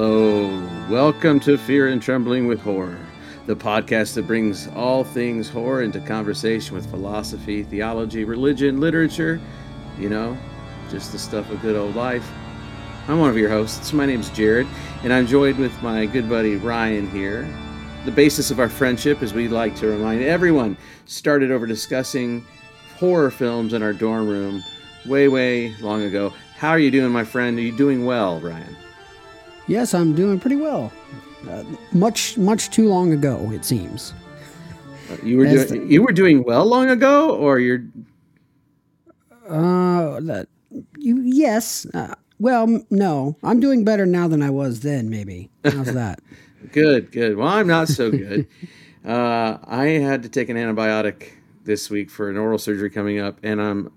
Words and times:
Hello, 0.00 0.46
welcome 0.88 1.40
to 1.40 1.58
Fear 1.58 1.88
and 1.88 2.00
Trembling 2.00 2.46
with 2.46 2.60
Horror, 2.60 3.04
the 3.46 3.56
podcast 3.56 4.14
that 4.14 4.28
brings 4.28 4.68
all 4.68 5.02
things 5.02 5.50
horror 5.50 5.82
into 5.82 5.98
conversation 5.98 6.76
with 6.76 6.88
philosophy, 6.88 7.64
theology, 7.64 8.22
religion, 8.22 8.78
literature, 8.78 9.40
you 9.98 10.08
know, 10.08 10.38
just 10.88 11.10
the 11.10 11.18
stuff 11.18 11.50
of 11.50 11.60
good 11.62 11.74
old 11.74 11.96
life. 11.96 12.24
I'm 13.08 13.18
one 13.18 13.28
of 13.28 13.36
your 13.36 13.50
hosts. 13.50 13.92
My 13.92 14.06
name's 14.06 14.30
Jared, 14.30 14.68
and 15.02 15.12
I'm 15.12 15.26
joined 15.26 15.58
with 15.58 15.82
my 15.82 16.06
good 16.06 16.28
buddy 16.28 16.54
Ryan 16.54 17.10
here. 17.10 17.52
The 18.04 18.12
basis 18.12 18.52
of 18.52 18.60
our 18.60 18.68
friendship, 18.68 19.20
as 19.20 19.34
we 19.34 19.48
like 19.48 19.74
to 19.78 19.88
remind 19.88 20.22
everyone, 20.22 20.76
started 21.06 21.50
over 21.50 21.66
discussing 21.66 22.46
horror 22.98 23.32
films 23.32 23.72
in 23.72 23.82
our 23.82 23.92
dorm 23.92 24.28
room 24.28 24.62
way, 25.06 25.26
way 25.26 25.74
long 25.80 26.02
ago. 26.02 26.32
How 26.56 26.70
are 26.70 26.78
you 26.78 26.92
doing, 26.92 27.10
my 27.10 27.24
friend? 27.24 27.58
Are 27.58 27.62
you 27.62 27.76
doing 27.76 28.04
well, 28.04 28.38
Ryan? 28.38 28.76
Yes, 29.68 29.94
I'm 29.94 30.14
doing 30.14 30.40
pretty 30.40 30.56
well. 30.56 30.90
Uh, 31.48 31.62
much, 31.92 32.36
much 32.36 32.70
too 32.70 32.88
long 32.88 33.12
ago, 33.12 33.50
it 33.52 33.64
seems. 33.64 34.14
You 35.22 35.38
were 35.38 35.44
doing, 35.46 35.68
the, 35.68 35.86
you 35.86 36.02
were 36.02 36.12
doing 36.12 36.42
well 36.42 36.66
long 36.66 36.90
ago, 36.90 37.36
or 37.36 37.58
you're. 37.58 37.84
Uh, 39.48 40.20
that 40.20 40.48
you 40.98 41.20
yes. 41.22 41.86
Uh, 41.94 42.14
well, 42.38 42.82
no, 42.90 43.36
I'm 43.42 43.60
doing 43.60 43.84
better 43.84 44.04
now 44.04 44.28
than 44.28 44.42
I 44.42 44.50
was 44.50 44.80
then. 44.80 45.08
Maybe 45.08 45.50
how's 45.64 45.92
that? 45.94 46.20
good, 46.72 47.10
good. 47.12 47.36
Well, 47.36 47.48
I'm 47.48 47.66
not 47.66 47.88
so 47.88 48.10
good. 48.10 48.46
uh, 49.06 49.58
I 49.64 49.86
had 49.86 50.22
to 50.24 50.28
take 50.28 50.48
an 50.48 50.56
antibiotic 50.56 51.30
this 51.64 51.88
week 51.90 52.10
for 52.10 52.28
an 52.28 52.36
oral 52.36 52.58
surgery 52.58 52.90
coming 52.90 53.18
up, 53.18 53.38
and 53.42 53.60
I'm 53.60 53.92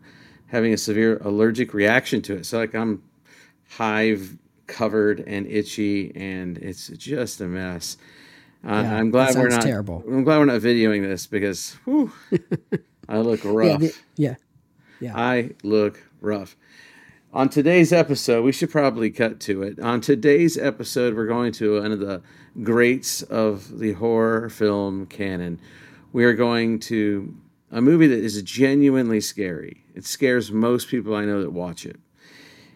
having 0.47 0.73
a 0.73 0.77
severe 0.77 1.17
allergic 1.17 1.73
reaction 1.73 2.21
to 2.23 2.35
it. 2.35 2.45
So, 2.45 2.59
like, 2.59 2.75
I'm 2.75 3.03
hive 3.69 4.37
covered 4.71 5.19
and 5.19 5.45
itchy, 5.45 6.11
and 6.15 6.57
it's 6.57 6.87
just 6.87 7.41
a 7.41 7.45
mess. 7.45 7.97
Uh, 8.65 8.81
yeah, 8.83 8.95
I'm 8.95 9.11
glad 9.11 9.35
we're 9.35 9.49
not. 9.49 9.61
Terrible. 9.61 10.03
I'm 10.07 10.23
glad 10.23 10.37
we're 10.37 10.45
not 10.45 10.61
videoing 10.61 11.03
this 11.03 11.27
because 11.27 11.77
whew, 11.85 12.11
I 13.07 13.19
look 13.19 13.41
rough. 13.45 13.81
Yeah, 13.81 13.89
yeah, 14.15 14.35
yeah. 14.99 15.17
I 15.17 15.51
look 15.63 16.01
rough. 16.21 16.55
On 17.33 17.47
today's 17.47 17.93
episode, 17.93 18.43
we 18.43 18.51
should 18.51 18.69
probably 18.69 19.09
cut 19.09 19.39
to 19.41 19.63
it. 19.63 19.79
On 19.79 20.01
today's 20.01 20.57
episode, 20.57 21.15
we're 21.15 21.27
going 21.27 21.53
to 21.53 21.81
one 21.81 21.91
of 21.91 21.99
the 21.99 22.21
greats 22.61 23.21
of 23.23 23.79
the 23.79 23.93
horror 23.93 24.49
film 24.49 25.05
canon. 25.05 25.59
We 26.11 26.25
are 26.25 26.33
going 26.33 26.79
to 26.79 27.33
a 27.71 27.81
movie 27.81 28.07
that 28.07 28.19
is 28.19 28.41
genuinely 28.43 29.21
scary. 29.21 29.85
It 29.95 30.05
scares 30.05 30.51
most 30.51 30.89
people 30.89 31.15
I 31.15 31.23
know 31.23 31.41
that 31.41 31.51
watch 31.51 31.85
it. 31.85 31.99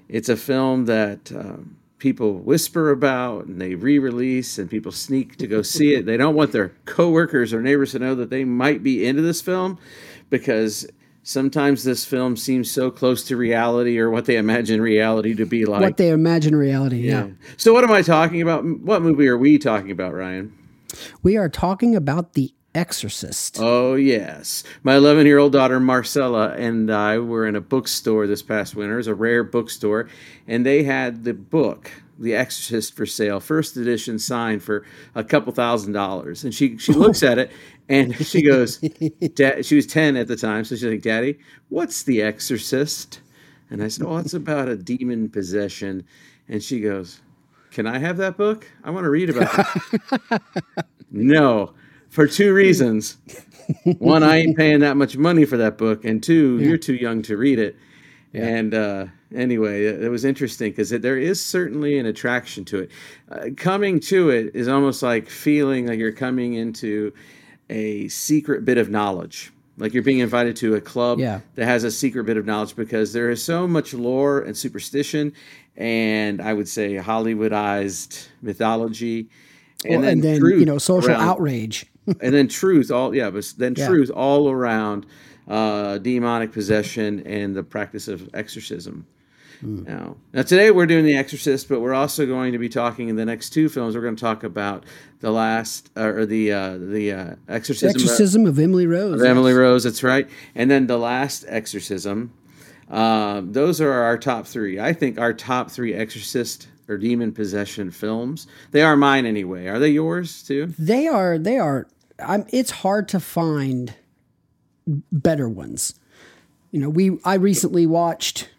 It's 0.08 0.30
a 0.30 0.38
film 0.38 0.86
that 0.86 1.32
um, 1.34 1.78
people 2.06 2.34
whisper 2.34 2.92
about 2.92 3.48
and 3.48 3.60
they 3.60 3.74
re-release 3.74 4.60
and 4.60 4.70
people 4.70 4.92
sneak 4.92 5.38
to 5.38 5.48
go 5.48 5.64
see 5.64 5.96
it. 5.96 6.06
They 6.06 6.18
don't 6.18 6.36
want 6.36 6.52
their 6.52 6.70
coworkers 6.86 7.52
or 7.52 7.64
neighbors 7.64 7.94
to 7.94 8.00
know 8.00 8.14
that 8.14 8.30
they 8.30 8.44
might 8.46 8.84
be 8.84 9.08
into 9.08 9.24
this 9.24 9.42
film 9.42 9.80
because 10.30 10.86
sometimes 11.24 11.84
this 11.84 12.06
film 12.06 12.38
seems 12.38 12.70
so 12.70 12.92
close 12.92 13.24
to 13.24 13.36
reality 13.36 13.98
or 13.98 14.12
what 14.12 14.26
they 14.26 14.38
imagine 14.38 14.82
reality 14.82 15.34
to 15.34 15.48
be 15.48 15.66
like. 15.66 15.82
What 15.82 15.98
they 15.98 16.10
imagine 16.10 16.56
reality, 16.56 17.00
yeah. 17.00 17.26
yeah. 17.26 17.32
So 17.58 17.74
what 17.74 17.84
am 17.84 17.92
I 17.92 18.04
talking 18.04 18.40
about? 18.40 18.64
What 18.64 19.02
movie 19.02 19.28
are 19.28 19.36
we 19.36 19.58
talking 19.58 19.90
about, 19.90 20.14
Ryan? 20.14 20.56
We 21.24 21.38
are 21.38 21.50
talking 21.50 21.96
about 21.96 22.34
The 22.34 22.54
Exorcist. 22.76 23.58
Oh, 23.62 23.96
yes. 23.96 24.66
My 24.84 24.98
11 24.98 25.26
year 25.26 25.38
old 25.38 25.54
daughter, 25.54 25.80
Marcella, 25.80 26.50
and 26.56 26.92
I 26.92 27.18
were 27.20 27.48
in 27.48 27.56
a 27.56 27.62
bookstore 27.62 28.28
this 28.28 28.42
past 28.42 28.76
winter. 28.76 29.00
It's 29.00 29.08
a 29.08 29.16
rare 29.16 29.46
bookstore, 29.46 30.10
and 30.46 30.66
they 30.66 30.84
had 30.84 31.24
the 31.24 31.34
book, 31.34 31.90
The 32.20 32.36
Exorcist, 32.36 32.94
for 32.94 33.06
sale, 33.06 33.40
first 33.40 33.78
edition 33.78 34.20
signed 34.20 34.62
for 34.62 34.86
a 35.16 35.24
couple 35.24 35.54
thousand 35.54 35.94
dollars. 35.94 36.44
And 36.44 36.54
she, 36.54 36.78
she 36.78 36.92
looks 36.92 37.24
at 37.24 37.38
it 37.38 37.50
and 37.88 38.14
she 38.26 38.42
goes, 38.42 38.82
She 38.82 39.76
was 39.76 39.88
10 39.88 40.18
at 40.18 40.28
the 40.28 40.36
time, 40.36 40.66
so 40.66 40.76
she's 40.76 40.84
like, 40.84 41.02
Daddy, 41.02 41.40
what's 41.70 42.04
The 42.04 42.22
Exorcist? 42.22 43.22
And 43.70 43.82
I 43.82 43.88
said, 43.88 44.06
Oh, 44.06 44.18
it's 44.18 44.34
about 44.34 44.68
a 44.68 44.76
demon 44.76 45.30
possession. 45.30 46.04
And 46.50 46.62
she 46.62 46.82
goes, 46.82 47.22
Can 47.72 47.88
I 47.88 48.00
have 48.00 48.18
that 48.18 48.36
book? 48.36 48.70
I 48.84 48.90
want 48.90 49.06
to 49.06 49.10
read 49.10 49.30
about 49.30 49.66
it. 49.94 50.42
no 51.12 51.74
for 52.16 52.28
two 52.28 52.54
reasons. 52.54 53.18
One, 54.00 54.24
I 54.24 54.38
ain't 54.38 54.58
paying 54.58 54.80
that 54.80 54.96
much 54.96 55.18
money 55.18 55.44
for 55.46 55.58
that 55.58 55.78
book, 55.78 56.06
and 56.06 56.24
two, 56.24 56.58
yeah. 56.60 56.70
you're 56.70 56.78
too 56.78 56.96
young 56.96 57.22
to 57.24 57.36
read 57.36 57.60
it. 57.60 57.76
Yeah. 58.32 58.48
And 58.48 58.74
uh, 58.74 59.06
anyway, 59.34 59.86
it, 59.86 60.10
was 60.10 60.26
interesting 60.26 60.72
because 60.72 60.90
there 60.90 61.18
is 61.18 61.44
certainly 61.44 61.98
an 61.98 62.06
attraction 62.06 62.66
to 62.66 62.80
it. 62.80 62.92
Uh, 63.30 63.50
coming 63.56 64.00
to 64.02 64.30
it 64.30 64.56
is 64.56 64.68
almost 64.68 65.02
like 65.02 65.30
feeling 65.30 65.88
like 65.88 66.00
you're 66.00 66.12
coming 66.12 66.54
into 66.54 67.14
a 67.70 68.08
secret 68.10 68.66
bit 68.66 68.78
of 68.78 68.90
knowledge. 68.90 69.52
Like 69.78 69.94
you're 69.94 70.04
being 70.04 70.20
invited 70.20 70.56
to 70.58 70.76
a 70.76 70.82
club 70.82 71.20
yeah. 71.20 71.42
that 71.56 71.66
has 71.66 71.84
a 71.84 71.92
secret 71.92 72.26
bit 72.26 72.38
of 72.38 72.46
knowledge 72.46 72.76
because 72.76 73.14
there 73.14 73.30
is 73.30 73.44
so 73.44 73.68
much 73.68 73.94
lore 73.94 74.42
and 74.42 74.56
superstition, 74.56 75.34
and 75.76 76.42
I 76.42 76.54
would 76.54 76.68
say 76.68 76.96
Hollywoodized 76.96 78.28
mythology, 78.42 79.30
and, 79.84 79.92
well, 79.92 80.02
then, 80.02 80.12
and 80.12 80.24
then 80.24 80.42
you 80.60 80.66
know 80.66 80.78
social 80.78 81.12
around, 81.12 81.22
outrage. 81.22 81.86
And 82.22 82.36
then 82.36 82.48
truth 82.48 82.92
all 82.92 83.16
yeah 83.16 83.32
but 83.32 83.52
then 83.58 83.74
yeah. 83.76 83.88
truth 83.88 84.12
all 84.12 84.48
around 84.48 85.08
uh, 85.48 85.98
demonic 85.98 86.52
possession 86.52 87.26
and 87.26 87.56
the 87.56 87.64
practice 87.64 88.08
of 88.08 88.30
exorcism. 88.36 89.08
Mm. 89.64 89.88
now 89.88 90.18
now 90.34 90.44
today 90.44 90.70
we're 90.70 90.86
doing 90.86 91.06
the 91.06 91.16
exorcist 91.16 91.70
but 91.70 91.80
we're 91.80 91.94
also 91.94 92.26
going 92.26 92.52
to 92.52 92.60
be 92.60 92.68
talking 92.70 93.08
in 93.08 93.16
the 93.16 93.26
next 93.26 93.52
two 93.52 93.70
films 93.70 93.96
we're 93.96 94.02
going 94.02 94.18
to 94.18 94.22
talk 94.22 94.44
about 94.44 94.84
the 95.22 95.32
last 95.32 95.90
uh, 95.96 96.02
or 96.02 96.26
the 96.26 96.52
uh, 96.52 96.78
the 96.78 97.12
uh, 97.12 97.36
exorcism, 97.48 97.90
exorcism 97.90 98.46
of 98.46 98.60
emily 98.60 98.86
rose 98.86 99.22
of 99.22 99.26
emily 99.26 99.54
rose 99.54 99.86
that's 99.86 100.04
right. 100.04 100.30
And 100.56 100.70
then 100.70 100.88
the 100.88 100.98
last 100.98 101.46
exorcism. 101.48 102.34
Um, 102.90 103.54
those 103.54 103.82
are 103.82 103.92
our 103.92 104.18
top 104.18 104.46
three. 104.46 104.80
I 104.80 104.94
think 104.94 105.20
our 105.20 105.34
top 105.34 105.72
three 105.72 105.94
exorcist 105.94 106.68
or 106.88 106.98
demon 106.98 107.32
possession 107.32 107.92
films. 107.92 108.48
They 108.72 108.82
are 108.82 108.96
mine 108.96 109.26
anyway. 109.26 109.68
Are 109.68 109.80
they 109.80 109.90
yours 109.90 110.44
too? 110.44 110.74
They 110.78 111.08
are. 111.08 111.38
They 111.38 111.58
are. 111.58 111.88
I'm, 112.20 112.46
it's 112.50 112.72
hard 112.72 113.08
to 113.10 113.20
find 113.20 113.94
better 115.12 115.50
ones. 115.50 115.96
You 116.72 116.80
know, 116.82 116.90
we 116.90 117.18
I 117.24 117.36
recently 117.36 117.86
watched. 117.86 118.50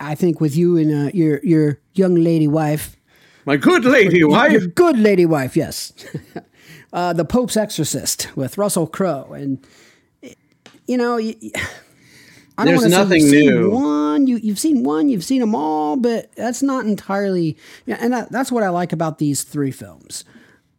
I 0.00 0.14
think 0.14 0.40
with 0.40 0.56
you 0.56 0.78
and 0.78 1.08
uh, 1.08 1.10
your 1.12 1.40
your 1.42 1.80
young 1.94 2.14
lady 2.14 2.48
wife. 2.48 2.96
My 3.44 3.56
good 3.56 3.84
lady 3.84 4.18
your, 4.18 4.30
wife. 4.30 4.52
Your 4.52 4.66
good 4.66 4.98
lady 4.98 5.26
wife. 5.26 5.56
Yes. 5.56 5.92
uh, 6.92 7.12
the 7.12 7.24
Pope's 7.24 7.56
Exorcist 7.56 8.34
with 8.34 8.58
Russell 8.58 8.86
Crowe 8.86 9.32
and 9.32 9.64
you 10.86 10.96
know. 10.96 11.18
I 12.58 12.64
don't 12.64 12.78
There's 12.78 12.90
nothing 12.90 13.28
new. 13.28 13.70
One, 13.70 14.26
you 14.26 14.36
you've 14.38 14.58
seen 14.58 14.82
one, 14.82 15.08
you've 15.08 15.24
seen 15.24 15.40
them 15.40 15.54
all, 15.54 15.96
but 15.96 16.34
that's 16.36 16.62
not 16.62 16.86
entirely. 16.86 17.56
Yeah, 17.84 17.98
and 18.00 18.12
that, 18.12 18.32
that's 18.32 18.50
what 18.50 18.62
I 18.62 18.70
like 18.70 18.92
about 18.92 19.18
these 19.18 19.42
three 19.42 19.70
films 19.70 20.24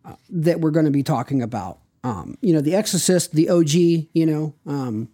uh, 0.04 0.16
that 0.30 0.60
we're 0.60 0.72
going 0.72 0.86
to 0.86 0.92
be 0.92 1.04
talking 1.04 1.42
about. 1.42 1.80
Um, 2.04 2.38
you 2.42 2.54
know, 2.54 2.62
The 2.62 2.76
Exorcist, 2.76 3.34
the 3.34 3.50
OG, 3.50 3.74
you 4.14 4.26
know, 4.26 4.56
um, 4.66 5.10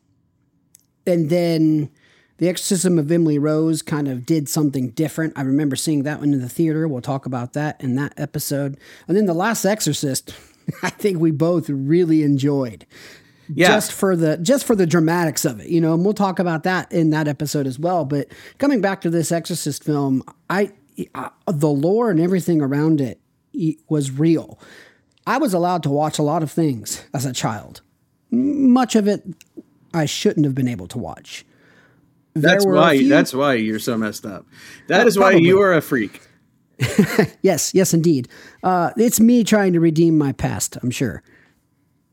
and 1.06 1.30
then 1.30 1.90
The 2.38 2.48
Exorcism 2.48 2.98
of 2.98 3.12
Emily 3.12 3.40
Rose 3.40 3.82
kind 3.82 4.08
of 4.08 4.26
did 4.26 4.48
something 4.48 4.90
different. 4.92 5.34
I 5.36 5.42
remember 5.42 5.76
seeing 5.76 6.04
that 6.04 6.20
one 6.20 6.34
in 6.34 6.42
the 6.42 6.50
theater. 6.50 6.88
We'll 6.88 7.02
talk 7.02 7.26
about 7.26 7.54
that 7.54 7.82
in 7.84 7.96
that 7.96 8.14
episode. 8.18 8.78
And 9.08 9.18
then 9.18 9.26
The 9.26 9.34
Last 9.34 9.66
Exorcist, 9.66 10.34
I 10.84 10.92
think 10.92 11.20
we 11.20 11.32
both 11.32 11.70
really 11.70 12.24
enjoyed. 12.24 12.86
Yeah. 13.54 13.68
Just 13.68 13.92
for 13.92 14.16
the 14.16 14.38
just 14.38 14.66
for 14.66 14.76
the 14.76 14.86
dramatics 14.86 15.46
of 15.46 15.60
it, 15.60 15.68
you 15.68 15.82
know, 15.82 15.94
and 15.94 16.04
we'll 16.04 16.14
talk 16.14 16.40
about 16.40 16.64
that 16.64 16.92
in 16.92 17.10
that 17.10 17.28
episode 17.28 17.68
as 17.68 17.78
well. 17.78 18.06
But 18.06 18.28
coming 18.58 18.82
back 18.82 19.02
to 19.02 19.10
this 19.10 19.32
Exorcist 19.32 19.84
film, 19.84 20.24
I, 20.50 20.72
I 21.14 21.30
the 21.48 21.70
lore 21.70 22.10
and 22.10 22.20
everything 22.20 22.62
around 22.62 23.02
it 23.02 23.20
was 23.90 24.12
real. 24.12 24.60
I 25.28 25.38
was 25.38 25.54
allowed 25.54 25.84
to 25.84 25.90
watch 25.90 26.20
a 26.20 26.24
lot 26.24 26.44
of 26.44 26.52
things 26.52 27.06
as 27.14 27.26
a 27.26 27.34
child. 27.34 27.82
Much 28.32 28.96
of 28.96 29.08
it 29.08 29.24
I 29.94 30.06
shouldn't 30.06 30.46
have 30.46 30.56
been 30.56 30.68
able 30.68 30.88
to 30.88 30.98
watch. 30.98 31.46
that's 32.34 32.66
why 32.66 32.98
few, 32.98 33.10
that's 33.10 33.34
why 33.34 33.54
you're 33.54 33.80
so 33.80 33.98
messed 33.98 34.26
up. 34.26 34.46
That 34.88 35.04
uh, 35.04 35.08
is 35.08 35.20
why 35.20 35.34
you 35.34 35.62
are 35.62 35.74
a 35.74 35.82
freak. 35.82 36.22
yes, 37.42 37.74
yes, 37.74 37.94
indeed. 37.94 38.28
Uh, 38.64 38.92
it's 38.98 39.20
me 39.20 39.44
trying 39.44 39.74
to 39.74 39.80
redeem 39.80 40.18
my 40.18 40.32
past. 40.32 40.78
I'm 40.82 40.92
sure. 40.92 41.24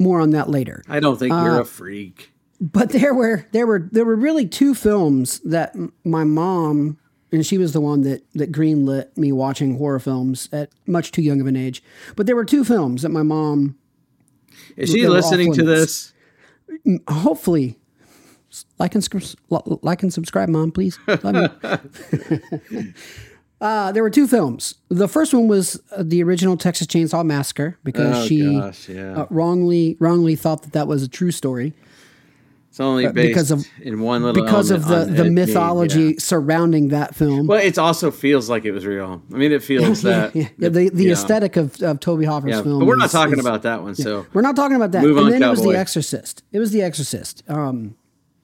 More 0.00 0.20
on 0.20 0.30
that 0.30 0.48
later. 0.48 0.82
I 0.88 0.98
don't 0.98 1.18
think 1.18 1.32
uh, 1.32 1.42
you're 1.44 1.60
a 1.60 1.64
freak. 1.64 2.32
But 2.60 2.90
there 2.90 3.14
were 3.14 3.46
there 3.52 3.66
were 3.66 3.88
there 3.92 4.04
were 4.04 4.16
really 4.16 4.46
two 4.46 4.74
films 4.74 5.38
that 5.40 5.76
my 6.04 6.24
mom 6.24 6.98
and 7.30 7.46
she 7.46 7.58
was 7.58 7.72
the 7.72 7.80
one 7.80 8.02
that 8.02 8.24
that 8.34 8.50
greenlit 8.50 9.16
me 9.16 9.30
watching 9.30 9.76
horror 9.76 10.00
films 10.00 10.48
at 10.52 10.70
much 10.86 11.12
too 11.12 11.22
young 11.22 11.40
of 11.40 11.46
an 11.46 11.56
age. 11.56 11.82
But 12.16 12.26
there 12.26 12.34
were 12.34 12.44
two 12.44 12.64
films 12.64 13.02
that 13.02 13.10
my 13.10 13.22
mom 13.22 13.76
is 14.76 14.90
she 14.90 15.06
listening 15.06 15.52
to 15.54 15.62
this? 15.62 16.12
Mm, 16.86 17.08
hopefully, 17.08 17.78
like 18.78 18.94
and 18.94 19.34
like 19.82 20.02
and 20.02 20.12
subscribe, 20.12 20.48
mom, 20.48 20.72
please. 20.72 20.98
Uh, 23.60 23.92
there 23.92 24.02
were 24.02 24.10
two 24.10 24.26
films. 24.26 24.76
The 24.88 25.06
first 25.08 25.34
one 25.34 25.46
was 25.46 25.78
uh, 25.94 26.02
the 26.06 26.22
original 26.22 26.56
Texas 26.56 26.86
Chainsaw 26.86 27.24
Massacre 27.24 27.78
because 27.84 28.16
Oh, 28.24 28.26
she 28.26 28.52
gosh, 28.58 28.88
yeah. 28.88 29.12
uh, 29.22 29.26
wrongly 29.28 29.96
wrongly 30.00 30.34
thought 30.34 30.62
that 30.62 30.72
that 30.72 30.88
was 30.88 31.02
a 31.02 31.08
true 31.08 31.30
story 31.30 31.74
It's 32.70 32.80
only 32.80 33.04
based 33.08 33.28
because 33.28 33.50
of- 33.50 33.66
in 33.82 34.00
one 34.00 34.22
little 34.22 34.42
because 34.42 34.70
of 34.70 34.86
the 34.88 35.04
the 35.04 35.30
mythology 35.30 36.02
yeah. 36.02 36.14
surrounding 36.18 36.88
that 36.88 37.14
film. 37.14 37.48
Well, 37.48 37.60
it 37.60 37.76
also 37.78 38.10
feels 38.10 38.48
like 38.48 38.64
it 38.64 38.72
was 38.72 38.86
real. 38.86 39.20
I 39.30 39.36
mean, 39.36 39.52
it 39.52 39.62
feels 39.62 40.00
that 40.08 40.34
yeah, 40.34 40.48
yeah, 40.56 40.68
the 40.70 40.88
the 40.88 41.10
aesthetic 41.10 41.56
of, 41.56 41.82
of 41.82 42.00
Tobe 42.00 42.22
Yeah, 42.22 42.40
film. 42.62 42.78
but 42.78 42.86
we're 42.86 42.96
not 42.96 43.06
is- 43.06 43.12
talking 43.12 43.38
is- 43.38 43.44
about 43.44 43.62
that 43.64 43.82
one. 43.82 43.94
So 43.94 44.24
We're 44.32 44.40
not 44.40 44.56
talking 44.56 44.76
about 44.76 44.92
that. 44.92 45.02
Move 45.02 45.18
and 45.18 45.26
on, 45.26 45.32
then 45.32 45.42
it 45.42 45.50
was. 45.50 45.62
The 45.62 45.76
Exorcist. 45.76 46.42
It 46.50 46.60
was 46.60 46.70
The 46.70 46.80
Exorcist. 46.80 47.42
Um, 47.46 47.94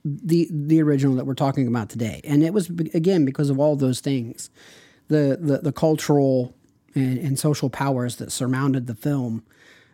the 0.05 0.47
the 0.51 0.83
original 0.83 1.15
that 1.17 1.25
we're 1.25 1.35
talking 1.35 1.67
about 1.67 1.89
today, 1.89 2.21
and 2.23 2.43
it 2.45 2.53
was 2.53 2.69
again 2.93 3.25
because 3.25 3.49
of 3.49 3.59
all 3.59 3.77
those 3.77 4.01
things, 4.01 4.51
the 5.09 5.39
the, 5.41 5.59
the 5.59 5.73
cultural 5.73 6.55
and, 6.95 7.19
and 7.19 7.39
social 7.39 7.71
powers 7.71 8.17
that 8.17 8.33
surrounded 8.33 8.87
the 8.87 8.95
film. 8.95 9.45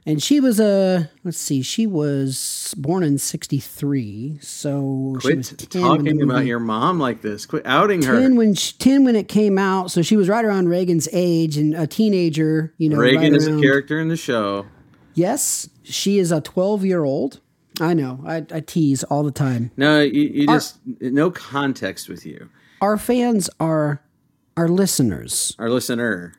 And 0.05 0.20
she 0.20 0.41
was 0.41 0.59
a 0.59 1.11
let's 1.23 1.38
see, 1.38 1.62
she 1.62 1.87
was 1.87 2.75
born 2.76 3.05
in 3.05 3.19
'63, 3.19 4.38
so 4.41 5.17
she 5.23 5.35
was 5.35 5.50
quit 5.50 5.70
10 5.70 5.82
when 5.82 5.91
the 5.91 6.05
talking 6.11 6.23
about 6.23 6.44
your 6.44 6.59
mom 6.59 6.99
like 6.99 7.23
this. 7.23 7.47
Quit 7.47 7.64
outing 7.64 8.03
her. 8.03 8.20
10 8.20 8.35
when 8.35 8.55
she, 8.55 8.73
10 8.79 9.05
when 9.05 9.14
it 9.14 9.29
came 9.29 9.59
out, 9.59 9.93
so 9.93 10.03
she 10.03 10.17
was 10.17 10.29
right 10.29 10.44
around 10.44 10.69
Reagan's 10.69 11.09
age 11.12 11.56
and 11.56 11.75
a 11.75 11.87
teenager. 11.87 12.75
You 12.79 12.88
know, 12.88 12.97
Reagan 12.97 13.32
right 13.32 13.35
is 13.35 13.47
a 13.47 13.61
character 13.61 14.00
in 14.00 14.08
the 14.08 14.17
show. 14.17 14.67
Yes, 15.15 15.69
she 15.85 16.19
is 16.19 16.32
a 16.32 16.41
12 16.41 16.85
year 16.85 17.05
old. 17.05 17.41
I 17.81 17.94
know. 17.94 18.23
I, 18.26 18.44
I 18.53 18.61
tease 18.61 19.03
all 19.05 19.23
the 19.23 19.31
time. 19.31 19.70
No, 19.76 20.00
you, 20.00 20.23
you 20.23 20.47
just 20.47 20.79
no 21.00 21.31
context 21.31 22.08
with 22.08 22.26
you, 22.26 22.49
Our 22.81 22.99
fans 22.99 23.49
are, 23.61 24.03
our 24.57 24.69
listeners 24.69 25.55
our 25.59 25.71
listener. 25.71 26.35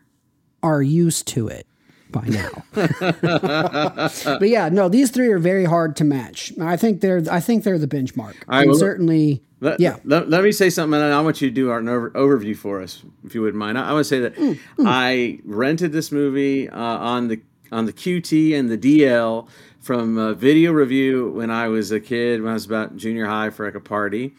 are 0.62 0.81
used 0.81 1.27
to 1.30 1.48
it 1.48 1.68
by 2.12 2.25
now. 2.27 2.63
but 2.74 4.48
yeah, 4.48 4.69
no, 4.69 4.88
these 4.89 5.10
three 5.12 5.30
are 5.30 5.39
very 5.39 5.65
hard 5.65 5.95
to 5.98 6.04
match. 6.04 6.54
I 6.62 6.77
think 6.77 7.01
they're, 7.01 7.24
I 7.31 7.39
think 7.39 7.63
they're 7.63 7.80
the 7.80 7.88
benchmark. 7.88 8.36
well, 8.48 8.75
certainly, 8.75 9.42
Let, 9.62 9.80
yeah. 9.80 9.98
Let, 10.04 10.30
let 10.30 10.44
me 10.44 10.51
say 10.51 10.69
something, 10.69 11.01
and 11.01 11.12
I 11.13 11.21
want 11.21 11.42
you 11.42 11.50
to 11.50 11.54
do 11.54 11.71
an 11.71 11.89
over, 11.89 12.12
overview 12.12 12.56
for 12.56 12.81
us, 12.81 13.04
if 13.25 13.33
you 13.33 13.42
wouldn't 13.42 13.57
mind. 13.57 13.80
I, 13.80 13.89
I 13.89 13.94
want 13.94 14.06
to 14.06 14.10
say 14.10 14.19
that 14.19 14.36
Mm, 14.36 14.60
I 14.86 15.39
rented 15.44 15.92
this 15.92 16.12
movie 16.12 16.69
uh, 16.69 16.77
on 16.80 17.27
the 17.30 17.42
on 17.71 17.86
the 17.88 17.94
QT 17.94 18.54
and 18.56 18.69
the 18.69 18.77
DL 18.77 19.48
from 19.80 20.18
uh, 20.19 20.33
Video 20.33 20.71
Review 20.71 21.31
when 21.31 21.50
I 21.50 21.68
was 21.68 21.92
a 21.92 22.00
kid, 22.00 22.42
when 22.44 22.51
I 22.51 22.54
was 22.54 22.65
about 22.68 22.95
junior 22.95 23.25
high 23.25 23.50
for 23.50 23.65
like 23.65 23.74
a 23.75 23.80
party, 23.80 24.36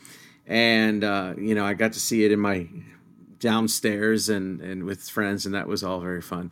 and 0.47 1.03
uh, 1.03 1.35
you 1.37 1.57
know 1.57 1.65
I 1.67 1.75
got 1.75 1.93
to 1.95 2.01
see 2.01 2.25
it 2.25 2.31
in 2.31 2.39
my 2.39 2.69
downstairs 3.45 4.29
and 4.31 4.61
and 4.63 4.85
with 4.85 5.09
friends, 5.09 5.45
and 5.47 5.55
that 5.55 5.69
was 5.69 5.85
all 5.85 6.01
very 6.01 6.23
fun. 6.23 6.51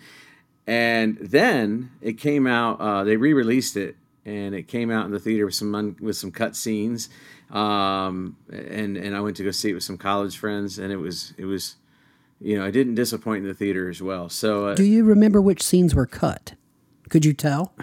And 0.66 1.16
then 1.16 1.90
it 2.00 2.18
came 2.18 2.46
out. 2.46 2.80
Uh, 2.80 3.02
they 3.02 3.16
re-released 3.16 3.76
it, 3.76 3.96
and 4.24 4.54
it 4.54 4.68
came 4.68 4.90
out 4.90 5.06
in 5.06 5.10
the 5.10 5.18
theater 5.18 5.46
with 5.46 5.54
some 5.54 5.74
un, 5.74 5.96
with 6.00 6.16
some 6.16 6.30
cut 6.30 6.54
scenes. 6.54 7.08
Um, 7.50 8.36
and 8.52 8.96
and 8.96 9.16
I 9.16 9.20
went 9.20 9.36
to 9.38 9.44
go 9.44 9.50
see 9.50 9.70
it 9.70 9.74
with 9.74 9.82
some 9.82 9.98
college 9.98 10.36
friends, 10.36 10.78
and 10.78 10.92
it 10.92 10.98
was 10.98 11.32
it 11.38 11.46
was, 11.46 11.76
you 12.40 12.56
know, 12.58 12.64
I 12.64 12.70
didn't 12.70 12.94
disappoint 12.94 13.42
in 13.42 13.48
the 13.48 13.54
theater 13.54 13.88
as 13.88 14.00
well. 14.02 14.28
So 14.28 14.66
uh, 14.68 14.74
Do 14.74 14.84
you 14.84 15.02
remember 15.04 15.40
which 15.40 15.62
scenes 15.62 15.94
were 15.94 16.06
cut? 16.06 16.54
Could 17.08 17.24
you 17.24 17.32
tell? 17.34 17.74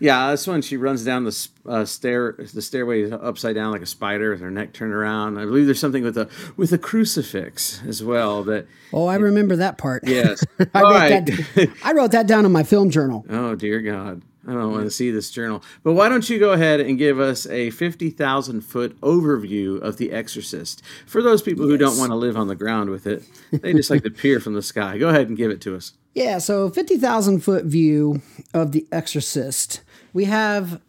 yeah, 0.00 0.30
this 0.30 0.46
one 0.46 0.62
she 0.62 0.76
runs 0.76 1.04
down 1.04 1.24
the 1.24 1.48
uh, 1.66 1.84
stair 1.84 2.34
the 2.54 2.62
stairway 2.62 3.10
upside 3.10 3.54
down 3.54 3.70
like 3.72 3.82
a 3.82 3.86
spider 3.86 4.30
with 4.30 4.40
her 4.40 4.50
neck 4.50 4.72
turned 4.72 4.92
around. 4.94 5.38
I 5.38 5.44
believe 5.44 5.66
there's 5.66 5.80
something 5.80 6.02
with 6.04 6.16
a 6.16 6.28
with 6.56 6.72
a 6.72 6.78
crucifix 6.78 7.82
as 7.86 8.02
well. 8.02 8.42
That 8.44 8.66
Oh, 8.92 9.06
I 9.06 9.16
remember 9.16 9.56
that 9.56 9.78
part. 9.78 10.04
yes, 10.06 10.44
I, 10.74 10.80
wrote 10.82 10.90
right. 10.90 11.26
that, 11.26 11.68
I 11.84 11.92
wrote 11.92 12.12
that 12.12 12.26
down 12.26 12.46
in 12.46 12.52
my 12.52 12.62
film 12.62 12.90
journal. 12.90 13.24
Oh 13.28 13.54
dear 13.54 13.80
God. 13.80 14.22
I 14.44 14.54
don't 14.54 14.72
want 14.72 14.84
to 14.86 14.90
see 14.90 15.12
this 15.12 15.30
journal. 15.30 15.62
But 15.84 15.92
why 15.92 16.08
don't 16.08 16.28
you 16.28 16.40
go 16.40 16.50
ahead 16.50 16.80
and 16.80 16.98
give 16.98 17.20
us 17.20 17.46
a 17.46 17.70
50,000 17.70 18.60
foot 18.62 19.00
overview 19.00 19.80
of 19.80 19.98
The 19.98 20.10
Exorcist? 20.10 20.82
For 21.06 21.22
those 21.22 21.42
people 21.42 21.68
who 21.68 21.76
don't 21.76 21.96
want 21.96 22.10
to 22.10 22.16
live 22.16 22.36
on 22.36 22.48
the 22.48 22.56
ground 22.56 22.90
with 22.90 23.06
it, 23.06 23.22
they 23.52 23.72
just 23.72 23.88
like 23.88 24.02
to 24.02 24.10
peer 24.10 24.40
from 24.40 24.54
the 24.54 24.62
sky. 24.62 24.98
Go 24.98 25.10
ahead 25.10 25.28
and 25.28 25.36
give 25.36 25.52
it 25.52 25.60
to 25.60 25.76
us. 25.76 25.92
Yeah, 26.14 26.38
so 26.38 26.68
50,000 26.68 27.40
foot 27.40 27.64
view 27.64 28.20
of 28.52 28.72
The 28.72 28.86
Exorcist. 28.92 29.82
We 30.12 30.26
have, 30.26 30.80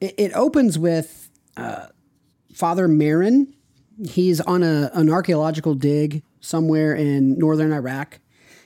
it, 0.00 0.32
opens 0.34 0.78
with 0.78 1.30
uh, 1.56 1.86
Father 2.52 2.86
Merrin. 2.86 3.54
He's 4.06 4.42
on 4.42 4.62
a, 4.62 4.90
an 4.92 5.08
archaeological 5.08 5.74
dig 5.74 6.22
somewhere 6.40 6.94
in 6.94 7.38
northern 7.38 7.72
Iraq. 7.72 8.20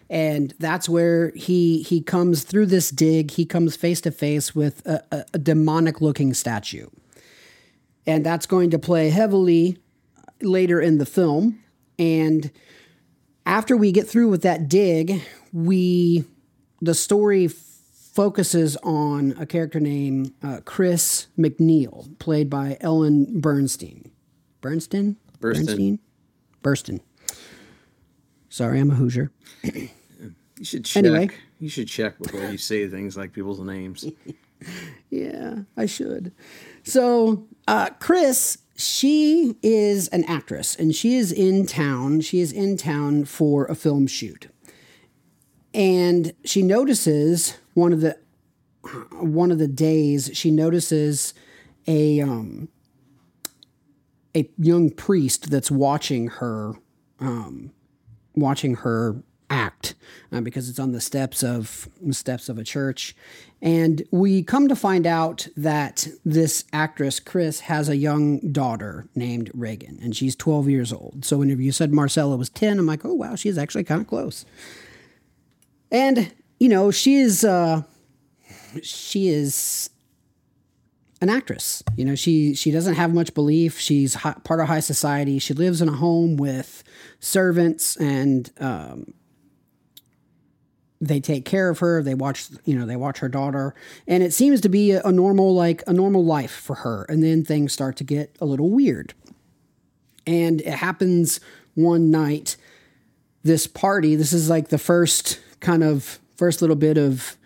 And 0.09 0.53
that's 0.59 0.89
where 0.89 1.31
he 1.37 1.85
he 1.85 2.03
comes 2.03 2.43
through 2.43 2.67
this 2.67 2.91
dig. 2.91 3.31
He 3.31 3.47
comes 3.47 3.77
face 3.77 4.01
to 4.01 4.11
face 4.11 4.57
with 4.57 4.85
a, 4.85 5.05
a, 5.13 5.25
a 5.35 5.39
demonic 5.39 6.01
looking 6.01 6.35
statue, 6.35 6.89
and 8.09 8.27
that's 8.27 8.45
going 8.45 8.71
to 8.71 8.79
play 8.81 9.11
heavily 9.11 9.79
later 10.43 10.81
in 10.81 10.99
the 10.99 11.07
film. 11.07 11.63
And 11.97 12.51
after 13.51 13.77
we 13.77 13.91
get 13.91 14.09
through 14.09 14.29
with 14.29 14.43
that 14.43 14.69
dig, 14.69 15.23
we 15.53 16.25
the 16.81 16.95
story 16.95 17.49
focuses 17.49 18.77
on 18.85 19.35
a 19.39 19.45
character 19.45 19.81
named 19.81 20.33
uh, 20.41 20.61
Chris 20.65 21.27
MacNeil, 21.37 22.17
played 22.21 22.49
by 22.49 22.79
Ellen 22.81 23.41
Bernstein. 23.41 24.13
Bernstein? 24.61 25.17
Burstyn. 25.41 25.99
Bernstein. 26.63 27.01
Sorry, 28.49 28.79
I'm 28.79 28.91
a 28.91 28.95
Hoosier. 28.95 29.31
You 30.59 30.67
should 30.67 30.85
check. 30.85 31.03
Anyway. 31.03 31.31
You 31.59 31.71
should 31.71 31.89
check 31.89 32.19
before 32.19 32.43
you 32.43 32.59
say 32.59 32.87
things 32.87 33.17
like 33.17 33.33
people's 33.33 33.61
names. 33.61 34.05
Yeah, 35.09 35.61
I 35.75 35.87
should. 35.87 36.33
So, 36.83 37.49
uh, 37.67 37.89
Chris, 37.99 38.59
she 38.81 39.57
is 39.63 40.09
an 40.09 40.25
actress 40.25 40.75
and 40.75 40.95
she 40.95 41.17
is 41.17 41.33
in 41.33 41.67
town. 41.67 42.21
She 42.21 42.41
is 42.41 42.53
in 42.53 42.77
town 42.77 43.25
for 43.25 43.67
a 43.67 43.75
film 43.75 44.07
shoot. 44.07 44.49
And 45.75 46.33
she 46.45 46.63
notices 46.63 47.59
one 47.75 47.93
of 47.93 48.01
the 48.01 48.19
one 49.13 49.51
of 49.51 49.59
the 49.59 49.69
days 49.69 50.31
she 50.33 50.51
notices 50.51 51.35
a 51.87 52.21
um 52.21 52.69
a 54.35 54.49
young 54.59 54.91
priest 54.91 55.51
that's 55.51 55.71
watching 55.71 56.29
her 56.29 56.75
um 57.19 57.73
watching 58.35 58.77
her 58.77 59.23
uh, 60.33 60.41
because 60.41 60.69
it's 60.69 60.79
on 60.79 60.93
the 60.93 61.01
steps 61.01 61.43
of 61.43 61.89
steps 62.11 62.49
of 62.49 62.59
a 62.59 62.65
church 62.65 63.15
and 63.63 64.03
we 64.11 64.43
come 64.43 64.69
to 64.69 64.77
find 64.77 65.07
out 65.07 65.47
that 65.57 66.09
this 66.25 66.65
actress 66.73 67.21
chris 67.21 67.61
has 67.61 67.89
a 67.89 67.97
young 67.97 68.39
daughter 68.53 69.07
named 69.15 69.51
reagan 69.55 69.99
and 70.03 70.17
she's 70.17 70.35
12 70.37 70.69
years 70.69 70.93
old 70.93 71.25
so 71.25 71.39
whenever 71.39 71.63
you 71.63 71.73
said 71.73 71.93
marcella 71.93 72.37
was 72.37 72.49
10 72.51 72.79
i'm 72.79 72.87
like 72.87 73.05
oh 73.05 73.15
wow 73.15 73.35
she's 73.35 73.59
actually 73.59 73.85
kind 73.85 74.01
of 74.01 74.07
close 74.07 74.45
and 75.91 76.33
you 76.59 76.69
know 76.69 76.91
she 76.91 77.17
is 77.17 77.45
uh 77.45 77.83
she 78.83 79.29
is 79.29 79.91
an 81.21 81.29
actress. 81.29 81.83
You 81.97 82.05
know, 82.05 82.15
she 82.15 82.55
she 82.55 82.71
doesn't 82.71 82.95
have 82.95 83.13
much 83.13 83.35
belief. 83.35 83.79
She's 83.79 84.15
hi, 84.15 84.35
part 84.45 84.61
of 84.61 84.69
high 84.69 84.81
society. 84.81 85.39
She 85.39 85.55
lives 85.55 85.83
in 85.83 85.89
a 85.89 85.93
home 85.93 86.37
with 86.37 86.83
servants, 87.21 87.97
and 87.97 88.51
um, 88.59 89.13
they 91.01 91.21
take 91.21 91.45
care 91.45 91.71
of 91.71 91.79
her. 91.79 92.03
They 92.03 92.15
watch, 92.15 92.49
you 92.65 92.79
know, 92.79 92.87
they 92.87 92.97
watch 92.97 93.19
her 93.19 93.29
daughter, 93.29 93.75
and 94.07 94.23
it 94.23 94.33
seems 94.33 94.61
to 94.63 94.69
be 94.69 94.93
a, 94.93 95.03
a 95.03 95.13
normal 95.13 95.55
like 95.55 95.83
a 95.87 95.93
normal 95.93 96.25
life 96.25 96.53
for 96.53 96.77
her. 96.77 97.05
And 97.09 97.23
then 97.23 97.45
things 97.45 97.73
start 97.73 97.97
to 97.97 98.05
get 98.05 98.37
a 98.41 98.45
little 98.45 98.71
weird, 98.71 99.15
and 100.27 100.61
it 100.61 100.75
happens 100.75 101.41
one 101.75 102.11
night. 102.11 102.57
This 103.43 103.67
party. 103.67 104.17
This 104.17 104.35
is 104.35 104.51
like 104.51 104.69
the 104.69 104.77
first 104.77 105.41
kind 105.61 105.83
of 105.83 106.19
first 106.37 106.61
little 106.61 106.77
bit 106.77 106.99
of 106.99 107.37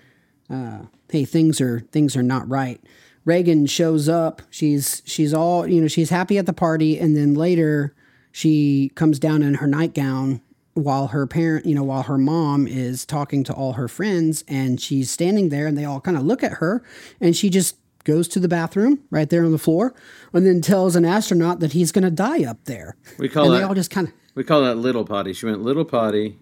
uh, 0.50 0.78
hey 1.10 1.24
things 1.24 1.60
are 1.60 1.80
things 1.92 2.16
are 2.16 2.22
not 2.22 2.48
right 2.48 2.80
reagan 3.24 3.66
shows 3.66 4.08
up 4.08 4.42
she's 4.50 5.02
she's 5.04 5.34
all 5.34 5.66
you 5.66 5.80
know 5.80 5.88
she's 5.88 6.10
happy 6.10 6.38
at 6.38 6.46
the 6.46 6.52
party 6.52 6.98
and 6.98 7.16
then 7.16 7.34
later 7.34 7.94
she 8.30 8.90
comes 8.94 9.18
down 9.18 9.42
in 9.42 9.54
her 9.54 9.66
nightgown 9.66 10.40
while 10.74 11.08
her 11.08 11.26
parent 11.26 11.64
you 11.66 11.74
know 11.74 11.84
while 11.84 12.02
her 12.02 12.18
mom 12.18 12.66
is 12.66 13.04
talking 13.06 13.44
to 13.44 13.52
all 13.52 13.74
her 13.74 13.86
friends 13.88 14.42
and 14.48 14.80
she's 14.80 15.08
standing 15.10 15.48
there 15.48 15.66
and 15.68 15.78
they 15.78 15.84
all 15.84 16.00
kind 16.00 16.16
of 16.16 16.24
look 16.24 16.42
at 16.42 16.52
her 16.54 16.82
and 17.20 17.36
she 17.36 17.48
just 17.48 17.76
goes 18.02 18.26
to 18.28 18.40
the 18.40 18.48
bathroom 18.48 18.98
right 19.10 19.30
there 19.30 19.44
on 19.44 19.52
the 19.52 19.58
floor 19.58 19.94
and 20.32 20.44
then 20.44 20.60
tells 20.60 20.96
an 20.96 21.04
astronaut 21.04 21.60
that 21.60 21.72
he's 21.72 21.92
going 21.92 22.02
to 22.04 22.10
die 22.10 22.42
up 22.44 22.58
there 22.64 22.96
We 23.18 23.28
call 23.28 23.44
and 23.44 23.52
that 23.54 23.58
they 23.58 23.62
all 23.64 23.74
just 23.74 23.90
kind 23.90 24.08
of 24.08 24.14
we 24.34 24.42
call 24.42 24.62
that 24.62 24.74
little 24.76 25.04
potty. 25.04 25.32
She 25.32 25.46
went 25.46 25.62
little 25.62 25.84
potty, 25.84 26.38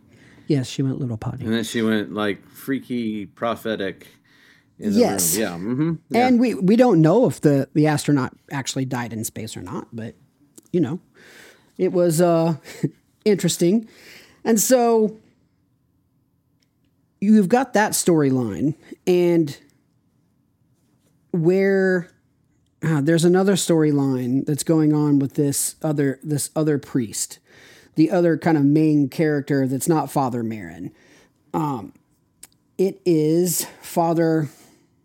yes 0.47 0.67
she 0.67 0.83
went 0.83 0.99
little 0.99 1.19
potty 1.19 1.45
and 1.45 1.53
then 1.53 1.63
she 1.65 1.83
went 1.83 2.13
like 2.15 2.47
freaky 2.49 3.27
prophetic. 3.27 4.07
In 4.79 4.95
the 4.95 4.99
Yes. 5.01 5.37
room. 5.37 5.43
Yeah. 5.43 5.51
Mm-hmm. 5.59 5.93
yeah. 6.09 6.27
And 6.27 6.41
we, 6.41 6.55
we 6.55 6.75
don't 6.75 7.01
know 7.03 7.27
if 7.29 7.41
the, 7.41 7.69
the 7.75 7.87
astronaut 7.87 8.35
actually 8.51 8.85
died 8.87 9.13
in 9.13 9.23
space 9.23 9.57
or 9.57 9.63
not, 9.63 9.87
but 9.93 10.17
you 10.73 10.81
know, 10.81 10.99
it 11.79 11.93
was 11.93 12.21
uh, 12.21 12.57
interesting. 13.25 13.89
And 14.45 14.61
so 14.61 15.19
you've 17.21 17.49
got 17.49 17.73
that 17.75 17.93
storyline, 17.93 18.75
and 19.07 19.57
where 21.31 22.11
uh, 22.83 23.01
there's 23.01 23.25
another 23.25 23.55
storyline 23.55 24.45
that's 24.45 24.65
going 24.65 24.93
on 24.93 25.19
with 25.19 25.35
this 25.35 25.77
other 25.83 26.19
this 26.23 26.51
other 26.57 26.79
priest, 26.79 27.39
the 27.95 28.11
other 28.11 28.37
kind 28.37 28.57
of 28.57 28.65
main 28.65 29.09
character 29.09 29.67
that's 29.67 29.89
not 29.89 30.11
Father 30.11 30.43
Merrin. 30.43 30.91
Um, 31.55 31.93
it 32.79 33.01
is 33.05 33.67
Father. 33.81 34.49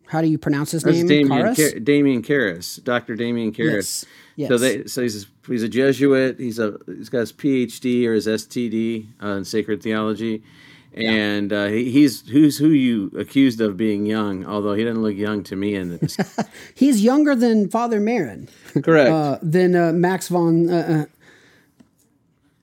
How 0.08 0.22
do 0.22 0.28
you 0.28 0.38
pronounce 0.38 0.72
his 0.72 0.84
That's 0.84 0.98
name? 0.98 1.08
Damien, 1.08 1.44
Karras? 1.44 1.72
Car- 1.72 1.80
Damien 1.80 2.22
Karras, 2.24 2.84
Dr. 2.84 3.16
Damien 3.16 3.52
Karras. 3.52 3.74
Yes. 3.74 4.06
Yes. 4.36 4.50
So 4.50 4.58
they 4.58 4.84
so 4.86 5.02
he's 5.02 5.24
a, 5.24 5.28
he's 5.48 5.64
a 5.64 5.70
Jesuit. 5.70 6.40
He's 6.40 6.60
a 6.60 6.78
he's 6.86 7.10
got 7.10 7.20
his 7.20 7.34
PhD 7.34 8.06
or 8.06 8.14
his 8.14 8.28
STD 8.28 9.08
uh, 9.22 9.28
in 9.30 9.46
sacred 9.46 9.82
theology, 9.82 10.44
and 10.94 11.52
uh, 11.52 11.66
he, 11.68 11.90
he's 11.92 12.22
who's 12.30 12.58
who 12.58 12.70
you 12.70 13.12
accused 13.18 13.60
of 13.60 13.78
being 13.78 14.06
young. 14.06 14.46
Although 14.46 14.76
he 14.76 14.84
doesn't 14.84 15.02
look 15.02 15.16
young 15.16 15.44
to 15.46 15.56
me 15.56 15.76
in 15.76 15.98
this. 15.98 16.18
He's 16.76 17.04
younger 17.04 17.36
than 17.36 17.68
Father 17.70 18.00
Merrin. 18.00 18.48
Correct. 18.84 19.10
uh, 19.10 19.40
than 19.42 19.76
uh, 19.76 19.92
Max 19.92 20.28
von 20.28 20.70
uh, 20.70 21.06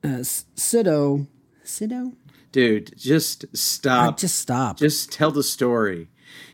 uh, 0.03 0.07
uh, 0.07 0.23
Sido. 0.23 1.27
Sido? 1.65 2.13
Dude, 2.53 2.97
just 2.97 3.45
stop. 3.55 4.17
just 4.17 4.39
stop. 4.39 4.77
Just 4.77 5.11
tell 5.11 5.31
the 5.31 5.43
story. 5.43 6.07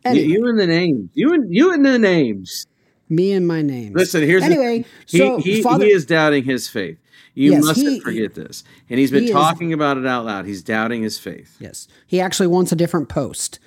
Anyway. 0.06 0.26
You, 0.28 0.34
you 0.44 0.48
and 0.50 0.60
the 0.60 0.68
names. 0.68 1.10
You 1.14 1.34
and 1.34 1.54
you 1.54 1.74
and 1.74 1.86
the 1.86 2.00
names. 2.00 2.68
Me 3.10 3.34
and 3.34 3.46
my 3.48 3.62
name. 3.62 3.94
Listen, 3.94 4.22
here's 4.22 4.44
anyway. 4.44 4.86
The, 5.10 5.18
so 5.18 5.38
he, 5.40 5.56
he, 5.56 5.62
Father, 5.62 5.86
he 5.86 5.92
is 5.92 6.06
doubting 6.06 6.44
his 6.46 6.68
faith. 6.70 6.98
You 7.34 7.52
Yes, 7.52 7.64
mustn't 7.66 7.88
he- 7.88 8.00
forget 8.00 8.34
this. 8.36 8.64
And 8.90 9.00
he's 9.00 9.12
been 9.12 9.24
he 9.24 9.30
is- 9.30 9.34
talking 9.34 9.74
about 9.74 9.98
it 9.98 10.06
out 10.06 10.26
loud. 10.26 10.46
He's 10.46 10.64
doubting 10.64 11.04
his 11.04 11.18
faith. 11.20 11.56
yes, 11.60 11.88
he 12.08 12.20
actually 12.22 12.48
wants 12.48 12.72
a 12.72 12.76
different 12.76 13.10
post, 13.10 13.60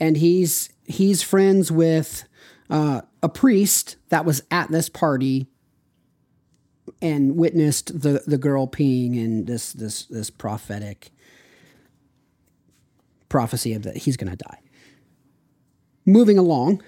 and 0.00 0.16
he's 0.16 0.70
he's 0.86 1.22
friends 1.22 1.70
with 1.72 2.24
uh, 2.70 3.02
a 3.22 3.28
priest 3.28 3.96
that 4.08 4.24
was 4.24 4.42
at 4.50 4.70
this 4.70 4.88
party 4.88 5.46
and 7.00 7.36
witnessed 7.36 8.00
the 8.02 8.22
the 8.26 8.38
girl 8.38 8.66
peeing 8.68 9.16
and 9.22 9.46
this 9.46 9.72
this 9.72 10.04
this 10.06 10.30
prophetic 10.30 11.10
prophecy 13.28 13.72
of 13.72 13.82
that 13.82 13.96
he's 13.98 14.16
going 14.16 14.30
to 14.30 14.36
die. 14.36 14.58
Moving 16.04 16.38
along, 16.38 16.82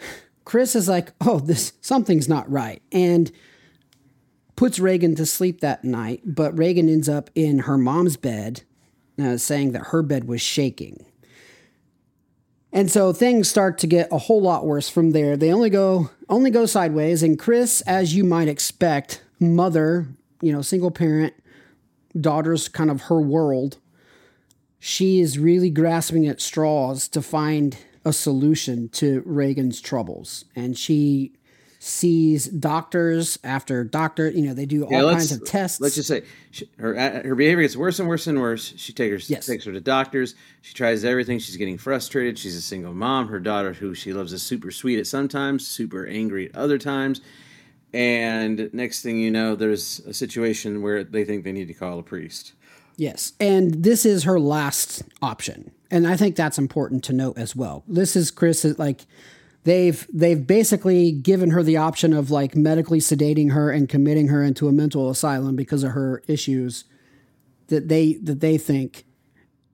Chris 0.44 0.74
is 0.74 0.88
like, 0.88 1.12
"Oh, 1.20 1.38
this 1.38 1.72
something's 1.80 2.28
not 2.28 2.50
right," 2.50 2.82
and 2.92 3.30
puts 4.56 4.78
Reagan 4.78 5.14
to 5.16 5.26
sleep 5.26 5.60
that 5.60 5.84
night. 5.84 6.22
But 6.24 6.56
Reagan 6.56 6.88
ends 6.88 7.08
up 7.08 7.30
in 7.34 7.60
her 7.60 7.78
mom's 7.78 8.16
bed, 8.16 8.62
uh, 9.18 9.36
saying 9.36 9.72
that 9.72 9.88
her 9.88 10.02
bed 10.02 10.28
was 10.28 10.40
shaking. 10.40 11.04
And 12.72 12.90
so 12.90 13.12
things 13.12 13.48
start 13.48 13.78
to 13.78 13.86
get 13.86 14.08
a 14.10 14.18
whole 14.18 14.42
lot 14.42 14.66
worse 14.66 14.88
from 14.88 15.12
there. 15.12 15.36
They 15.36 15.52
only 15.52 15.70
go 15.70 16.10
only 16.28 16.50
go 16.50 16.66
sideways. 16.66 17.22
And 17.22 17.38
Chris, 17.38 17.80
as 17.82 18.16
you 18.16 18.24
might 18.24 18.48
expect, 18.48 19.22
mother, 19.38 20.08
you 20.42 20.52
know, 20.52 20.60
single 20.60 20.90
parent, 20.90 21.34
daughter's 22.20 22.68
kind 22.68 22.90
of 22.90 23.02
her 23.02 23.20
world. 23.20 23.78
She 24.80 25.20
is 25.20 25.38
really 25.38 25.70
grasping 25.70 26.26
at 26.26 26.40
straws 26.40 27.06
to 27.08 27.22
find 27.22 27.76
a 28.04 28.12
solution 28.12 28.88
to 28.90 29.22
Reagan's 29.24 29.80
troubles. 29.80 30.44
And 30.54 30.76
she 30.78 31.32
sees 31.78 32.46
doctors 32.46 33.38
after 33.44 33.84
doctor, 33.84 34.30
you 34.30 34.40
know, 34.46 34.54
they 34.54 34.64
do 34.64 34.84
all 34.84 34.90
Yeah, 34.90 35.12
kinds 35.12 35.32
of 35.32 35.44
tests. 35.44 35.82
Let's 35.82 35.94
just 35.94 36.08
say 36.08 36.22
she, 36.50 36.66
her 36.78 36.96
uh, 36.96 37.22
her 37.22 37.34
behavior 37.34 37.62
gets 37.62 37.76
worse 37.76 37.98
and 37.98 38.08
worse 38.08 38.26
and 38.26 38.40
worse. 38.40 38.72
She 38.76 38.94
takes 38.94 39.26
her 39.28 39.32
Yes. 39.34 39.44
takes 39.46 39.64
her 39.64 39.72
to 39.72 39.82
doctors. 39.82 40.34
She 40.62 40.72
tries 40.72 41.04
everything. 41.04 41.38
She's 41.38 41.58
getting 41.58 41.76
frustrated. 41.76 42.38
She's 42.38 42.56
a 42.56 42.62
single 42.62 42.94
mom. 42.94 43.28
Her 43.28 43.38
daughter, 43.38 43.74
who 43.74 43.94
she 43.94 44.14
loves, 44.14 44.32
is 44.32 44.42
super 44.42 44.70
sweet 44.70 44.98
at 44.98 45.06
sometimes, 45.06 45.66
super 45.68 46.06
angry 46.06 46.48
at 46.48 46.56
other 46.56 46.78
times. 46.78 47.20
And 47.92 48.70
next 48.72 49.02
thing 49.02 49.18
you 49.20 49.30
know, 49.30 49.54
there's 49.54 50.00
a 50.00 50.14
situation 50.14 50.80
where 50.82 51.04
they 51.04 51.24
think 51.24 51.44
they 51.44 51.52
need 51.52 51.68
to 51.68 51.74
call 51.74 51.98
a 51.98 52.02
priest. 52.02 52.54
Yes. 52.96 53.34
And 53.38 53.84
this 53.84 54.06
is 54.06 54.24
her 54.24 54.40
last 54.40 55.02
option. 55.20 55.70
And 55.90 56.06
I 56.06 56.16
think 56.16 56.36
that's 56.36 56.58
important 56.58 57.04
to 57.04 57.12
note 57.12 57.38
as 57.38 57.54
well. 57.54 57.84
This 57.86 58.16
is 58.16 58.30
Chris 58.30 58.64
is 58.64 58.78
like 58.78 59.06
they've 59.64 60.06
they've 60.12 60.46
basically 60.46 61.12
given 61.12 61.50
her 61.50 61.62
the 61.62 61.76
option 61.76 62.12
of 62.12 62.30
like 62.30 62.56
medically 62.56 63.00
sedating 63.00 63.52
her 63.52 63.70
and 63.70 63.88
committing 63.88 64.28
her 64.28 64.42
into 64.42 64.68
a 64.68 64.72
mental 64.72 65.10
asylum 65.10 65.56
because 65.56 65.82
of 65.84 65.92
her 65.92 66.22
issues 66.26 66.84
that 67.68 67.88
they 67.88 68.14
that 68.14 68.40
they 68.40 68.58
think 68.58 69.04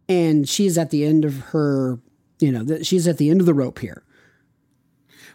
and 0.08 0.48
she's 0.48 0.76
at 0.76 0.90
the 0.90 1.04
end 1.04 1.24
of 1.24 1.38
her 1.38 2.00
you 2.40 2.50
know 2.50 2.64
that 2.64 2.86
she's 2.86 3.06
at 3.06 3.18
the 3.18 3.30
end 3.30 3.40
of 3.40 3.46
the 3.46 3.54
rope 3.54 3.78
here. 3.78 4.02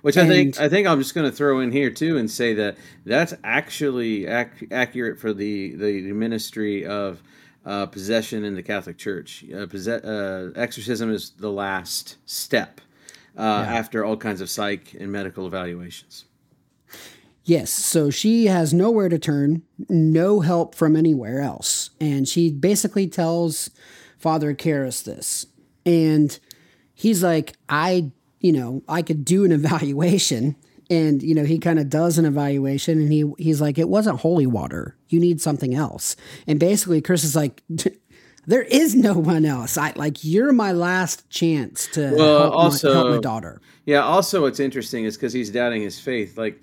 Which 0.02 0.18
I 0.18 0.28
think 0.28 0.60
I 0.60 0.70
think 0.70 0.88
I'm 0.88 1.00
just 1.00 1.16
going 1.16 1.30
to 1.30 1.36
throw 1.36 1.62
in 1.62 1.72
here 1.72 1.90
too 1.90 2.18
and 2.18 2.30
say 2.30 2.54
that 2.56 2.78
that's 3.06 3.34
actually 3.44 4.28
ac- 4.28 4.68
accurate 4.70 5.20
for 5.20 5.34
the 5.34 5.76
the 5.76 6.12
ministry 6.12 6.86
of 6.86 7.24
uh, 7.66 7.86
possession 7.88 8.44
in 8.44 8.56
the 8.56 8.64
Catholic 8.64 8.98
Church. 8.98 9.44
Uh, 9.54 9.66
posse- 9.66 9.92
uh, 9.92 10.52
exorcism 10.56 11.12
is 11.12 11.32
the 11.32 11.52
last 11.52 12.18
step 12.26 12.82
uh, 13.38 13.42
after 13.42 14.06
all 14.06 14.18
kinds 14.18 14.42
of 14.42 14.50
psych 14.50 14.94
and 15.00 15.12
medical 15.12 15.48
evaluations. 15.48 16.26
Yes, 17.44 17.70
so 17.70 18.10
she 18.10 18.48
has 18.48 18.74
nowhere 18.74 19.08
to 19.08 19.20
turn, 19.20 19.62
no 19.88 20.40
help 20.40 20.74
from 20.74 20.96
anywhere 20.96 21.42
else. 21.42 21.92
And 22.02 22.28
she 22.28 22.52
basically 22.52 23.08
tells 23.08 23.70
Father 24.18 24.56
Karras 24.56 25.04
this. 25.04 25.46
And 25.86 26.38
he's 26.96 27.24
like, 27.24 27.54
I, 27.70 28.12
you 28.40 28.52
know, 28.52 28.82
I 28.88 29.04
could 29.04 29.24
do 29.24 29.46
an 29.46 29.52
evaluation. 29.52 30.56
And, 30.90 31.22
you 31.22 31.36
know, 31.36 31.44
he 31.46 31.60
kind 31.60 31.78
of 31.78 31.90
does 31.90 32.18
an 32.18 32.26
evaluation 32.26 33.00
and 33.00 33.12
he 33.12 33.32
he's 33.38 33.62
like, 33.62 33.78
it 33.78 33.90
wasn't 33.90 34.22
holy 34.22 34.48
water. 34.48 34.96
You 35.16 35.22
need 35.22 35.40
something 35.42 35.74
else. 35.74 36.16
And 36.46 36.60
basically 36.60 37.02
Chris 37.02 37.24
is 37.24 37.36
like, 37.38 37.64
there 38.48 38.64
is 38.64 38.94
no 38.96 39.14
one 39.14 39.46
else. 39.46 39.78
I 39.78 39.94
like 39.96 40.24
you're 40.26 40.52
my 40.52 40.72
last 40.74 41.30
chance 41.30 41.88
to 41.94 42.14
Well, 42.16 42.40
help, 42.42 42.54
also- 42.54 42.90
my, 42.90 43.00
help 43.00 43.10
my 43.12 43.20
daughter. 43.20 43.62
Yeah. 43.86 44.04
Also, 44.04 44.42
what's 44.42 44.60
interesting 44.60 45.06
is 45.06 45.16
because 45.16 45.32
he's 45.32 45.50
doubting 45.52 45.82
his 45.82 46.00
faith. 46.00 46.38
Like 46.38 46.62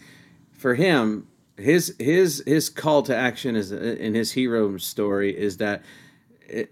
for 0.52 0.74
him, 0.74 1.26
his 1.56 1.94
his 1.98 2.42
his 2.46 2.68
call 2.68 3.02
to 3.04 3.16
action 3.16 3.56
is 3.56 3.72
in 3.72 4.14
his 4.14 4.32
hero 4.32 4.76
story 4.76 5.36
is 5.36 5.56
that 5.58 5.82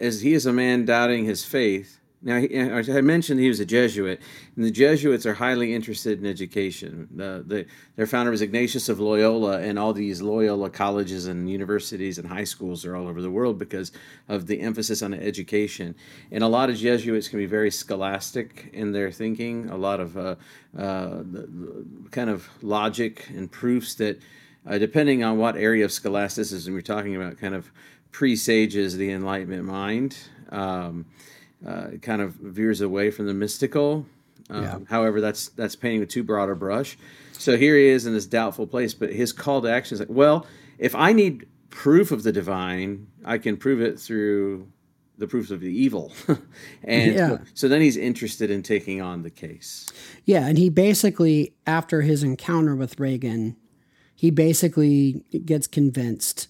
as 0.01 0.21
he 0.21 0.35
is 0.35 0.47
a 0.47 0.53
man 0.53 0.85
doubting 0.85 1.25
his 1.25 1.45
faith. 1.45 2.00
Now, 2.23 2.37
I 2.37 3.00
mentioned 3.00 3.41
he 3.41 3.49
was 3.49 3.61
a 3.61 3.65
Jesuit, 3.65 4.21
and 4.55 4.62
the 4.62 4.71
Jesuits 4.71 5.25
are 5.25 5.33
highly 5.33 5.75
interested 5.75 6.19
in 6.19 6.27
education. 6.27 7.09
The, 7.11 7.43
the, 7.47 7.67
their 7.97 8.07
founder 8.07 8.31
was 8.31 8.43
Ignatius 8.43 8.91
of 8.91 9.00
Loyola, 9.00 9.61
and 9.61 9.79
all 9.79 9.95
these 9.95 10.21
Loyola 10.21 10.69
colleges 10.69 11.27
and 11.27 11.49
universities 11.49 12.19
and 12.19 12.29
high 12.29 12.45
schools 12.45 12.85
are 12.85 12.95
all 12.95 13.09
over 13.09 13.23
the 13.23 13.31
world 13.31 13.59
because 13.59 13.91
of 14.29 14.47
the 14.47 14.61
emphasis 14.61 15.00
on 15.00 15.15
education. 15.15 15.95
And 16.31 16.45
a 16.45 16.49
lot 16.49 16.69
of 16.69 16.77
Jesuits 16.77 17.29
can 17.29 17.39
be 17.39 17.47
very 17.47 17.71
scholastic 17.71 18.69
in 18.75 18.93
their 18.93 19.11
thinking, 19.11 19.71
a 19.71 19.77
lot 19.79 19.99
of 19.99 20.19
uh, 20.19 20.35
uh, 20.79 21.23
kind 22.11 22.29
of 22.29 22.50
logic 22.61 23.31
and 23.31 23.50
proofs 23.50 23.95
that, 23.95 24.21
uh, 24.67 24.77
depending 24.77 25.25
on 25.25 25.39
what 25.39 25.57
area 25.57 25.87
of 25.87 25.93
scholasticism 25.93 26.75
you're 26.75 26.83
talking 26.83 27.17
about, 27.17 27.39
kind 27.39 27.55
of 27.55 27.73
presages 28.12 28.99
the 28.99 29.11
Enlightenment 29.11 29.65
mind. 29.65 30.19
Um, 30.50 31.07
uh, 31.67 31.88
it 31.93 32.02
kind 32.02 32.23
of 32.23 32.35
veers 32.35 32.81
away 32.81 33.11
from 33.11 33.26
the 33.26 33.35
mystical. 33.35 34.07
Um, 34.49 34.62
Yeah. 34.62 34.79
However, 34.88 35.21
that's 35.21 35.49
that's 35.50 35.76
painting 35.76 36.00
with 36.00 36.09
too 36.09 36.23
broad 36.23 36.49
a 36.50 36.55
brush. 36.55 36.97
So 37.33 37.57
here 37.57 37.76
he 37.76 37.87
is 37.87 38.07
in 38.07 38.12
this 38.12 38.26
doubtful 38.26 38.67
place, 38.67 38.93
but 38.95 39.12
his 39.12 39.33
call 39.33 39.62
to 39.62 39.71
action 39.71 39.95
is 39.95 40.00
like, 40.00 40.11
well, 40.11 40.47
if 40.79 40.95
I 40.95 41.12
need 41.12 41.47
proof 41.71 42.11
of 42.12 42.23
the 42.23 42.33
divine, 42.33 43.07
I 43.25 43.38
can 43.38 43.57
prove 43.57 43.81
it 43.81 43.99
through 43.99 44.69
the 45.19 45.26
proofs 45.26 45.50
of 45.50 45.61
the 45.61 45.71
evil. 45.71 46.12
and 46.85 47.14
Yeah. 47.14 47.29
so, 47.29 47.40
so 47.55 47.69
then 47.69 47.81
he's 47.81 47.97
interested 47.97 48.50
in 48.50 48.62
taking 48.62 49.00
on 49.00 49.23
the 49.23 49.31
case. 49.31 49.87
Yeah, 50.25 50.47
and 50.47 50.59
he 50.59 50.69
basically, 50.71 51.55
after 51.67 52.02
his 52.02 52.23
encounter 52.23 52.75
with 52.75 52.99
Reagan, 52.99 53.57
he 54.14 54.31
basically 54.31 55.25
gets 55.45 55.67
convinced 55.67 56.49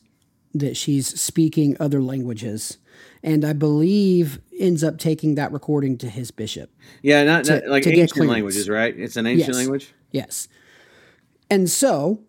that 0.54 0.76
she's 0.76 1.20
speaking 1.20 1.76
other 1.78 2.00
languages, 2.02 2.78
and 3.22 3.44
I 3.44 3.52
believe 3.52 4.40
ends 4.60 4.84
up 4.84 4.98
taking 4.98 5.34
that 5.36 5.50
recording 5.52 5.96
to 5.98 6.08
his 6.08 6.30
bishop. 6.30 6.70
Yeah, 7.02 7.24
not, 7.24 7.44
To- 7.44 7.60
not 7.60 7.68
like 7.68 7.82
to 7.84 7.90
ancient 7.92 8.28
languages, 8.28 8.68
right? 8.68 8.96
It's 8.96 9.16
an 9.16 9.26
ancient 9.26 9.48
Yes. 9.48 9.56
language. 9.56 9.92
Yes, 10.12 10.48
and 11.50 11.68
so 11.70 12.20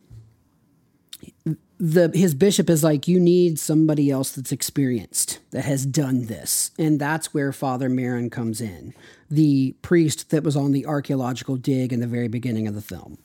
the 1.78 2.12
his 2.14 2.34
bishop 2.36 2.70
is 2.70 2.84
like, 2.84 3.08
you 3.08 3.20
need 3.20 3.58
somebody 3.60 4.12
else 4.12 4.32
that's 4.32 4.52
experienced 4.52 5.40
that 5.52 5.66
has 5.66 5.86
done 5.86 6.26
this, 6.28 6.72
and 6.78 7.00
that's 7.00 7.34
where 7.34 7.52
Father 7.52 7.90
Merrin 7.90 8.32
comes 8.32 8.62
in, 8.62 8.94
the 9.30 9.76
priest 9.82 10.30
that 10.30 10.44
was 10.44 10.56
on 10.56 10.72
the 10.72 10.86
archaeological 10.86 11.56
dig 11.58 11.92
in 11.92 12.00
the 12.00 12.08
very 12.08 12.28
beginning 12.28 12.68
of 12.68 12.76
the 12.76 12.82
film. 12.82 13.18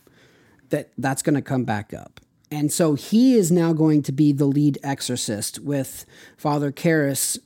That 0.71 0.91
that's 0.99 1.23
going 1.23 1.35
to 1.35 1.43
come 1.43 1.65
back 1.65 1.93
up, 1.95 2.21
and 2.51 2.73
so 2.73 2.95
he 2.95 3.35
is 3.35 3.53
now 3.53 3.73
going 3.73 4.03
to 4.05 4.13
be 4.13 4.33
the 4.33 4.47
lead 4.47 4.79
exorcist 4.83 5.59
with 5.61 6.07
Father 6.37 6.73
Karras 6.73 7.39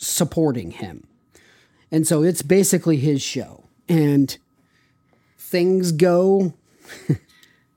supporting 0.00 0.70
him. 0.72 1.06
And 1.90 2.06
so 2.06 2.22
it's 2.22 2.42
basically 2.42 2.96
his 2.98 3.20
show. 3.22 3.64
And 3.88 4.36
things 5.38 5.92
go 5.92 6.54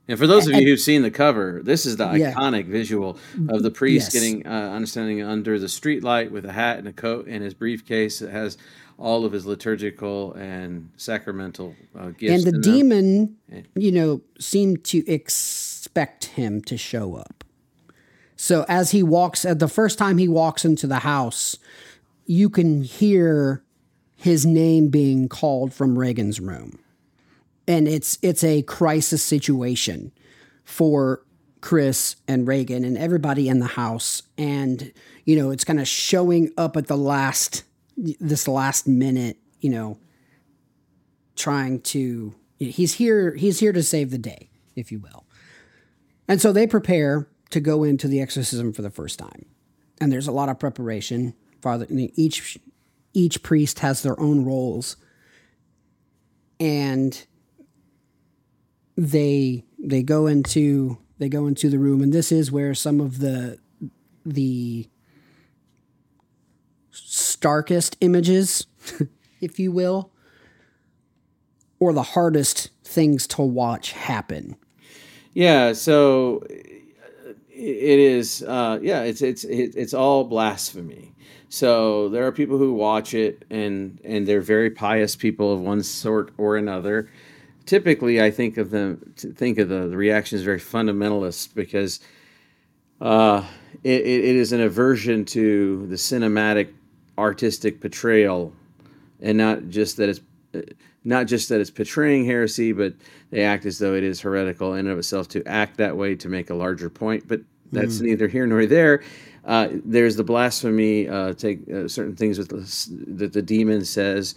And 0.08 0.18
for 0.18 0.26
those 0.26 0.46
of 0.48 0.54
you 0.54 0.66
who've 0.66 0.80
seen 0.80 1.02
the 1.02 1.12
cover, 1.12 1.60
this 1.64 1.86
is 1.86 1.96
the 1.96 2.10
Yeah. 2.12 2.34
iconic 2.34 2.66
visual 2.66 3.16
of 3.48 3.62
the 3.62 3.70
priest 3.70 4.12
Yes. 4.12 4.12
getting 4.12 4.46
uh, 4.46 4.50
understanding 4.74 5.22
under 5.22 5.58
the 5.58 5.66
streetlight 5.68 6.30
with 6.32 6.44
a 6.44 6.52
hat 6.52 6.78
and 6.78 6.88
a 6.88 6.92
coat 6.92 7.26
and 7.28 7.42
his 7.42 7.54
briefcase 7.54 8.18
that 8.18 8.30
has 8.30 8.58
all 8.98 9.24
of 9.24 9.32
his 9.32 9.46
liturgical 9.46 10.32
and 10.34 10.90
sacramental 10.96 11.74
uh, 11.98 12.08
gifts. 12.10 12.44
and 12.44 12.52
the 12.52 12.56
in 12.56 12.60
them. 12.60 12.62
demon, 12.62 13.36
you 13.76 13.92
know, 13.92 14.20
seemed 14.40 14.82
to 14.84 15.08
expect 15.08 16.24
him 16.26 16.60
to 16.62 16.76
show 16.76 17.14
up. 17.14 17.44
So 18.36 18.66
as 18.68 18.90
he 18.90 19.02
walks, 19.04 19.44
at 19.44 19.60
the 19.60 19.68
first 19.68 19.98
time 19.98 20.18
he 20.18 20.28
walks 20.28 20.64
into 20.64 20.86
the 20.88 20.98
house, 21.00 21.56
you 22.32 22.48
can 22.48 22.82
hear 22.82 23.62
his 24.14 24.46
name 24.46 24.88
being 24.88 25.28
called 25.28 25.74
from 25.74 25.98
Reagan's 25.98 26.40
room, 26.40 26.78
and 27.68 27.86
it's 27.86 28.18
it's 28.22 28.42
a 28.42 28.62
crisis 28.62 29.22
situation 29.22 30.12
for 30.64 31.26
Chris 31.60 32.16
and 32.26 32.48
Reagan 32.48 32.84
and 32.84 32.96
everybody 32.96 33.48
in 33.48 33.58
the 33.58 33.66
house, 33.66 34.22
and 34.38 34.92
you 35.26 35.36
know 35.36 35.50
it's 35.50 35.64
kind 35.64 35.78
of 35.78 35.86
showing 35.86 36.50
up 36.56 36.76
at 36.76 36.86
the 36.86 36.96
last 36.96 37.64
this 37.96 38.48
last 38.48 38.88
minute, 38.88 39.36
you 39.60 39.68
know, 39.68 39.98
trying 41.36 41.80
to 41.80 42.34
he's 42.58 42.94
here 42.94 43.34
he's 43.34 43.60
here 43.60 43.72
to 43.72 43.82
save 43.82 44.10
the 44.10 44.16
day 44.16 44.48
if 44.74 44.90
you 44.90 44.98
will. 44.98 45.26
And 46.26 46.40
so 46.40 46.50
they 46.50 46.66
prepare 46.66 47.28
to 47.50 47.60
go 47.60 47.84
into 47.84 48.08
the 48.08 48.22
exorcism 48.22 48.72
for 48.72 48.80
the 48.80 48.88
first 48.88 49.18
time. 49.18 49.44
And 50.00 50.10
there's 50.10 50.28
a 50.28 50.32
lot 50.32 50.48
of 50.48 50.58
preparation 50.58 51.34
father 51.62 51.86
each 51.88 52.58
each 53.14 53.42
priest 53.42 53.78
has 53.78 54.02
their 54.02 54.18
own 54.20 54.44
roles 54.44 54.96
and 56.60 57.26
they 58.96 59.64
they 59.78 60.02
go 60.02 60.26
into 60.26 60.98
they 61.18 61.28
go 61.28 61.46
into 61.46 61.70
the 61.70 61.78
room 61.78 62.02
and 62.02 62.12
this 62.12 62.30
is 62.30 62.52
where 62.52 62.74
some 62.74 63.00
of 63.00 63.18
the 63.20 63.58
the 64.26 64.88
starkest 66.90 67.96
images 68.00 68.66
if 69.40 69.58
you 69.58 69.72
will 69.72 70.12
or 71.82 71.92
the 71.92 72.02
hardest 72.02 72.70
things 72.84 73.26
to 73.26 73.42
watch 73.42 73.90
happen. 73.90 74.54
Yeah, 75.34 75.72
so 75.72 76.44
it 76.48 77.98
is. 77.98 78.44
Uh, 78.44 78.78
yeah, 78.80 79.02
it's 79.02 79.20
it's 79.20 79.42
it's 79.44 79.92
all 79.94 80.22
blasphemy. 80.24 81.11
So 81.52 82.08
there 82.08 82.26
are 82.26 82.32
people 82.32 82.56
who 82.56 82.72
watch 82.72 83.12
it, 83.12 83.44
and 83.50 84.00
and 84.04 84.26
they're 84.26 84.40
very 84.40 84.70
pious 84.70 85.14
people 85.14 85.52
of 85.52 85.60
one 85.60 85.82
sort 85.82 86.32
or 86.38 86.56
another. 86.56 87.10
Typically, 87.66 88.22
I 88.22 88.30
think 88.30 88.56
of 88.56 88.70
them 88.70 89.12
think 89.16 89.58
of 89.58 89.68
the, 89.68 89.86
the 89.86 89.96
reaction 89.98 90.38
as 90.38 90.44
very 90.44 90.58
fundamentalist 90.58 91.54
because 91.54 92.00
uh, 93.02 93.44
it, 93.84 94.00
it 94.00 94.24
it 94.24 94.36
is 94.36 94.52
an 94.52 94.62
aversion 94.62 95.26
to 95.26 95.86
the 95.88 95.96
cinematic, 95.96 96.72
artistic 97.18 97.82
portrayal, 97.82 98.54
and 99.20 99.36
not 99.36 99.68
just 99.68 99.98
that 99.98 100.08
it's 100.08 100.20
not 101.04 101.26
just 101.26 101.50
that 101.50 101.60
it's 101.60 101.70
portraying 101.70 102.24
heresy, 102.24 102.72
but 102.72 102.94
they 103.28 103.42
act 103.44 103.66
as 103.66 103.78
though 103.78 103.92
it 103.92 104.04
is 104.04 104.22
heretical 104.22 104.72
in 104.72 104.86
and 104.86 104.88
of 104.88 104.98
itself 104.98 105.28
to 105.28 105.46
act 105.46 105.76
that 105.76 105.98
way 105.98 106.14
to 106.14 106.30
make 106.30 106.48
a 106.48 106.54
larger 106.54 106.88
point. 106.88 107.28
But 107.28 107.42
that's 107.72 108.00
neither 108.00 108.28
here 108.28 108.46
nor 108.46 108.66
there. 108.66 109.02
Uh, 109.44 109.68
there's 109.84 110.16
the 110.16 110.24
blasphemy, 110.24 111.08
uh, 111.08 111.32
take 111.34 111.68
uh, 111.68 111.88
certain 111.88 112.14
things 112.14 112.38
with 112.38 112.48
the, 112.48 113.14
that 113.16 113.32
the 113.32 113.42
demon 113.42 113.84
says 113.84 114.34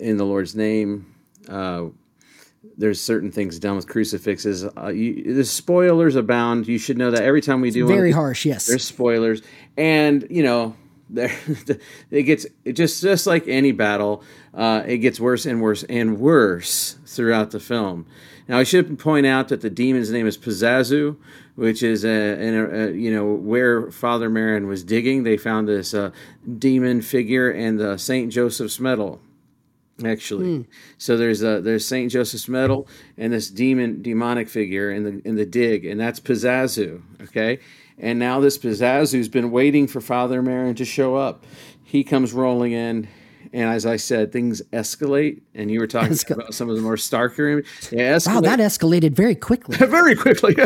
in 0.00 0.16
the 0.16 0.24
Lord's 0.24 0.54
name. 0.54 1.06
Uh, 1.48 1.86
there's 2.76 3.00
certain 3.00 3.30
things 3.30 3.58
done 3.58 3.76
with 3.76 3.86
crucifixes. 3.88 4.64
Uh, 4.76 4.88
you, 4.88 5.34
the 5.34 5.44
spoilers 5.44 6.16
abound. 6.16 6.66
You 6.66 6.78
should 6.78 6.98
know 6.98 7.10
that 7.10 7.22
every 7.22 7.40
time 7.40 7.60
we 7.60 7.70
do 7.70 7.84
one 7.84 7.94
Very 7.94 8.08
these- 8.08 8.14
harsh, 8.14 8.44
yes. 8.46 8.66
there's 8.66 8.84
spoilers, 8.84 9.42
and 9.76 10.26
you 10.30 10.42
know, 10.42 10.74
there 11.10 11.30
it 12.10 12.22
gets 12.22 12.46
it 12.64 12.72
just 12.72 13.02
just 13.02 13.26
like 13.26 13.46
any 13.46 13.72
battle, 13.72 14.22
uh, 14.54 14.82
it 14.86 14.98
gets 14.98 15.20
worse 15.20 15.44
and 15.46 15.60
worse 15.60 15.84
and 15.84 16.18
worse 16.18 16.96
throughout 17.06 17.50
the 17.50 17.60
film. 17.60 18.06
Now, 18.48 18.58
I 18.58 18.64
should 18.64 18.98
point 18.98 19.26
out 19.26 19.48
that 19.48 19.60
the 19.60 19.70
demon's 19.70 20.10
name 20.10 20.26
is 20.26 20.36
Pazuzu, 20.36 21.16
which 21.54 21.82
is 21.82 22.04
a, 22.04 22.08
a, 22.08 22.88
a 22.88 22.92
you 22.92 23.12
know 23.12 23.26
where 23.26 23.90
Father 23.90 24.28
Merrin 24.30 24.66
was 24.66 24.84
digging. 24.84 25.22
They 25.22 25.36
found 25.36 25.68
this 25.68 25.94
uh, 25.94 26.10
demon 26.58 27.02
figure 27.02 27.50
and 27.50 27.78
the 27.78 27.96
Saint 27.96 28.32
Joseph's 28.32 28.80
medal 28.80 29.20
actually. 30.04 30.66
So 30.98 31.16
there's 31.16 31.42
a 31.42 31.60
there's 31.60 31.86
Saint 31.86 32.10
Joseph's 32.10 32.48
medal 32.48 32.88
and 33.16 33.32
this 33.32 33.48
demon 33.48 34.02
demonic 34.02 34.48
figure 34.48 34.90
in 34.90 35.04
the 35.04 35.22
in 35.24 35.36
the 35.36 35.46
dig, 35.46 35.84
and 35.84 36.00
that's 36.00 36.18
Pazuzu. 36.20 37.02
Okay, 37.22 37.60
and 37.98 38.18
now 38.18 38.40
this 38.40 38.58
Pazuzu's 38.58 39.28
been 39.28 39.50
waiting 39.50 39.86
for 39.86 40.00
Father 40.00 40.42
Merrin 40.42 40.76
to 40.76 40.84
show 40.84 41.16
up. 41.16 41.44
He 41.84 42.02
comes 42.02 42.32
rolling 42.32 42.72
in. 42.72 43.08
And 43.54 43.70
as 43.70 43.86
I 43.86 43.96
said, 43.96 44.32
things 44.32 44.60
escalate, 44.72 45.40
and 45.54 45.70
you 45.70 45.78
were 45.78 45.86
talking 45.86 46.18
about 46.28 46.52
some 46.54 46.68
of 46.68 46.74
the 46.74 46.82
more 46.82 46.96
starker. 46.96 47.64
Yeah, 47.92 48.16
escalate 48.16 48.34
wow, 48.34 48.40
that 48.40 48.58
escalated 48.58 49.12
very 49.12 49.36
quickly. 49.36 49.76
very 49.86 50.16
quickly. 50.16 50.56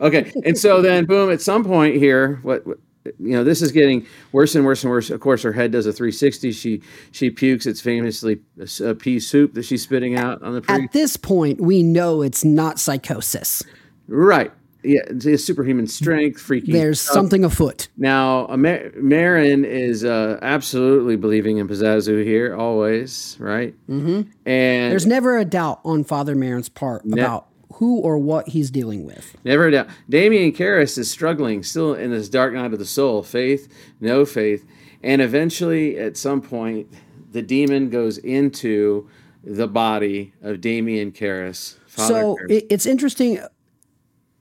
okay, 0.00 0.32
and 0.44 0.56
so 0.56 0.80
then, 0.80 1.06
boom! 1.06 1.32
At 1.32 1.42
some 1.42 1.64
point 1.64 1.96
here, 1.96 2.38
what, 2.42 2.64
what 2.64 2.78
you 3.18 3.32
know, 3.32 3.42
this 3.42 3.62
is 3.62 3.72
getting 3.72 4.06
worse 4.30 4.54
and 4.54 4.64
worse 4.64 4.84
and 4.84 4.92
worse. 4.92 5.10
Of 5.10 5.20
course, 5.20 5.42
her 5.42 5.52
head 5.52 5.72
does 5.72 5.86
a 5.86 5.92
360. 5.92 6.52
She 6.52 6.82
she 7.10 7.30
pukes. 7.30 7.66
It's 7.66 7.80
famously 7.80 8.38
a, 8.80 8.94
pea 8.94 9.18
soup 9.18 9.54
that 9.54 9.64
she's 9.64 9.82
spitting 9.82 10.16
out 10.16 10.40
on 10.42 10.54
the 10.54 10.60
pre. 10.60 10.84
At 10.84 10.92
this 10.92 11.16
point, 11.16 11.60
we 11.60 11.82
know 11.82 12.22
it's 12.22 12.44
not 12.44 12.78
psychosis. 12.78 13.64
right. 14.06 14.52
Yeah, 14.86 15.00
it's 15.08 15.44
superhuman 15.44 15.86
strength, 15.86 16.40
freaking. 16.40 16.72
There's 16.72 17.00
something 17.00 17.44
afoot. 17.44 17.88
Now, 17.96 18.46
Amer- 18.48 18.90
Merrin 18.92 19.64
is 19.64 20.04
uh, 20.04 20.38
absolutely 20.42 21.16
believing 21.16 21.58
in 21.58 21.66
Pazuzu 21.66 22.24
here, 22.24 22.54
always, 22.54 23.36
right? 23.40 23.74
Mm-hmm. 23.88 24.30
And 24.48 24.92
There's 24.92 25.06
never 25.06 25.38
a 25.38 25.44
doubt 25.44 25.80
on 25.84 26.04
Father 26.04 26.36
Merrin's 26.36 26.68
part 26.68 27.04
about 27.04 27.48
who 27.74 27.98
or 27.98 28.16
what 28.18 28.48
he's 28.48 28.70
dealing 28.70 29.04
with. 29.04 29.36
Never 29.44 29.66
a 29.66 29.70
doubt. 29.70 29.88
Damien 30.08 30.52
Karras 30.52 30.96
is 30.96 31.10
struggling 31.10 31.62
still 31.62 31.94
in 31.94 32.10
this 32.10 32.28
dark 32.28 32.54
night 32.54 32.72
of 32.72 32.78
the 32.78 32.86
soul. 32.86 33.22
Faith, 33.22 33.68
no 34.00 34.24
faith. 34.24 34.64
And 35.02 35.20
eventually, 35.20 35.98
at 35.98 36.16
some 36.16 36.40
point, 36.40 36.88
the 37.32 37.42
demon 37.42 37.90
goes 37.90 38.18
into 38.18 39.08
the 39.44 39.68
body 39.68 40.32
of 40.42 40.60
Damien 40.60 41.12
Karras. 41.12 41.76
Father 41.86 42.14
so 42.14 42.36
Karras. 42.36 42.66
it's 42.70 42.86
interesting. 42.86 43.40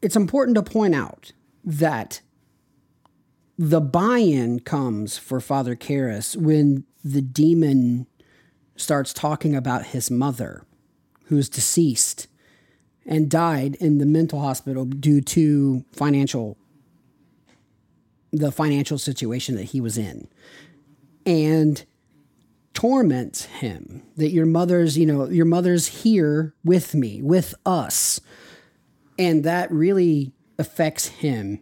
It's 0.02 0.16
important 0.16 0.56
to 0.56 0.64
point 0.64 0.96
out 0.96 1.32
that 1.64 2.22
the 3.58 3.82
buy-in 3.82 4.60
comes 4.60 5.18
for 5.18 5.40
Father 5.40 5.76
Karras 5.76 6.36
when 6.36 6.84
the 7.04 7.22
demon 7.22 8.08
starts 8.76 9.14
talking 9.14 9.56
about 9.56 9.88
his 9.88 10.12
mother, 10.12 10.66
who's 11.26 11.50
deceased 11.50 12.28
and 13.06 13.30
died 13.30 13.76
in 13.76 14.00
the 14.00 14.06
mental 14.06 14.42
hospital 14.42 14.86
due 14.86 15.22
to 15.22 15.86
financial 15.92 16.58
the 18.32 18.52
financial 18.52 18.98
situation 18.98 19.56
that 19.56 19.64
he 19.64 19.80
was 19.80 19.98
in. 19.98 20.28
And 21.26 21.86
torments 22.74 23.46
him 23.46 24.04
that 24.18 24.32
your 24.32 24.46
mother's, 24.46 24.98
you 24.98 25.06
know, 25.06 25.30
your 25.30 25.46
mother's 25.46 25.88
here 25.88 26.54
with 26.64 26.94
me, 26.94 27.22
with 27.22 27.56
us. 27.66 28.20
And 29.18 29.44
that 29.44 29.72
really 29.72 30.34
affects 30.58 31.08
him 31.08 31.62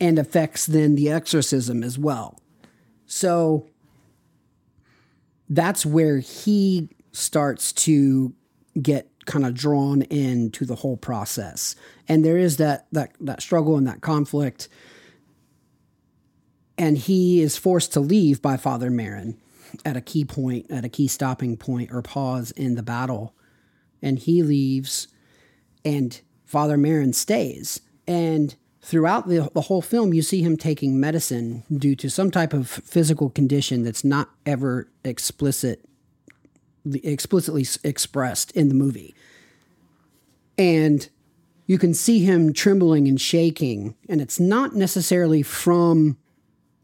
and 0.00 0.18
affects 0.18 0.66
then 0.66 0.94
the 0.94 1.10
exorcism 1.10 1.82
as 1.82 1.98
well. 1.98 2.38
So 3.06 3.68
that's 5.48 5.86
where 5.86 6.18
he 6.18 6.90
starts 7.12 7.72
to 7.72 8.34
get 8.80 9.10
kind 9.24 9.44
of 9.46 9.54
drawn 9.54 10.02
into 10.02 10.64
the 10.64 10.76
whole 10.76 10.96
process. 10.96 11.74
And 12.08 12.24
there 12.24 12.36
is 12.36 12.58
that 12.58 12.86
that 12.92 13.12
that 13.20 13.42
struggle 13.42 13.76
and 13.76 13.86
that 13.86 14.00
conflict. 14.00 14.68
And 16.78 16.98
he 16.98 17.40
is 17.40 17.56
forced 17.56 17.92
to 17.94 18.00
leave 18.00 18.42
by 18.42 18.58
Father 18.58 18.90
Merrin 18.90 19.38
at 19.84 19.96
a 19.96 20.02
key 20.02 20.24
point, 20.24 20.70
at 20.70 20.84
a 20.84 20.90
key 20.90 21.08
stopping 21.08 21.56
point 21.56 21.90
or 21.90 22.02
pause 22.02 22.50
in 22.50 22.74
the 22.74 22.82
battle. 22.82 23.34
And 24.02 24.18
he 24.18 24.42
leaves 24.42 25.08
and 25.86 26.20
Father 26.44 26.76
Merrin 26.76 27.14
stays. 27.14 27.80
And 28.08 28.56
throughout 28.82 29.28
the, 29.28 29.48
the 29.54 29.62
whole 29.62 29.80
film, 29.80 30.12
you 30.12 30.20
see 30.20 30.42
him 30.42 30.56
taking 30.56 30.98
medicine 30.98 31.62
due 31.72 31.94
to 31.96 32.10
some 32.10 32.30
type 32.30 32.52
of 32.52 32.68
physical 32.68 33.30
condition 33.30 33.84
that's 33.84 34.04
not 34.04 34.30
ever 34.44 34.88
explicit, 35.04 35.84
explicitly 36.92 37.64
expressed 37.84 38.50
in 38.52 38.68
the 38.68 38.74
movie. 38.74 39.14
And 40.58 41.08
you 41.66 41.78
can 41.78 41.94
see 41.94 42.24
him 42.24 42.52
trembling 42.52 43.06
and 43.06 43.20
shaking, 43.20 43.94
and 44.08 44.20
it's 44.20 44.40
not 44.40 44.74
necessarily 44.74 45.42
from 45.42 46.16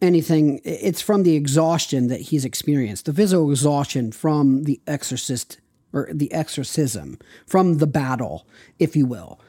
anything. 0.00 0.60
It's 0.64 1.00
from 1.00 1.24
the 1.24 1.34
exhaustion 1.34 2.06
that 2.08 2.20
he's 2.20 2.44
experienced, 2.44 3.06
the 3.06 3.12
physical 3.12 3.50
exhaustion 3.50 4.12
from 4.12 4.64
the 4.64 4.80
exorcist 4.86 5.58
or 5.92 6.08
the 6.12 6.32
exorcism, 6.32 7.18
from 7.46 7.78
the 7.78 7.86
battle, 7.86 8.46
if 8.78 8.96
you 8.96 9.06
will. 9.06 9.40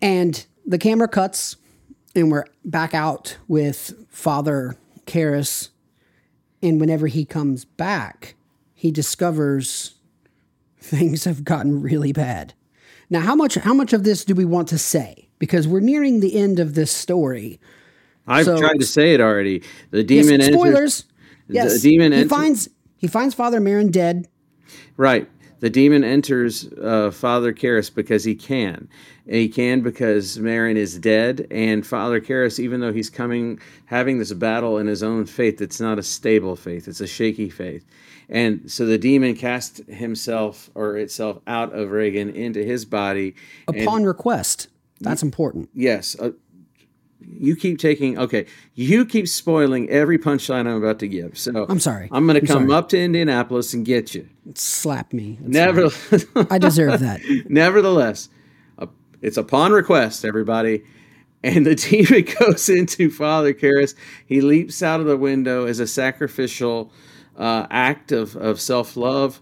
And 0.00 0.44
the 0.66 0.78
camera 0.78 1.08
cuts, 1.08 1.56
and 2.14 2.30
we're 2.30 2.44
back 2.64 2.94
out 2.94 3.36
with 3.48 3.92
Father 4.08 4.76
Karras. 5.06 5.70
And 6.62 6.80
whenever 6.80 7.06
he 7.06 7.24
comes 7.24 7.64
back, 7.64 8.34
he 8.74 8.90
discovers 8.90 9.94
things 10.80 11.24
have 11.24 11.44
gotten 11.44 11.82
really 11.82 12.12
bad. 12.12 12.54
Now, 13.10 13.20
how 13.20 13.34
much 13.34 13.54
how 13.56 13.74
much 13.74 13.92
of 13.92 14.04
this 14.04 14.24
do 14.24 14.34
we 14.34 14.44
want 14.44 14.68
to 14.68 14.78
say? 14.78 15.28
Because 15.38 15.66
we're 15.68 15.80
nearing 15.80 16.20
the 16.20 16.36
end 16.36 16.58
of 16.58 16.74
this 16.74 16.90
story. 16.92 17.60
I've 18.26 18.44
So- 18.44 18.58
tried 18.58 18.80
to 18.80 18.86
say 18.86 19.14
it 19.14 19.20
already. 19.20 19.62
The 19.90 20.02
demon 20.04 20.40
yes, 20.40 20.48
enters. 20.48 20.54
spoilers. 20.60 21.04
Yes, 21.48 21.74
The 21.82 21.90
demon 21.90 22.12
he 22.12 22.18
enter- 22.18 22.28
finds 22.28 22.68
he 22.96 23.06
finds 23.06 23.34
Father 23.34 23.60
Merrin 23.60 23.90
dead. 23.90 24.28
Right. 24.96 25.28
The 25.60 25.70
demon 25.70 26.04
enters 26.04 26.68
uh, 26.74 27.10
Father 27.10 27.52
Karras 27.52 27.92
because 27.92 28.24
he 28.24 28.34
can. 28.34 28.88
And 29.26 29.36
he 29.36 29.48
can 29.48 29.80
because 29.80 30.38
Merrin 30.38 30.76
is 30.76 30.98
dead, 30.98 31.46
and 31.50 31.86
Father 31.86 32.20
Karras, 32.20 32.58
even 32.58 32.80
though 32.80 32.92
he's 32.92 33.10
coming, 33.10 33.60
having 33.86 34.18
this 34.18 34.32
battle 34.32 34.78
in 34.78 34.86
his 34.86 35.02
own 35.02 35.26
faith, 35.26 35.60
it's 35.60 35.80
not 35.80 35.98
a 35.98 36.02
stable 36.02 36.56
faith; 36.56 36.88
it's 36.88 37.00
a 37.00 37.06
shaky 37.06 37.50
faith. 37.50 37.84
And 38.30 38.70
so 38.70 38.86
the 38.86 38.96
demon 38.98 39.34
casts 39.34 39.80
himself 39.88 40.70
or 40.74 40.96
itself 40.96 41.40
out 41.46 41.74
of 41.74 41.90
Reagan 41.90 42.30
into 42.30 42.62
his 42.62 42.84
body. 42.84 43.34
and- 43.66 43.82
upon 43.82 44.04
request. 44.04 44.68
That's 45.00 45.22
important. 45.22 45.68
yes, 45.74 46.16
uh, 46.18 46.30
you 47.30 47.56
keep 47.56 47.78
taking. 47.78 48.18
Okay, 48.18 48.46
you 48.74 49.04
keep 49.04 49.28
spoiling 49.28 49.88
every 49.90 50.18
punchline 50.18 50.60
I'm 50.60 50.82
about 50.82 50.98
to 51.00 51.08
give. 51.08 51.38
So 51.38 51.66
I'm 51.68 51.80
sorry. 51.80 52.08
I'm 52.12 52.26
going 52.26 52.40
to 52.40 52.46
come 52.46 52.68
sorry. 52.68 52.78
up 52.78 52.88
to 52.90 52.98
Indianapolis 52.98 53.74
and 53.74 53.84
get 53.84 54.14
you. 54.14 54.28
Slap 54.54 55.12
me. 55.12 55.38
It's 55.40 55.48
Never. 55.48 55.90
I 56.50 56.58
deserve 56.58 57.00
that. 57.00 57.20
Nevertheless, 57.48 58.28
uh, 58.78 58.86
it's 59.20 59.36
upon 59.36 59.72
request, 59.72 60.24
everybody. 60.24 60.84
And 61.42 61.64
the 61.64 61.74
demon 61.76 62.26
goes 62.38 62.68
into 62.68 63.10
Father 63.10 63.54
Karras. 63.54 63.94
He 64.26 64.40
leaps 64.40 64.82
out 64.82 65.00
of 65.00 65.06
the 65.06 65.16
window 65.16 65.66
as 65.66 65.80
a 65.80 65.86
sacrificial 65.86 66.92
uh, 67.36 67.66
act 67.70 68.12
of, 68.12 68.36
of 68.36 68.60
self 68.60 68.96
love. 68.96 69.40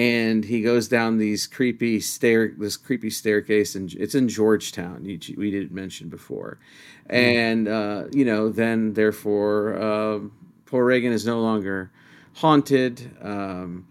And 0.00 0.44
he 0.44 0.62
goes 0.62 0.88
down 0.88 1.18
these 1.18 1.46
creepy 1.46 2.00
stair, 2.00 2.52
this 2.56 2.76
creepy 2.76 3.10
staircase, 3.10 3.74
and 3.74 3.92
it's 3.94 4.14
in 4.14 4.28
Georgetown. 4.28 5.04
You, 5.04 5.18
we 5.36 5.50
didn't 5.50 5.72
mention 5.72 6.08
before, 6.08 6.58
and 7.08 7.68
uh, 7.68 8.04
you 8.18 8.24
know, 8.24 8.48
then 8.48 8.94
therefore, 8.94 9.80
um 9.82 10.32
poor 10.70 10.84
Reagan 10.84 11.12
is 11.12 11.26
no 11.26 11.40
longer 11.40 11.90
haunted. 12.34 13.10
Um, 13.20 13.86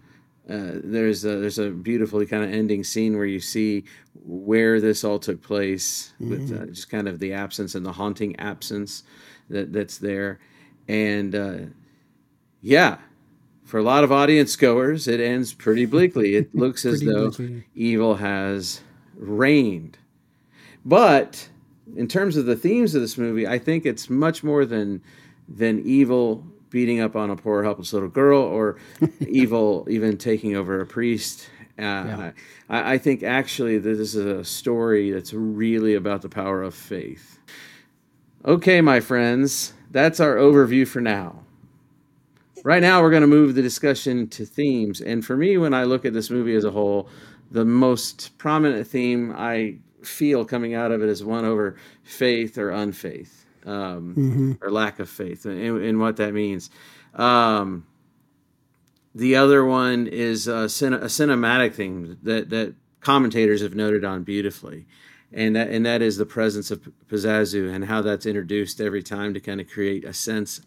uh, 0.48 0.80
there's 0.82 1.24
a, 1.24 1.36
there's 1.36 1.58
a 1.58 1.70
beautifully 1.70 2.26
kind 2.26 2.42
of 2.42 2.50
ending 2.52 2.82
scene 2.82 3.16
where 3.16 3.26
you 3.26 3.38
see 3.38 3.84
where 4.24 4.80
this 4.80 5.04
all 5.04 5.18
took 5.18 5.40
place 5.42 6.12
with 6.18 6.50
uh, 6.50 6.66
just 6.66 6.90
kind 6.90 7.06
of 7.06 7.18
the 7.18 7.32
absence 7.34 7.74
and 7.76 7.84
the 7.86 7.92
haunting 7.92 8.34
absence 8.40 9.04
that 9.48 9.72
that's 9.72 9.98
there, 9.98 10.40
and 10.88 11.34
uh, 11.34 11.58
yeah, 12.62 12.98
for 13.70 13.78
a 13.78 13.82
lot 13.84 14.02
of 14.02 14.10
audience 14.10 14.56
goers, 14.56 15.06
it 15.06 15.20
ends 15.20 15.54
pretty 15.54 15.86
bleakly. 15.86 16.34
It 16.34 16.52
looks 16.54 16.84
as 16.84 17.00
though 17.00 17.30
bleakly. 17.30 17.64
evil 17.74 18.16
has 18.16 18.80
reigned, 19.16 19.96
but 20.84 21.48
in 21.94 22.08
terms 22.08 22.36
of 22.36 22.46
the 22.46 22.56
themes 22.56 22.94
of 22.94 23.00
this 23.00 23.16
movie, 23.16 23.46
I 23.46 23.58
think 23.58 23.86
it's 23.86 24.10
much 24.10 24.42
more 24.42 24.64
than 24.64 25.02
than 25.48 25.80
evil 25.86 26.44
beating 26.70 27.00
up 27.00 27.14
on 27.14 27.30
a 27.30 27.36
poor 27.36 27.62
helpless 27.62 27.92
little 27.92 28.08
girl 28.08 28.42
or 28.42 28.76
evil 29.20 29.86
even 29.88 30.16
taking 30.16 30.56
over 30.56 30.80
a 30.80 30.86
priest. 30.86 31.48
Uh, 31.78 32.32
I, 32.68 32.94
I 32.94 32.98
think 32.98 33.22
actually 33.22 33.78
this 33.78 33.98
is 33.98 34.16
a 34.16 34.44
story 34.44 35.12
that's 35.12 35.32
really 35.32 35.94
about 35.94 36.22
the 36.22 36.28
power 36.28 36.62
of 36.62 36.74
faith. 36.74 37.38
Okay, 38.44 38.80
my 38.80 39.00
friends, 39.00 39.74
that's 39.90 40.18
our 40.20 40.36
overview 40.36 40.86
for 40.86 41.00
now. 41.00 41.44
Right 42.62 42.82
now, 42.82 43.00
we're 43.00 43.10
going 43.10 43.22
to 43.22 43.26
move 43.26 43.54
the 43.54 43.62
discussion 43.62 44.28
to 44.28 44.44
themes. 44.44 45.00
And 45.00 45.24
for 45.24 45.36
me, 45.36 45.56
when 45.56 45.72
I 45.72 45.84
look 45.84 46.04
at 46.04 46.12
this 46.12 46.28
movie 46.28 46.54
as 46.54 46.64
a 46.64 46.70
whole, 46.70 47.08
the 47.50 47.64
most 47.64 48.36
prominent 48.36 48.86
theme 48.86 49.34
I 49.36 49.78
feel 50.02 50.44
coming 50.44 50.74
out 50.74 50.92
of 50.92 51.02
it 51.02 51.08
is 51.08 51.24
one 51.24 51.44
over 51.44 51.76
faith 52.02 52.58
or 52.58 52.70
unfaith, 52.70 53.44
um, 53.66 54.58
or 54.60 54.70
lack 54.70 54.98
of 54.98 55.08
faith, 55.08 55.44
and, 55.46 55.58
and 55.82 56.00
what 56.00 56.16
that 56.16 56.34
means. 56.34 56.70
Um, 57.14 57.86
the 59.14 59.36
other 59.36 59.64
one 59.64 60.06
is 60.06 60.46
a, 60.46 60.68
cin- 60.68 60.94
a 60.94 61.06
cinematic 61.06 61.74
thing 61.74 62.18
that, 62.22 62.50
that 62.50 62.74
commentators 63.00 63.62
have 63.62 63.74
noted 63.74 64.04
on 64.04 64.22
beautifully. 64.22 64.86
And 65.32 65.54
that, 65.56 65.70
and 65.70 65.86
that 65.86 66.02
is 66.02 66.16
the 66.16 66.26
presence 66.26 66.70
of 66.70 66.88
Pazuzu 67.08 67.72
and 67.72 67.84
how 67.84 68.02
that's 68.02 68.26
introduced 68.26 68.80
every 68.80 69.02
time 69.02 69.32
to 69.34 69.40
kind 69.40 69.60
of 69.60 69.68
create 69.68 70.04
a 70.04 70.12
sense 70.12 70.60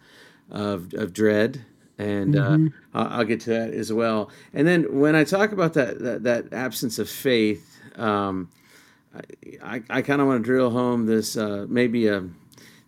of, 0.49 0.93
of 0.93 1.13
dread. 1.13 1.65
And 1.97 2.35
uh, 2.35 2.57
I'll, 2.93 3.19
I'll 3.19 3.25
get 3.25 3.41
to 3.41 3.51
that 3.51 3.71
as 3.71 3.93
well. 3.93 4.31
And 4.53 4.67
then 4.67 4.99
when 4.99 5.15
I 5.15 5.23
talk 5.23 5.51
about 5.51 5.73
that, 5.73 5.99
that, 5.99 6.23
that 6.23 6.53
absence 6.53 6.97
of 6.99 7.09
faith, 7.09 7.79
um, 7.97 8.49
I, 9.63 9.83
I 9.89 10.01
kind 10.01 10.21
of 10.21 10.27
want 10.27 10.43
to 10.43 10.45
drill 10.45 10.71
home 10.71 11.05
this 11.05 11.37
uh, 11.37 11.65
maybe 11.69 12.07
a, 12.07 12.27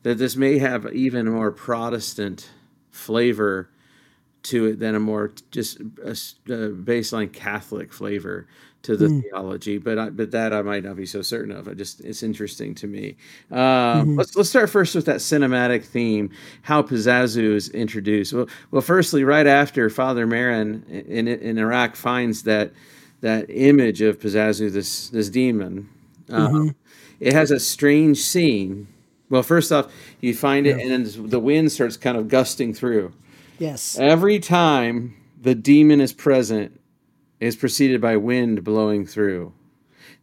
that 0.04 0.18
this 0.18 0.36
may 0.36 0.58
have 0.58 0.92
even 0.94 1.30
more 1.30 1.52
Protestant 1.52 2.50
flavor 2.92 3.70
to 4.44 4.66
it 4.68 4.80
than 4.80 4.96
a 4.96 5.00
more 5.00 5.34
just 5.52 5.80
a, 5.80 6.12
a 6.12 6.70
baseline 6.72 7.32
Catholic 7.32 7.92
flavor 7.92 8.48
to 8.86 8.98
the 8.98 9.22
theology. 9.22 9.78
But 9.78 10.00
I, 10.00 10.10
but 10.10 10.32
that 10.32 10.54
I 10.54 10.62
might 10.62 10.84
not 10.84 10.96
be 10.96 11.06
so 11.06 11.22
certain 11.22 11.56
of. 11.56 11.68
It 11.68 11.78
just 11.78 12.02
it's 12.02 12.24
interesting 12.24 12.74
to 12.76 12.88
me. 12.88 13.16
Um, 13.52 14.16
Let's 14.16 14.36
let's 14.36 14.50
start 14.50 14.70
first 14.70 14.96
with 14.96 15.06
that 15.06 15.18
cinematic 15.18 15.84
theme. 15.86 16.32
How 16.64 16.82
Pazuzu 16.82 17.56
is 17.56 17.70
introduced. 17.70 18.34
Well, 18.34 18.48
well, 18.72 18.82
firstly, 18.82 19.24
right 19.24 19.48
after 19.48 19.90
Father 19.90 20.26
Merrin 20.26 20.88
in 21.08 21.28
in 21.28 21.58
Iraq 21.58 21.96
finds 21.96 22.44
that 22.44 22.72
that 23.22 23.46
image 23.50 24.02
of 24.02 24.20
Pazuzu, 24.20 24.72
this 24.72 25.10
this 25.10 25.30
demon. 25.30 25.90
Um, 26.30 26.76
It 27.20 27.34
has 27.34 27.52
a 27.52 27.60
strange 27.60 28.18
scene. 28.18 28.88
Well, 29.30 29.44
first 29.44 29.72
off, 29.72 29.92
you 30.22 30.34
find 30.34 30.68
it, 30.68 30.78
and 30.80 30.92
then 30.92 31.30
the 31.30 31.40
wind 31.40 31.72
starts 31.72 31.98
kind 31.98 32.18
of 32.18 32.28
gusting 32.28 32.74
through. 32.74 33.14
Yes. 33.58 33.98
Every 34.00 34.40
time 34.40 35.16
the 35.42 35.56
demon 35.56 36.02
is 36.02 36.14
present, 36.14 36.80
is 37.40 37.56
preceded 37.56 38.02
by 38.02 38.18
wind 38.18 38.64
blowing 38.64 39.06
through. 39.06 39.54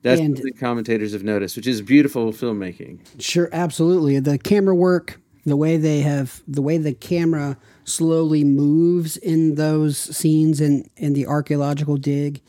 That's 0.03 0.21
And- 0.21 0.35
what 0.35 0.43
the 0.43 0.53
commentators 0.53 1.13
have 1.13 1.23
noticed, 1.25 1.57
which 1.57 1.67
is 1.67 1.81
beautiful 1.83 2.33
filmmaking. 2.33 2.99
Sure, 3.19 3.49
absolutely. 3.53 4.19
The 4.19 4.39
camera 4.39 4.75
work, 4.75 5.21
the 5.45 5.57
way 5.57 5.77
they 5.77 6.01
have, 6.01 6.43
the 6.49 6.63
way 6.63 6.77
the 6.79 6.93
camera 6.95 7.57
slowly 7.85 8.45
moves 8.45 9.17
in 9.17 9.55
those 9.57 9.97
scenes 9.99 10.61
and 10.61 10.89
in 10.97 11.13
the 11.13 11.27
archaeological 11.27 11.97
dig, 11.97 12.41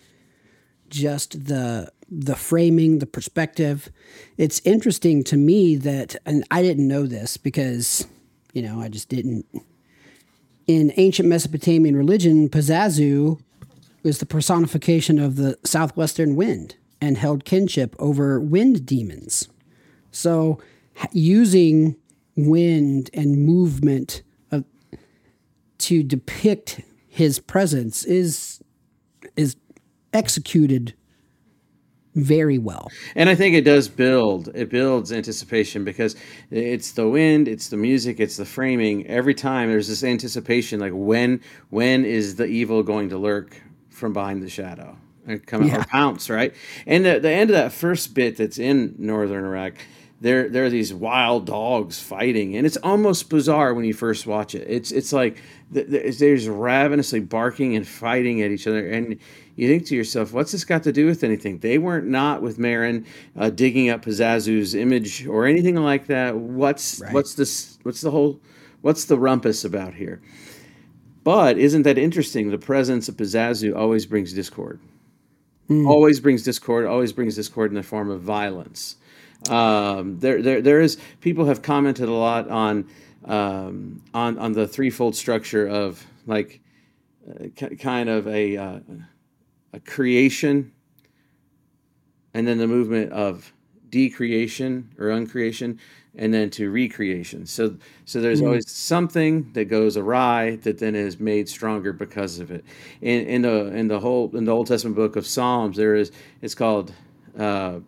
just 0.90 1.46
the 1.48 1.92
the 2.16 2.36
framing, 2.36 3.00
the 3.00 3.08
perspective. 3.08 3.90
It's 4.38 4.62
interesting 4.64 5.24
to 5.24 5.36
me 5.38 5.76
that, 5.78 6.16
and 6.28 6.44
I 6.52 6.62
didn't 6.62 6.88
know 6.88 7.08
this 7.08 7.38
because, 7.38 8.06
you 8.54 8.62
know, 8.62 8.80
I 8.80 8.88
just 8.90 9.10
didn't. 9.10 9.48
In 10.68 10.94
ancient 10.98 11.28
Mesopotamian 11.28 11.96
religion, 11.96 12.50
Pazuzu 12.50 13.40
is 14.04 14.20
the 14.20 14.26
personification 14.26 15.20
of 15.20 15.36
the 15.36 15.58
southwestern 15.64 16.36
wind 16.36 16.76
and 17.02 17.18
held 17.18 17.46
kinship 17.46 17.96
over 18.00 18.40
wind 18.40 18.86
demons. 18.86 19.50
So, 20.12 20.60
using 21.12 21.96
wind 22.36 23.10
and 23.14 23.46
movement 23.46 24.24
of, 24.52 24.66
to 25.80 26.04
depict 26.04 26.82
his 27.08 27.40
presence 27.40 28.04
is 28.06 28.62
is 29.36 29.56
executed 30.14 30.94
very 32.16 32.60
well. 32.60 32.90
And 33.16 33.28
I 33.30 33.36
think 33.36 33.56
it 33.56 33.64
does 33.64 33.88
build. 33.88 34.50
It 34.54 34.70
builds 34.70 35.12
anticipation 35.12 35.84
because 35.84 36.16
it's 36.52 36.92
the 36.92 37.08
wind, 37.10 37.48
it's 37.48 37.70
the 37.70 37.78
music, 37.78 38.20
it's 38.20 38.38
the 38.38 38.46
framing. 38.46 39.08
Every 39.08 39.34
time 39.34 39.70
there's 39.70 39.88
this 39.88 40.04
anticipation, 40.04 40.80
like 40.80 40.94
when 40.94 41.42
when 41.70 42.06
is 42.06 42.36
the 42.36 42.46
evil 42.46 42.84
going 42.84 43.10
to 43.10 43.18
lurk 43.18 43.62
from 43.94 44.14
behind 44.14 44.42
the 44.44 44.50
shadow 44.50 44.98
and 45.26 45.46
come 45.46 45.64
out 45.64 45.68
Yeah. 45.70 45.82
or 45.82 45.86
pounce, 45.86 46.30
right? 46.30 46.54
And 46.86 47.06
the, 47.06 47.20
the 47.20 47.30
end 47.32 47.50
of 47.50 47.56
that 47.56 47.72
first 47.72 48.14
bit 48.14 48.38
that's 48.38 48.58
in 48.60 48.96
northern 48.98 49.46
Iraq, 49.46 49.74
there 50.22 50.48
there 50.50 50.66
are 50.66 50.70
these 50.70 50.94
wild 50.94 51.46
dogs 51.46 52.00
fighting, 52.02 52.56
and 52.56 52.66
it's 52.66 52.78
almost 52.78 53.30
bizarre 53.30 53.74
when 53.74 53.84
you 53.86 53.94
first 53.94 54.26
watch 54.26 54.56
it. 54.56 54.66
It's 54.70 54.92
it's 54.92 55.12
like 55.12 55.38
th- 55.74 55.90
th- 55.90 56.18
there's 56.18 56.48
ravenously 56.48 57.20
barking 57.20 57.76
and 57.76 57.86
fighting 57.86 58.42
at 58.42 58.50
each 58.52 58.66
other, 58.66 58.88
and 58.90 59.20
you 59.58 59.68
think 59.68 59.86
to 59.88 59.96
yourself, 59.96 60.32
what's 60.32 60.54
this 60.54 60.64
got 60.64 60.84
to 60.84 60.94
do 60.94 61.06
with 61.06 61.24
anything? 61.26 61.60
They 61.60 61.78
weren't 61.78 62.08
not 62.08 62.42
with 62.42 62.58
Merrin 62.58 63.06
uh, 63.38 63.50
digging 63.50 63.90
up 63.90 64.06
Pazuzu's 64.06 64.74
image 64.76 65.28
or 65.28 65.46
anything 65.46 65.76
like 65.76 66.08
that. 66.08 66.38
What's 66.38 67.02
Right. 67.02 67.14
what's 67.14 67.34
this? 67.36 67.78
What's 67.84 68.00
the 68.02 68.12
whole 68.12 68.40
What's 68.82 69.06
the 69.06 69.18
rumpus 69.18 69.64
about 69.66 69.94
here? 69.94 70.22
But 71.24 71.58
isn't 71.58 71.84
that 71.84 71.98
interesting? 71.98 72.52
The 72.52 72.58
presence 72.58 73.08
of 73.08 73.16
Pazuzu 73.16 73.76
always 73.76 74.06
brings 74.06 74.34
discord. 74.34 74.80
Mm. 75.70 75.88
Always 75.88 76.20
brings 76.20 76.44
discord. 76.44 76.86
Always 76.86 77.14
brings 77.14 77.36
discord 77.36 77.72
in 77.72 77.76
the 77.76 77.84
form 77.84 78.10
of 78.10 78.22
violence. 78.22 78.98
Um, 79.50 80.20
there, 80.20 80.42
there, 80.42 80.62
there 80.62 80.82
is. 80.82 80.98
People 81.22 81.46
have 81.46 81.62
commented 81.62 82.10
a 82.10 82.14
lot 82.14 82.50
on 82.50 82.88
um, 83.26 84.02
on 84.14 84.38
on 84.38 84.54
the 84.54 84.68
threefold 84.68 85.16
structure 85.16 85.68
of 85.68 86.06
like 86.26 86.62
uh, 87.30 87.48
kind 87.80 88.10
of 88.10 88.28
a 88.28 88.58
uh, 88.58 88.80
a 89.74 89.80
creation, 89.80 90.74
and 92.34 92.48
then 92.48 92.58
the 92.58 92.68
movement 92.68 93.12
of 93.12 93.54
decreation 93.90 94.94
or 94.98 95.10
uncreation, 95.10 95.80
and 96.16 96.34
then 96.34 96.50
to 96.52 96.70
recreation. 96.70 97.46
So 97.46 97.76
so 98.06 98.22
there's 98.22 98.42
mm. 98.42 98.46
always 98.46 98.70
something 98.70 99.52
that 99.54 99.66
goes 99.66 99.98
awry 99.98 100.58
that 100.58 100.78
then 100.78 100.96
is 100.96 101.20
made 101.20 101.50
stronger 101.50 101.94
because 101.94 102.40
of 102.40 102.52
it. 102.52 102.64
In 103.02 103.26
in 103.26 103.42
the 103.42 103.68
in 103.76 103.88
the 103.88 104.00
whole 104.00 104.36
in 104.36 104.46
the 104.46 104.52
Old 104.52 104.68
Testament 104.68 104.96
book 104.96 105.16
of 105.16 105.26
Psalms, 105.26 105.78
there 105.78 105.96
is 105.96 106.12
it's 106.42 106.56
called. 106.56 106.94
Uh, 107.38 107.80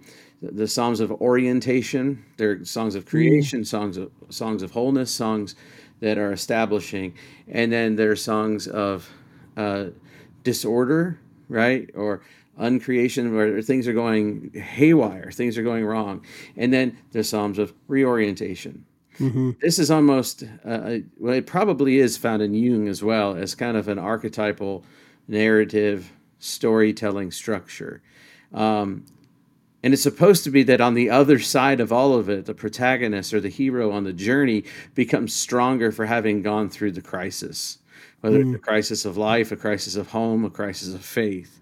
the 0.42 0.68
Psalms 0.68 1.00
of 1.00 1.12
orientation. 1.12 2.24
They're 2.38 2.64
songs 2.66 2.94
of 2.96 3.06
creation, 3.06 3.62
mm. 3.62 3.66
songs 3.66 3.98
of 3.98 4.12
songs 4.30 4.62
of 4.62 4.72
wholeness, 4.72 5.12
songs 5.12 5.56
that 6.02 6.18
are 6.18 6.32
establishing, 6.32 7.14
and 7.48 7.72
then 7.72 7.96
there 7.96 8.12
are 8.12 8.16
songs 8.16 8.68
of 8.68 9.10
uh, 9.58 9.86
disorder, 10.44 11.20
right, 11.50 11.90
or 11.96 12.22
uncreation, 12.60 13.36
where 13.36 13.62
things 13.62 13.88
are 13.88 13.94
going 13.94 14.52
haywire, 14.54 15.32
things 15.32 15.58
are 15.58 15.64
going 15.64 15.86
wrong, 15.86 16.26
and 16.56 16.74
then 16.74 16.98
the 17.12 17.24
Psalms 17.24 17.60
of 17.60 17.74
reorientation. 17.88 18.86
Mm-hmm. 19.20 19.52
This 19.62 19.80
is 19.80 19.90
almost 19.90 20.44
uh, 20.66 20.98
well, 21.20 21.34
it 21.34 21.48
probably 21.48 22.00
is 22.00 22.18
found 22.18 22.42
in 22.42 22.54
Jung 22.54 22.88
as 22.88 23.02
well 23.02 23.36
as 23.36 23.56
kind 23.56 23.78
of 23.78 23.88
an 23.88 23.98
archetypal 24.00 24.84
narrative 25.28 26.12
storytelling 26.40 27.32
structure. 27.32 28.02
Um, 28.54 29.06
and 29.84 29.94
it's 29.94 30.04
supposed 30.04 30.44
to 30.46 30.50
be 30.50 30.64
that 30.64 30.82
on 30.82 30.96
the 30.96 31.12
other 31.12 31.38
side 31.38 31.80
of 31.80 31.94
all 31.94 32.16
of 32.16 32.28
it, 32.28 32.46
the 32.46 32.56
protagonist 32.56 33.34
or 33.34 33.40
the 33.40 33.50
hero 33.50 33.92
on 33.92 34.04
the 34.04 34.14
journey 34.14 34.64
becomes 34.96 35.34
stronger 35.34 35.92
for 35.92 36.08
having 36.08 36.42
gone 36.42 36.70
through 36.70 36.94
the 36.94 37.02
crisis, 37.02 37.78
whether 38.22 38.40
mm. 38.40 38.48
it's 38.48 38.56
a 38.56 38.66
crisis 38.66 39.06
of 39.06 39.16
life, 39.16 39.52
a 39.52 39.56
crisis 39.56 39.96
of 39.96 40.10
home, 40.10 40.44
a 40.44 40.50
crisis 40.50 40.94
of 40.94 41.06
faith. 41.06 41.62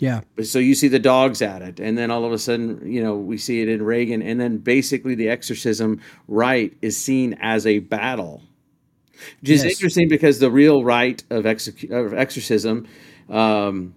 Yeah. 0.00 0.22
So 0.42 0.58
you 0.58 0.74
see 0.74 0.88
the 0.88 0.98
dogs 0.98 1.42
at 1.42 1.62
it, 1.62 1.78
and 1.78 1.96
then 1.96 2.10
all 2.10 2.24
of 2.24 2.32
a 2.32 2.38
sudden, 2.38 2.90
you 2.90 3.02
know, 3.02 3.16
we 3.16 3.36
see 3.36 3.60
it 3.60 3.68
in 3.68 3.82
Reagan, 3.82 4.22
and 4.22 4.40
then 4.40 4.58
basically 4.58 5.14
the 5.14 5.28
exorcism 5.28 6.00
right 6.26 6.76
is 6.80 6.96
seen 6.96 7.36
as 7.40 7.66
a 7.66 7.80
battle, 7.80 8.42
which 9.40 9.50
is 9.50 9.64
yes. 9.64 9.74
interesting 9.74 10.08
because 10.08 10.38
the 10.38 10.50
real 10.50 10.82
rite 10.82 11.22
of, 11.28 11.44
of 11.44 12.14
exorcism 12.14 12.88
um, 13.28 13.94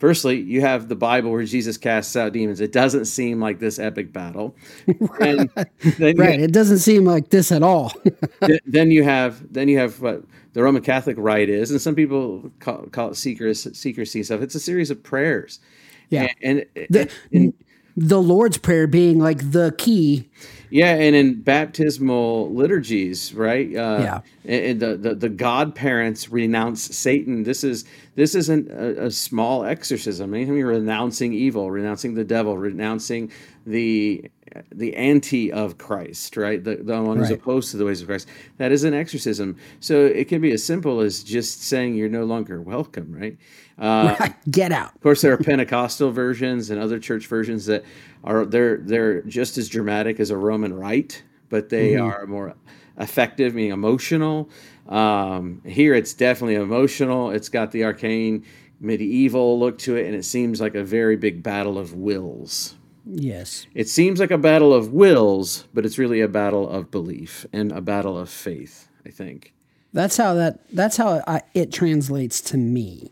firstly, 0.00 0.40
you 0.40 0.62
have 0.62 0.88
the 0.88 0.96
Bible 0.96 1.30
where 1.30 1.44
Jesus 1.44 1.76
casts 1.76 2.16
out 2.16 2.32
demons. 2.32 2.60
It 2.60 2.72
doesn't 2.72 3.04
seem 3.04 3.38
like 3.38 3.60
this 3.60 3.78
epic 3.78 4.12
battle. 4.12 4.56
right. 4.98 5.48
it 5.94 6.52
doesn't 6.52 6.78
seem 6.78 7.04
like 7.04 7.30
this 7.30 7.52
at 7.52 7.62
all. 7.62 7.92
then 8.66 8.90
you 8.90 9.04
have 9.04 9.52
then 9.52 9.68
you 9.68 9.78
have 9.78 10.00
what 10.00 10.24
the 10.54 10.62
Roman 10.64 10.82
Catholic 10.82 11.16
rite 11.18 11.48
is, 11.48 11.70
and 11.70 11.80
some 11.80 11.94
people 11.94 12.50
call, 12.58 12.86
call 12.86 13.10
it 13.10 13.14
secrecy, 13.14 13.72
secrecy 13.74 14.24
stuff. 14.24 14.40
It's 14.40 14.56
a 14.56 14.60
series 14.60 14.90
of 14.90 15.00
prayers. 15.04 15.60
Yeah, 16.08 16.32
and, 16.42 16.66
and, 16.74 16.86
the, 16.90 17.10
and 17.32 17.54
the 17.96 18.20
Lord's 18.20 18.58
Prayer 18.58 18.88
being 18.88 19.20
like 19.20 19.52
the 19.52 19.72
key. 19.78 20.28
Yeah, 20.70 20.94
and 20.94 21.16
in 21.16 21.42
baptismal 21.42 22.54
liturgies, 22.54 23.34
right? 23.34 23.66
Uh, 23.74 23.98
yeah, 24.00 24.20
and 24.44 24.80
the, 24.80 24.96
the 24.96 25.14
the 25.14 25.28
godparents 25.28 26.30
renounce 26.30 26.82
Satan. 26.82 27.42
This 27.42 27.64
is 27.64 27.84
this 28.14 28.34
isn't 28.34 28.70
a, 28.70 29.06
a 29.06 29.10
small 29.10 29.64
exorcism. 29.64 30.32
Anytime 30.32 30.56
you're 30.56 30.68
renouncing 30.68 31.32
evil, 31.32 31.70
renouncing 31.70 32.14
the 32.14 32.24
devil, 32.24 32.56
renouncing 32.56 33.32
the 33.66 34.30
the 34.72 34.94
anti 34.96 35.52
of 35.52 35.78
Christ, 35.78 36.36
right? 36.36 36.62
The, 36.62 36.76
the 36.76 37.00
one 37.02 37.18
who's 37.18 37.30
right. 37.30 37.38
opposed 37.38 37.70
to 37.70 37.76
the 37.76 37.84
ways 37.84 38.00
of 38.00 38.08
Christ. 38.08 38.28
That 38.58 38.72
is 38.72 38.84
an 38.84 38.94
exorcism. 38.94 39.56
So 39.80 40.06
it 40.06 40.28
can 40.28 40.40
be 40.40 40.52
as 40.52 40.64
simple 40.64 41.00
as 41.00 41.22
just 41.22 41.62
saying 41.62 41.94
you're 41.94 42.08
no 42.08 42.24
longer 42.24 42.60
welcome, 42.60 43.12
right? 43.12 43.36
Uh, 43.78 44.16
right. 44.20 44.34
Get 44.50 44.72
out. 44.72 44.94
Of 44.94 45.00
course, 45.00 45.22
there 45.22 45.32
are 45.32 45.38
Pentecostal 45.38 46.10
versions 46.10 46.70
and 46.70 46.80
other 46.80 46.98
church 46.98 47.26
versions 47.26 47.66
that 47.66 47.84
are 48.24 48.44
they're 48.44 48.78
they're 48.78 49.22
just 49.22 49.56
as 49.58 49.68
dramatic 49.68 50.20
as 50.20 50.30
a 50.30 50.36
Roman 50.36 50.74
rite, 50.74 51.22
but 51.48 51.68
they 51.68 51.92
mm-hmm. 51.92 52.06
are 52.06 52.26
more 52.26 52.54
effective, 52.98 53.54
meaning 53.54 53.72
emotional. 53.72 54.50
Um, 54.88 55.62
here, 55.64 55.94
it's 55.94 56.12
definitely 56.12 56.56
emotional. 56.56 57.30
It's 57.30 57.48
got 57.48 57.70
the 57.70 57.84
arcane 57.84 58.44
medieval 58.80 59.58
look 59.58 59.78
to 59.78 59.96
it, 59.96 60.06
and 60.06 60.14
it 60.14 60.24
seems 60.24 60.60
like 60.60 60.74
a 60.74 60.84
very 60.84 61.16
big 61.16 61.42
battle 61.42 61.78
of 61.78 61.94
wills. 61.94 62.74
Yes. 63.04 63.66
It 63.74 63.88
seems 63.88 64.20
like 64.20 64.30
a 64.30 64.38
battle 64.38 64.72
of 64.72 64.92
wills, 64.92 65.66
but 65.72 65.86
it's 65.86 65.98
really 65.98 66.20
a 66.20 66.28
battle 66.28 66.68
of 66.68 66.90
belief 66.90 67.46
and 67.52 67.72
a 67.72 67.80
battle 67.80 68.18
of 68.18 68.28
faith, 68.28 68.88
I 69.06 69.10
think. 69.10 69.54
That's 69.92 70.16
how 70.16 70.34
that 70.34 70.60
that's 70.72 70.96
how 70.96 71.22
I, 71.26 71.42
it 71.54 71.72
translates 71.72 72.40
to 72.42 72.56
me. 72.56 73.10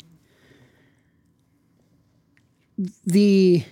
The 3.05 3.64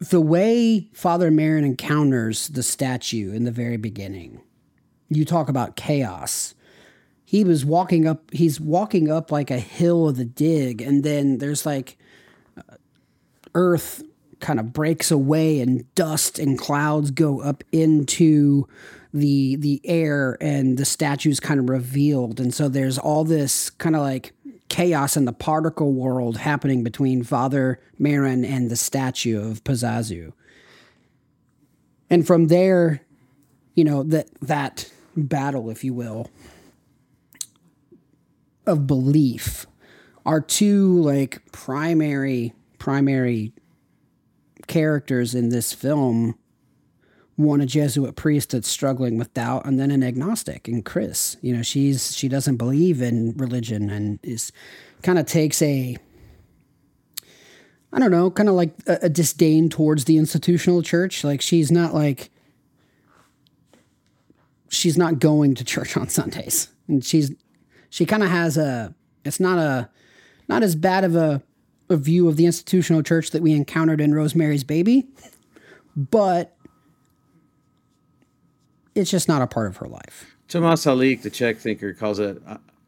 the 0.00 0.20
way 0.20 0.88
Father 0.92 1.30
Merrin 1.30 1.64
encounters 1.64 2.48
the 2.48 2.64
statue 2.64 3.32
in 3.32 3.44
the 3.44 3.52
very 3.52 3.76
beginning. 3.76 4.40
You 5.08 5.24
talk 5.24 5.48
about 5.48 5.76
chaos. 5.76 6.54
He 7.24 7.44
was 7.44 7.64
walking 7.64 8.06
up 8.08 8.30
he's 8.32 8.60
walking 8.60 9.10
up 9.10 9.30
like 9.30 9.50
a 9.50 9.60
hill 9.60 10.08
of 10.08 10.16
the 10.16 10.24
dig 10.24 10.82
and 10.82 11.04
then 11.04 11.38
there's 11.38 11.64
like 11.64 11.96
uh, 12.58 12.74
earth 13.54 14.02
kind 14.42 14.60
of 14.60 14.74
breaks 14.74 15.10
away 15.10 15.60
and 15.60 15.92
dust 15.94 16.38
and 16.38 16.58
clouds 16.58 17.10
go 17.10 17.40
up 17.40 17.64
into 17.72 18.68
the 19.14 19.56
the 19.56 19.80
air 19.84 20.36
and 20.40 20.76
the 20.76 20.84
statue's 20.84 21.40
kind 21.40 21.60
of 21.60 21.70
revealed 21.70 22.40
and 22.40 22.52
so 22.52 22.68
there's 22.68 22.98
all 22.98 23.24
this 23.24 23.70
kind 23.70 23.96
of 23.96 24.02
like 24.02 24.32
chaos 24.72 25.18
in 25.18 25.26
the 25.26 25.34
particle 25.34 25.92
world 25.92 26.38
happening 26.38 26.82
between 26.82 27.22
Father 27.22 27.78
Merrin 28.00 28.42
and 28.42 28.70
the 28.70 28.76
statue 28.76 29.38
of 29.38 29.62
Pazuzu. 29.64 30.32
And 32.08 32.26
from 32.26 32.48
there, 32.48 33.02
you 33.74 33.84
know, 33.84 34.02
that 34.04 34.28
that 34.40 34.90
battle, 35.14 35.68
if 35.68 35.84
you 35.84 35.92
will, 35.92 36.30
of 38.66 38.86
belief 38.86 39.66
are 40.24 40.40
two 40.40 41.02
like 41.02 41.42
primary 41.52 42.54
primary 42.78 43.52
characters 44.66 45.34
in 45.34 45.48
this 45.48 45.72
film 45.72 46.36
one 47.36 47.60
a 47.60 47.66
Jesuit 47.66 48.14
priest 48.14 48.50
that's 48.50 48.68
struggling 48.68 49.18
with 49.18 49.32
doubt, 49.34 49.64
and 49.64 49.78
then 49.80 49.90
an 49.90 50.02
agnostic 50.02 50.68
in 50.68 50.82
Chris. 50.82 51.36
You 51.40 51.56
know, 51.56 51.62
she's 51.62 52.16
she 52.16 52.28
doesn't 52.28 52.56
believe 52.56 53.00
in 53.00 53.34
religion 53.36 53.90
and 53.90 54.18
is 54.22 54.52
kind 55.02 55.18
of 55.18 55.26
takes 55.26 55.60
a 55.62 55.96
I 57.94 57.98
don't 57.98 58.10
know, 58.10 58.30
kind 58.30 58.48
of 58.48 58.54
like 58.54 58.72
a, 58.86 59.00
a, 59.02 59.08
disdain 59.10 59.68
towards 59.68 60.06
the 60.06 60.16
institutional 60.16 60.82
church. 60.82 61.24
Like 61.24 61.42
she's 61.42 61.70
not 61.70 61.92
like 61.92 62.30
she's 64.68 64.96
not 64.96 65.18
going 65.18 65.54
to 65.56 65.64
church 65.64 65.96
on 65.96 66.08
Sundays, 66.08 66.68
and 66.88 67.04
she's 67.04 67.32
she 67.90 68.06
kind 68.06 68.22
of 68.22 68.30
has 68.30 68.56
a 68.56 68.94
it's 69.24 69.40
not 69.40 69.58
a 69.58 69.90
not 70.48 70.62
as 70.62 70.74
bad 70.74 71.04
of 71.04 71.16
a 71.16 71.42
a 71.88 71.96
view 71.96 72.28
of 72.28 72.36
the 72.36 72.46
institutional 72.46 73.02
church 73.02 73.30
that 73.30 73.42
we 73.42 73.52
encountered 73.52 74.00
in 74.00 74.14
Rosemary's 74.14 74.64
Baby, 74.64 75.06
but 75.96 76.56
it's 78.94 79.10
just 79.10 79.28
not 79.28 79.42
a 79.42 79.46
part 79.46 79.68
of 79.68 79.76
her 79.78 79.88
life. 79.88 80.36
Tomas 80.48 80.84
Halik, 80.84 81.22
the 81.22 81.30
Czech 81.30 81.58
thinker, 81.58 81.94
calls 81.94 82.18
it 82.18 82.42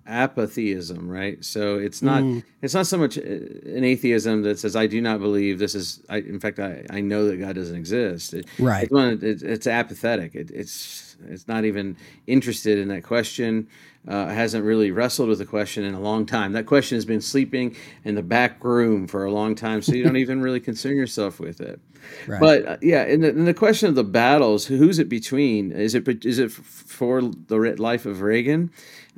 apatheism, 0.06 1.08
right? 1.08 1.42
So 1.44 1.78
it's 1.78 2.02
not 2.02 2.22
mm. 2.22 2.42
it's 2.60 2.74
not 2.74 2.86
so 2.86 2.98
much 2.98 3.16
uh, 3.16 3.22
an 3.22 3.84
atheism 3.84 4.42
that 4.42 4.58
says 4.58 4.76
I 4.76 4.86
do 4.86 5.00
not 5.00 5.20
believe 5.20 5.58
this 5.58 5.74
is. 5.74 6.00
I, 6.08 6.18
in 6.18 6.40
fact, 6.40 6.58
I, 6.58 6.84
I 6.90 7.00
know 7.00 7.26
that 7.26 7.36
God 7.36 7.54
doesn't 7.54 7.76
exist. 7.76 8.34
It, 8.34 8.46
right. 8.58 8.84
It's, 8.84 8.92
one, 8.92 9.18
it, 9.22 9.42
it's 9.42 9.66
apathetic. 9.66 10.34
It, 10.34 10.50
it's 10.50 11.16
it's 11.28 11.48
not 11.48 11.64
even 11.64 11.96
interested 12.26 12.78
in 12.78 12.88
that 12.88 13.02
question. 13.02 13.68
Uh, 14.06 14.26
hasn't 14.26 14.62
really 14.62 14.90
wrestled 14.90 15.30
with 15.30 15.38
the 15.38 15.46
question 15.46 15.82
in 15.82 15.94
a 15.94 16.00
long 16.00 16.26
time. 16.26 16.52
That 16.52 16.66
question 16.66 16.96
has 16.96 17.06
been 17.06 17.22
sleeping 17.22 17.74
in 18.04 18.14
the 18.14 18.22
back 18.22 18.62
room 18.62 19.06
for 19.06 19.24
a 19.24 19.32
long 19.32 19.54
time, 19.54 19.80
so 19.80 19.94
you 19.94 20.04
don't 20.04 20.16
even 20.18 20.42
really 20.42 20.60
concern 20.60 20.94
yourself 20.94 21.40
with 21.40 21.62
it. 21.62 21.80
Right. 22.26 22.40
But 22.40 22.66
uh, 22.66 22.76
yeah, 22.82 23.04
in 23.04 23.22
the, 23.22 23.28
in 23.28 23.44
the, 23.44 23.54
question 23.54 23.88
of 23.88 23.94
the 23.94 24.04
battles, 24.04 24.66
who's 24.66 24.98
it 24.98 25.08
between? 25.08 25.72
Is 25.72 25.94
it 25.94 26.06
is 26.24 26.38
it 26.38 26.50
for 26.50 27.22
the 27.22 27.56
life 27.78 28.06
of 28.06 28.22
Reagan, 28.22 28.70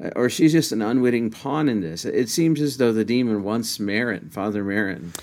Uh, 0.03 0.11
or 0.15 0.29
she's 0.29 0.53
just 0.53 0.73
an 0.73 0.83
unwitting 0.83 1.31
pawn 1.31 1.69
in 1.69 1.81
this. 1.81 2.05
It 2.05 2.29
seems 2.29 2.61
as 2.61 2.77
though 2.77 2.93
the 2.93 3.05
demon 3.05 3.43
wants 3.43 3.79
Merrin, 3.79 4.31
Father 4.31 4.63
Merrin, 4.63 5.15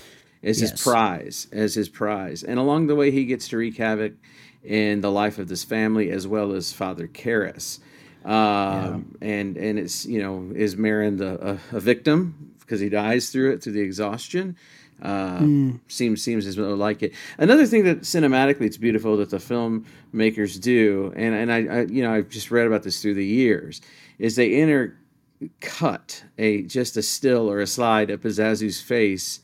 as 0.42 0.60
yes. 0.60 0.72
his 0.72 0.82
prize, 0.82 1.46
as 1.52 1.74
his 1.74 1.88
prize. 1.88 2.42
And 2.42 2.58
along 2.58 2.88
the 2.88 2.96
way, 2.96 3.10
he 3.10 3.24
gets 3.24 3.48
to 3.48 3.56
wreak 3.56 3.76
havoc 3.76 4.14
in 4.62 5.00
the 5.00 5.10
life 5.10 5.38
of 5.38 5.48
this 5.48 5.62
family 5.62 6.10
as 6.10 6.26
well 6.26 6.52
as 6.52 6.72
Father 6.72 7.06
Karras. 7.06 7.78
Um, 8.24 9.16
and 9.20 9.56
and 9.56 9.78
it's 9.78 10.06
you 10.06 10.20
know 10.22 10.50
is 10.54 10.76
Merrin 10.76 11.18
the 11.18 11.58
a, 11.72 11.76
a 11.76 11.80
victim 11.80 12.52
because 12.60 12.80
he 12.80 12.88
dies 12.88 13.30
through 13.30 13.52
it 13.52 13.62
through 13.62 13.74
the 13.74 13.82
exhaustion. 13.82 14.56
Uh, 15.02 15.38
Hmm. 15.38 15.70
Seems 15.88 16.22
seems 16.22 16.46
as 16.46 16.56
though 16.56 16.72
like 16.74 17.02
it. 17.02 17.12
Another 17.36 17.66
thing 17.66 17.84
that 17.84 18.02
cinematically 18.02 18.62
it's 18.62 18.76
beautiful 18.78 19.16
that 19.18 19.28
the 19.28 19.38
filmmakers 19.38 20.58
do, 20.60 21.12
and 21.16 21.34
and 21.34 21.52
I, 21.52 21.66
I 21.66 21.80
you 21.82 22.02
know 22.02 22.12
I've 22.14 22.30
just 22.30 22.50
read 22.50 22.66
about 22.66 22.82
this 22.84 23.02
through 23.02 23.14
the 23.14 23.26
years, 23.26 23.80
is 24.18 24.36
they 24.36 24.50
intercut 24.50 26.22
a 26.38 26.62
just 26.62 26.96
a 26.96 27.02
still 27.02 27.50
or 27.50 27.60
a 27.60 27.66
slide 27.66 28.08
of 28.10 28.20
Pazuzu's 28.20 28.80
face 28.80 29.40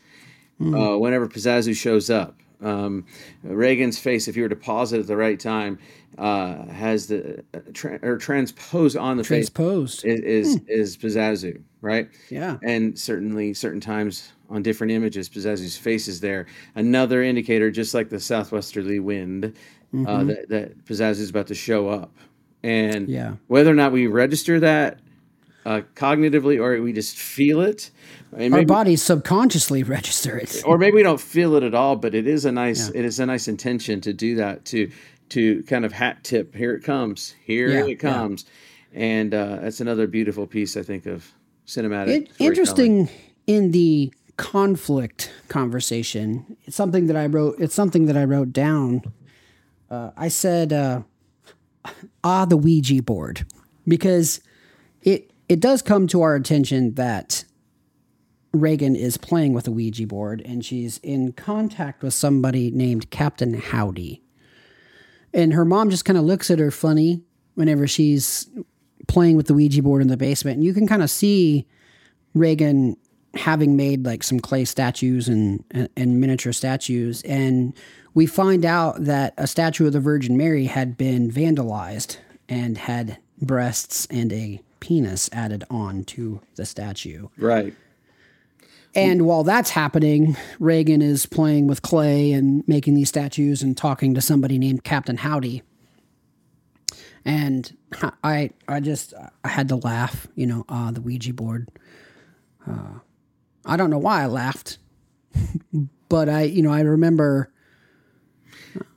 uh, 0.62 0.96
whenever 0.98 1.26
Pazuzu 1.28 1.74
shows 1.76 2.10
up. 2.10 2.36
Um, 2.62 3.06
Reagan's 3.42 3.98
face, 3.98 4.28
if 4.28 4.36
you 4.36 4.42
were 4.42 4.48
to 4.50 4.56
pause 4.56 4.92
it 4.92 5.00
at 5.00 5.06
the 5.06 5.16
right 5.16 5.40
time, 5.40 5.78
uh, 6.18 6.66
has 6.66 7.06
the 7.06 7.42
uh, 7.54 7.60
tra- 7.72 7.98
or 8.02 8.18
transposed 8.18 8.96
on 8.96 9.16
the 9.16 9.22
Transposed. 9.22 10.02
face 10.02 10.20
is 10.20 10.56
is, 10.56 10.60
is 10.68 10.96
Pazuzu, 10.96 11.62
right? 11.80 12.08
Yeah. 12.30 12.58
And 12.62 12.98
certainly, 12.98 13.54
certain 13.54 13.80
times 13.80 14.32
on 14.48 14.62
different 14.62 14.92
images, 14.92 15.28
Pazuzu's 15.28 15.76
face 15.76 16.08
is 16.08 16.20
there. 16.20 16.46
Another 16.74 17.22
indicator, 17.22 17.70
just 17.70 17.94
like 17.94 18.08
the 18.10 18.18
southwesterly 18.20 18.98
wind, 18.98 19.54
uh, 20.06 20.24
that, 20.24 20.48
that 20.48 20.90
is 20.90 21.30
about 21.30 21.46
to 21.46 21.54
show 21.54 21.88
up. 21.88 22.12
And 22.62 23.08
Yeah. 23.08 23.36
whether 23.46 23.70
or 23.70 23.74
not 23.74 23.92
we 23.92 24.06
register 24.06 24.60
that 24.60 24.98
uh, 25.64 25.82
cognitively 25.94 26.58
or 26.60 26.80
we 26.82 26.92
just 26.92 27.16
feel 27.16 27.60
it, 27.60 27.90
Our 28.32 28.38
maybe, 28.48 28.64
bodies 28.64 29.02
subconsciously 29.02 29.82
register 29.84 30.36
it. 30.36 30.62
or 30.66 30.76
maybe 30.78 30.96
we 30.96 31.02
don't 31.02 31.20
feel 31.20 31.54
it 31.56 31.62
at 31.62 31.74
all, 31.74 31.96
but 31.96 32.14
it 32.14 32.26
is 32.26 32.44
a 32.44 32.52
nice 32.52 32.88
it 32.90 33.04
is 33.04 33.20
a 33.20 33.26
nice 33.26 33.46
intention 33.46 34.00
to 34.02 34.12
do 34.12 34.34
that 34.36 34.64
to 34.66 34.90
to 35.30 35.62
kind 35.64 35.84
of 35.84 35.92
hat 35.92 36.24
tip. 36.24 36.54
Here 36.54 36.74
it 36.74 36.82
comes. 36.82 37.34
Here 37.44 37.68
Yeah, 37.68 37.84
it 37.84 37.88
yeah. 37.88 37.94
comes, 38.12 38.44
and 38.92 39.34
uh, 39.34 39.56
that's 39.62 39.80
another 39.80 40.06
beautiful 40.06 40.46
piece 40.46 40.76
I 40.76 40.82
think 40.82 41.06
of 41.06 41.32
cinematic. 41.66 42.08
It, 42.08 42.30
interesting 42.38 43.08
in 43.46 43.70
the 43.72 44.12
conflict 44.36 45.30
conversation. 45.48 46.56
It's 46.64 46.76
something 46.76 47.06
that 47.06 47.16
I 47.16 47.26
wrote. 47.26 47.56
It's 47.58 47.74
something 47.74 48.06
that 48.06 48.16
I 48.16 48.24
wrote 48.24 48.52
down. 48.52 49.02
Uh, 49.90 50.10
I 50.16 50.28
said, 50.28 50.72
uh, 50.72 51.02
"Ah, 52.22 52.44
the 52.44 52.56
Ouija 52.56 53.02
board," 53.02 53.44
because 53.86 54.40
it 55.02 55.32
it 55.48 55.60
does 55.60 55.82
come 55.82 56.06
to 56.08 56.22
our 56.22 56.34
attention 56.36 56.94
that 56.94 57.44
Reagan 58.52 58.96
is 58.96 59.16
playing 59.16 59.52
with 59.52 59.68
a 59.68 59.70
Ouija 59.70 60.06
board, 60.06 60.42
and 60.44 60.64
she's 60.64 60.98
in 60.98 61.32
contact 61.32 62.02
with 62.02 62.14
somebody 62.14 62.70
named 62.70 63.10
Captain 63.10 63.54
Howdy, 63.54 64.22
and 65.32 65.52
her 65.52 65.64
mom 65.64 65.90
just 65.90 66.04
kind 66.04 66.18
of 66.18 66.24
looks 66.24 66.50
at 66.50 66.58
her 66.58 66.70
funny 66.70 67.22
whenever 67.54 67.86
she's 67.86 68.48
playing 69.08 69.36
with 69.36 69.46
the 69.46 69.54
Ouija 69.54 69.82
board 69.82 70.02
in 70.02 70.08
the 70.08 70.16
basement, 70.16 70.56
and 70.56 70.64
you 70.64 70.74
can 70.74 70.86
kind 70.86 71.02
of 71.02 71.10
see 71.10 71.66
Reagan 72.34 72.96
having 73.34 73.76
made 73.76 74.04
like 74.04 74.22
some 74.22 74.40
clay 74.40 74.64
statues 74.64 75.28
and, 75.28 75.64
and 75.70 75.88
and 75.96 76.20
miniature 76.20 76.52
statues, 76.52 77.22
and 77.22 77.74
we 78.14 78.26
find 78.26 78.64
out 78.64 79.04
that 79.04 79.34
a 79.36 79.46
statue 79.46 79.86
of 79.86 79.92
the 79.92 80.00
Virgin 80.00 80.36
Mary 80.36 80.66
had 80.66 80.96
been 80.96 81.30
vandalized 81.30 82.16
and 82.48 82.76
had 82.76 83.18
breasts 83.40 84.06
and 84.10 84.32
a 84.32 84.60
penis 84.80 85.30
added 85.32 85.64
on 85.70 86.04
to 86.04 86.40
the 86.56 86.66
statue. 86.66 87.28
right. 87.38 87.74
And 88.94 89.24
while 89.24 89.44
that's 89.44 89.70
happening, 89.70 90.36
Reagan 90.58 91.00
is 91.00 91.24
playing 91.26 91.68
with 91.68 91.82
clay 91.82 92.32
and 92.32 92.66
making 92.66 92.94
these 92.94 93.08
statues 93.08 93.62
and 93.62 93.76
talking 93.76 94.14
to 94.14 94.20
somebody 94.20 94.58
named 94.58 94.82
Captain 94.82 95.16
Howdy. 95.16 95.62
And 97.24 97.76
I, 98.24 98.50
I 98.66 98.80
just, 98.80 99.14
I 99.44 99.48
had 99.48 99.68
to 99.68 99.76
laugh, 99.76 100.26
you 100.34 100.46
know, 100.46 100.64
ah, 100.68 100.90
the 100.90 101.00
Ouija 101.00 101.32
board. 101.34 101.68
Uh, 102.68 102.98
I 103.64 103.76
don't 103.76 103.90
know 103.90 103.98
why 103.98 104.22
I 104.22 104.26
laughed, 104.26 104.78
but 106.08 106.28
I, 106.28 106.42
you 106.42 106.62
know, 106.62 106.72
I 106.72 106.80
remember, 106.80 107.52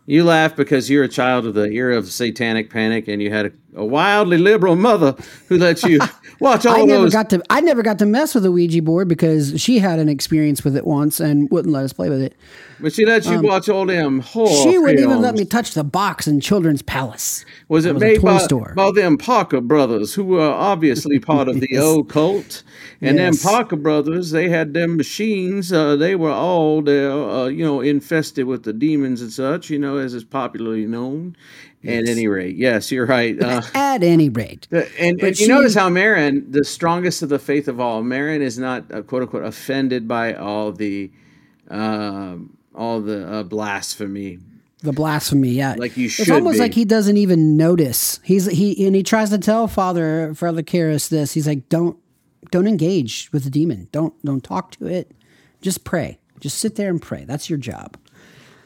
You 0.05 0.25
laugh 0.25 0.55
because 0.55 0.89
you're 0.89 1.03
a 1.05 1.09
child 1.09 1.45
of 1.45 1.53
the 1.53 1.69
era 1.71 1.97
of 1.97 2.11
satanic 2.11 2.69
panic, 2.69 3.07
and 3.07 3.21
you 3.21 3.29
had 3.31 3.45
a, 3.45 3.51
a 3.75 3.85
wildly 3.85 4.37
liberal 4.37 4.75
mother 4.75 5.15
who 5.47 5.57
let 5.57 5.81
you 5.83 5.99
watch 6.41 6.65
all 6.65 6.75
I 6.75 6.83
never 6.83 7.03
those. 7.03 7.13
got 7.13 7.29
to, 7.29 7.41
I 7.49 7.61
never 7.61 7.81
got 7.83 7.99
to 7.99 8.05
mess 8.05 8.33
with 8.35 8.43
the 8.43 8.51
Ouija 8.51 8.81
board 8.81 9.07
because 9.07 9.61
she 9.61 9.79
had 9.79 9.99
an 9.99 10.09
experience 10.09 10.63
with 10.65 10.75
it 10.75 10.85
once 10.85 11.21
and 11.21 11.49
wouldn't 11.51 11.73
let 11.73 11.85
us 11.85 11.93
play 11.93 12.09
with 12.09 12.21
it. 12.21 12.35
but 12.81 12.91
she 12.91 13.05
let 13.05 13.25
you 13.25 13.41
watch 13.41 13.69
all 13.69 13.85
them 13.85 14.19
horror 14.19 14.49
um, 14.49 14.71
She 14.71 14.77
wouldn't 14.77 14.99
even 14.99 15.21
let 15.21 15.35
me 15.35 15.45
touch 15.45 15.73
the 15.73 15.85
box 15.85 16.27
in 16.27 16.41
Children's 16.41 16.81
Palace. 16.81 17.45
Was 17.69 17.85
it 17.85 17.93
was 17.93 18.01
made 18.01 18.19
toy 18.19 18.27
by, 18.27 18.37
store. 18.39 18.73
by 18.75 18.91
them 18.91 19.17
Parker 19.17 19.61
brothers, 19.61 20.13
who 20.13 20.25
were 20.25 20.41
obviously 20.51 21.17
part 21.21 21.47
of 21.47 21.61
the 21.61 21.75
occult? 21.77 22.63
And 22.99 23.17
Yes. 23.17 23.41
them 23.41 23.51
Parker 23.51 23.75
brothers, 23.77 24.31
they 24.31 24.49
had 24.49 24.73
them 24.73 24.95
machines. 24.97 25.71
Uh, 25.73 25.95
they 25.95 26.15
were 26.15 26.31
all 26.31 26.81
there, 26.81 27.11
uh, 27.11 27.45
you 27.47 27.63
know, 27.63 27.79
infested 27.81 28.45
with 28.45 28.63
the 28.63 28.71
demons 28.73 29.21
and 29.21 29.31
such, 29.31 29.69
you 29.69 29.77
know, 29.79 29.92
as 29.97 30.13
is 30.13 30.23
popularly 30.23 30.86
known. 30.86 31.36
At 31.86 32.08
any 32.08 32.27
rate, 32.29 32.56
yes, 32.56 32.91
you're 32.93 33.06
right. 33.06 33.38
Uh, 33.41 33.62
At 33.75 34.03
any 34.03 34.29
rate, 34.29 34.67
The- 34.69 34.88
and, 34.97 35.17
But 35.19 35.27
and 35.27 35.39
you 35.39 35.45
she- 35.45 35.51
notice 35.51 35.75
how 35.75 35.89
Merrin, 35.89 36.49
the 36.49 36.63
strongest 36.63 37.21
of 37.21 37.27
the 37.29 37.39
faith 37.39 37.67
of 37.67 37.82
all, 37.82 38.01
Merrin 38.03 38.39
is 38.39 38.58
not 38.58 38.86
uh, 38.93 39.01
quote 39.01 39.23
unquote 39.23 39.43
offended 39.43 40.08
by 40.08 40.34
all 40.34 40.71
the 40.71 41.12
um, 41.69 42.58
all 42.75 43.01
the 43.01 43.27
uh, 43.27 43.43
blasphemy. 43.43 44.39
the 44.82 44.93
blasphemy, 44.93 45.49
yeah. 45.49 45.75
Like 45.77 45.97
you 45.97 46.08
should. 46.10 46.23
It's 46.23 46.32
almost 46.32 46.56
be. 46.56 46.60
like 46.60 46.73
he 46.73 46.86
doesn't 46.86 47.17
even 47.17 47.58
notice. 47.58 48.19
He's 48.23 48.45
he 48.45 48.86
and 48.86 48.95
he 48.95 49.03
tries 49.03 49.29
to 49.32 49.38
tell 49.38 49.67
Father 49.67 50.34
Father 50.36 50.63
Karras 50.63 51.10
this. 51.10 51.34
He's 51.34 51.47
like, 51.47 51.67
don't 51.69 51.97
don't 52.51 52.67
engage 52.67 53.29
with 53.34 53.43
the 53.43 53.49
demon. 53.49 53.88
Don't 53.91 54.13
don't 54.25 54.43
talk 54.43 54.71
to 54.77 54.88
it. 54.88 55.12
Just 55.62 55.84
pray. 55.84 56.19
Just 56.39 56.58
sit 56.60 56.75
there 56.75 56.89
and 56.89 57.01
pray. 57.01 57.23
That's 57.25 57.49
your 57.49 57.60
job. 57.60 57.97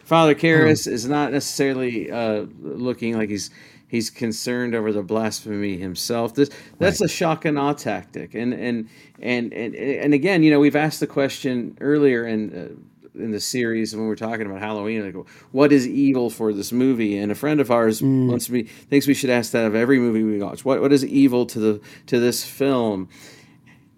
Father 0.08 0.36
Karras 0.36 0.88
is 0.88 1.06
not 1.06 1.34
necessarily 1.34 2.10
uh, 2.10 2.46
looking 2.62 3.17
like 3.17 3.30
he's 3.30 3.50
he's 3.89 4.10
concerned 4.10 4.74
over 4.74 4.93
the 4.93 5.04
blasphemy 5.04 5.76
himself. 5.78 6.34
This 6.34 6.50
that's 6.80 7.02
a 7.02 7.10
shock 7.10 7.43
and 7.43 7.60
awe 7.60 7.74
tactic, 7.74 8.34
and 8.34 8.54
and 8.54 8.88
and 9.20 9.52
and 9.52 9.76
and 9.76 10.13
again, 10.13 10.43
you 10.43 10.52
know, 10.52 10.62
we've 10.62 10.78
asked 10.78 11.02
the 11.02 11.08
question 11.08 11.78
earlier 11.82 12.26
in. 12.26 12.56
Uh, 12.56 12.82
in 13.15 13.32
the 13.32 13.39
series 13.39 13.96
when 13.96 14.06
we're 14.06 14.15
talking 14.15 14.46
about 14.46 14.60
Halloween, 14.60 15.04
like 15.04 15.28
what 15.52 15.72
is 15.72 15.88
evil 15.88 16.30
for 16.30 16.54
this 16.54 16.72
movie? 16.72 17.17
And 17.17 17.32
a 17.32 17.36
friend 17.36 17.60
of 17.60 17.72
ours 17.72 18.00
wants 18.00 18.48
me 18.48 18.62
thinks 18.62 19.08
we 19.08 19.15
should 19.15 19.32
ask 19.32 19.54
that 19.54 19.65
of 19.65 19.74
every 19.74 19.98
movie 19.98 20.22
we 20.22 20.38
watch. 20.38 20.63
What 20.63 20.82
what 20.82 20.93
is 20.93 21.04
evil 21.04 21.48
to 21.48 21.60
the 21.60 21.82
to 22.06 22.20
this 22.20 22.46
film? 22.46 23.10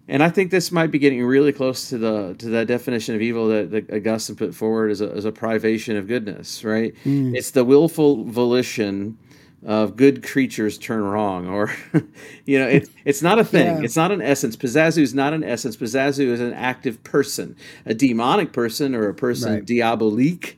And 0.10 0.24
I 0.24 0.30
think 0.30 0.50
this 0.50 0.72
might 0.72 0.90
be 0.92 0.98
getting 0.98 1.24
really 1.24 1.54
close 1.54 1.88
to 1.90 1.98
the 2.00 2.36
to 2.40 2.50
that 2.50 2.68
definition 2.68 3.14
of 3.16 3.22
evil 3.22 3.48
that, 3.50 3.70
that 3.72 3.94
Augustine 3.94 4.36
put 4.36 4.56
forward 4.56 4.90
as 4.92 5.02
a, 5.02 5.12
as 5.12 5.24
a 5.24 5.32
privation 5.32 5.96
of 5.98 6.08
goodness, 6.08 6.64
right? 6.64 6.96
It's 7.06 7.52
the 7.52 7.64
willful 7.64 8.26
volition 8.26 9.18
of 9.66 9.96
good 9.98 10.24
creatures 10.24 10.78
turn 10.78 11.04
wrong, 11.04 11.48
or 11.48 11.72
you 12.46 12.58
know, 12.58 12.68
it, 12.68 12.90
it's 13.06 13.22
not 13.22 13.38
a 13.40 13.44
thing. 13.44 13.68
Yeah. 13.78 13.84
It's 13.84 13.96
not 13.96 14.12
an 14.12 14.22
essence. 14.22 14.56
Pazuzu 14.56 15.02
is 15.02 15.14
not 15.14 15.34
an 15.34 15.44
essence. 15.44 15.76
Pazuzu 15.78 16.28
is 16.28 16.40
an 16.40 16.54
active 16.54 17.04
person, 17.04 17.56
a 17.86 17.94
demonic 17.94 18.52
person 18.52 18.96
or 18.96 19.10
a 19.10 19.14
person 19.14 19.54
Right. 19.54 19.66
diabolique, 19.66 20.58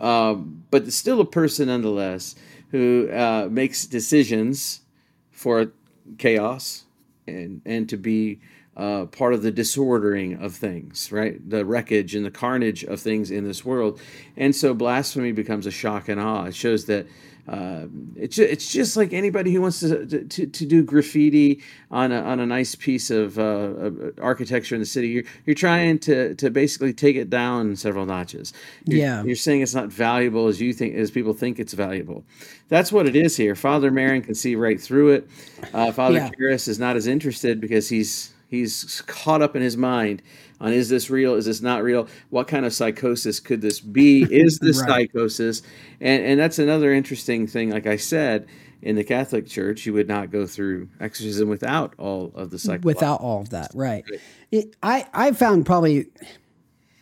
um, 0.00 0.62
but 0.70 0.92
still 0.92 1.20
a 1.20 1.24
person 1.26 1.68
nonetheless 1.68 2.34
who 2.70 3.08
uh, 3.10 3.48
makes 3.50 3.84
decisions 3.86 4.82
for 5.30 5.72
chaos 6.18 6.84
and 7.26 7.62
and 7.64 7.88
to 7.88 7.96
be 7.96 8.38
uh, 8.76 9.04
part 9.06 9.34
of 9.34 9.42
the 9.42 9.50
disordering 9.50 10.34
of 10.42 10.54
things, 10.54 11.12
right? 11.12 11.38
The 11.48 11.64
wreckage 11.64 12.14
and 12.14 12.24
the 12.24 12.30
carnage 12.30 12.84
of 12.84 13.00
things 13.00 13.30
in 13.30 13.44
this 13.44 13.64
world, 13.64 14.00
and 14.36 14.54
so 14.56 14.72
blasphemy 14.74 15.32
becomes 15.32 15.66
a 15.66 15.70
shock 15.70 16.08
and 16.08 16.20
awe. 16.20 16.44
It 16.46 16.54
shows 16.54 16.86
that. 16.86 17.06
Uh, 17.48 17.86
it's 18.14 18.38
it's 18.38 18.70
just 18.72 18.96
like 18.96 19.12
anybody 19.12 19.52
who 19.52 19.60
wants 19.60 19.80
to 19.80 20.06
to, 20.06 20.46
to 20.46 20.64
do 20.64 20.80
graffiti 20.84 21.60
on 21.90 22.12
a, 22.12 22.20
on 22.20 22.38
a 22.38 22.46
nice 22.46 22.76
piece 22.76 23.10
of 23.10 23.36
uh, 23.36 23.42
uh, 23.42 23.90
architecture 24.20 24.76
in 24.76 24.80
the 24.80 24.86
city. 24.86 25.08
You're, 25.08 25.24
you're 25.44 25.56
trying 25.56 25.98
to 26.00 26.36
to 26.36 26.50
basically 26.50 26.92
take 26.92 27.16
it 27.16 27.30
down 27.30 27.74
several 27.74 28.06
notches. 28.06 28.52
You're, 28.84 29.00
Yeah. 29.00 29.24
you're 29.24 29.34
saying 29.34 29.60
it's 29.62 29.74
not 29.74 29.88
valuable 29.88 30.46
as 30.46 30.60
you 30.60 30.72
think 30.72 30.94
as 30.94 31.10
people 31.10 31.32
think 31.34 31.58
it's 31.58 31.72
valuable. 31.72 32.24
That's 32.68 32.92
what 32.92 33.08
it 33.08 33.16
is 33.16 33.36
here. 33.36 33.56
Father 33.56 33.90
Merrin 33.90 34.22
can 34.22 34.36
see 34.36 34.54
right 34.54 34.80
through 34.80 35.10
it. 35.10 35.28
Uh, 35.74 35.90
Father 35.90 36.18
Yeah. 36.18 36.30
Karras 36.30 36.68
is 36.68 36.78
not 36.78 36.94
as 36.94 37.08
interested 37.08 37.60
because 37.60 37.88
he's 37.88 38.32
he's 38.52 39.02
caught 39.06 39.42
up 39.42 39.56
in 39.56 39.62
his 39.62 39.76
mind 39.76 40.22
on 40.60 40.72
is 40.72 40.88
this 40.88 41.10
real? 41.10 41.34
Is 41.34 41.46
this 41.46 41.60
not 41.60 41.82
real? 41.82 42.06
What 42.30 42.46
kind 42.46 42.64
of 42.64 42.72
psychosis 42.72 43.40
could 43.40 43.60
this 43.60 43.80
be? 43.80 44.22
Is 44.30 44.60
this 44.60 44.80
Right. 44.80 45.10
psychosis? 45.10 45.62
And 46.00 46.24
and 46.24 46.38
that's 46.38 46.60
another 46.60 46.92
interesting 46.92 47.48
thing. 47.48 47.70
Like 47.70 47.86
I 47.88 47.96
said, 47.96 48.46
in 48.80 48.94
the 48.94 49.02
Catholic 49.04 49.48
Church, 49.48 49.86
you 49.86 49.92
would 49.94 50.06
not 50.06 50.30
go 50.30 50.46
through 50.46 50.88
exorcism 51.00 51.48
without 51.48 51.94
all 51.98 52.30
of 52.36 52.50
the 52.50 52.58
psychological. 52.58 52.86
Without 52.88 53.20
all 53.20 53.40
of 53.40 53.50
that, 53.50 53.72
right? 53.74 54.04
It, 54.52 54.76
I 54.82 55.06
I 55.12 55.32
found 55.32 55.66
probably 55.66 56.06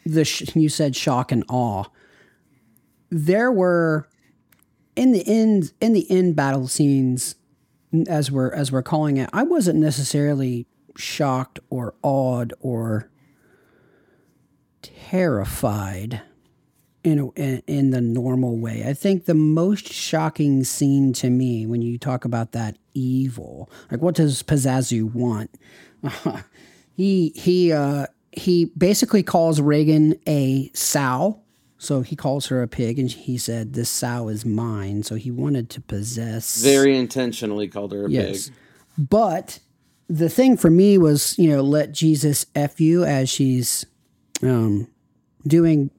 the 0.06 0.24
sh- 0.24 0.54
you 0.56 0.68
said 0.70 0.96
shock 0.96 1.30
and 1.32 1.44
awe. 1.50 1.84
There 3.10 3.50
were 3.52 4.08
in 4.96 5.12
the 5.12 5.26
end 5.26 5.72
in 5.80 5.92
the 5.92 6.10
end 6.10 6.36
battle 6.36 6.68
scenes 6.68 7.34
as 8.08 8.30
we're 8.30 8.52
as 8.52 8.70
we're 8.70 8.82
calling 8.82 9.16
it, 9.16 9.28
I 9.32 9.42
wasn't 9.42 9.78
necessarily 9.80 10.66
shocked 10.96 11.58
or 11.70 11.94
awed 12.02 12.52
or 12.60 13.10
terrified 14.82 16.22
in, 17.02 17.18
a, 17.36 17.62
in 17.66 17.90
the 17.90 18.00
normal 18.00 18.58
way. 18.58 18.84
I 18.86 18.92
think 18.94 19.24
the 19.24 19.34
most 19.34 19.92
shocking 19.92 20.64
scene 20.64 21.12
to 21.14 21.30
me 21.30 21.66
when 21.66 21.82
you 21.82 21.98
talk 21.98 22.24
about 22.24 22.52
that 22.52 22.76
evil, 22.94 23.70
like 23.90 24.00
what 24.02 24.14
does 24.14 24.42
Pazuzu 24.42 25.12
want? 25.12 25.50
he 26.94 27.32
he 27.34 27.72
uh, 27.72 28.06
he 28.32 28.66
basically 28.76 29.22
calls 29.22 29.60
Reagan 29.60 30.18
a 30.26 30.70
sow. 30.74 31.40
So 31.78 32.02
he 32.02 32.14
calls 32.14 32.48
her 32.48 32.62
a 32.62 32.68
pig, 32.68 32.98
and 32.98 33.10
he 33.10 33.38
said, 33.38 33.72
"This 33.72 33.88
sow 33.88 34.28
is 34.28 34.44
mine." 34.44 35.02
So 35.02 35.14
he 35.14 35.30
wanted 35.30 35.70
to 35.70 35.80
possess. 35.80 36.62
Very 36.62 36.94
intentionally 36.94 37.68
called 37.68 37.92
her 37.92 38.04
a 38.04 38.10
Yes. 38.10 38.48
pig. 38.50 39.08
But 39.08 39.60
the 40.12 40.28
thing 40.28 40.56
for 40.56 40.70
me 40.70 40.98
was, 40.98 41.38
you 41.38 41.48
know, 41.48 41.62
let 41.62 41.92
Jesus 41.92 42.44
f 42.56 42.80
you 42.80 43.04
as 43.04 43.28
she's 43.30 43.86
um, 44.42 44.88
doing 45.46 45.90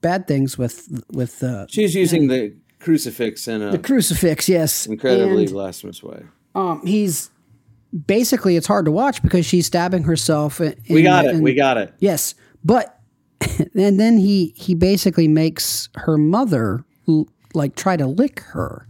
bad 0.00 0.28
things 0.28 0.56
with 0.56 1.02
with 1.12 1.42
uh, 1.42 1.66
She's 1.68 1.94
using 1.94 2.28
the 2.28 2.54
crucifix 2.78 3.48
in 3.48 3.62
a 3.62 3.72
the 3.72 3.78
crucifix. 3.78 4.48
Yes, 4.48 4.86
incredibly 4.86 5.44
And, 5.44 5.52
blasphemous 5.52 6.02
way. 6.02 6.22
um, 6.54 6.80
he's 6.86 7.30
basically 8.06 8.54
it's 8.56 8.68
hard 8.68 8.84
to 8.84 8.92
watch 8.92 9.20
because 9.22 9.44
she's 9.44 9.66
stabbing 9.66 10.04
herself. 10.04 10.60
In, 10.60 10.74
We 10.88 11.02
got 11.02 11.24
in- 11.24 11.36
it. 11.38 11.42
We 11.42 11.54
got 11.54 11.76
it. 11.76 11.92
Yes, 11.98 12.34
but 12.64 13.00
and 13.74 13.98
then 13.98 14.18
he 14.18 14.52
he 14.56 14.74
basically 14.76 15.26
makes 15.28 15.88
her 15.96 16.16
mother 16.16 16.84
like 17.52 17.74
try 17.74 17.96
to 17.96 18.06
lick 18.06 18.40
her. 18.52 18.86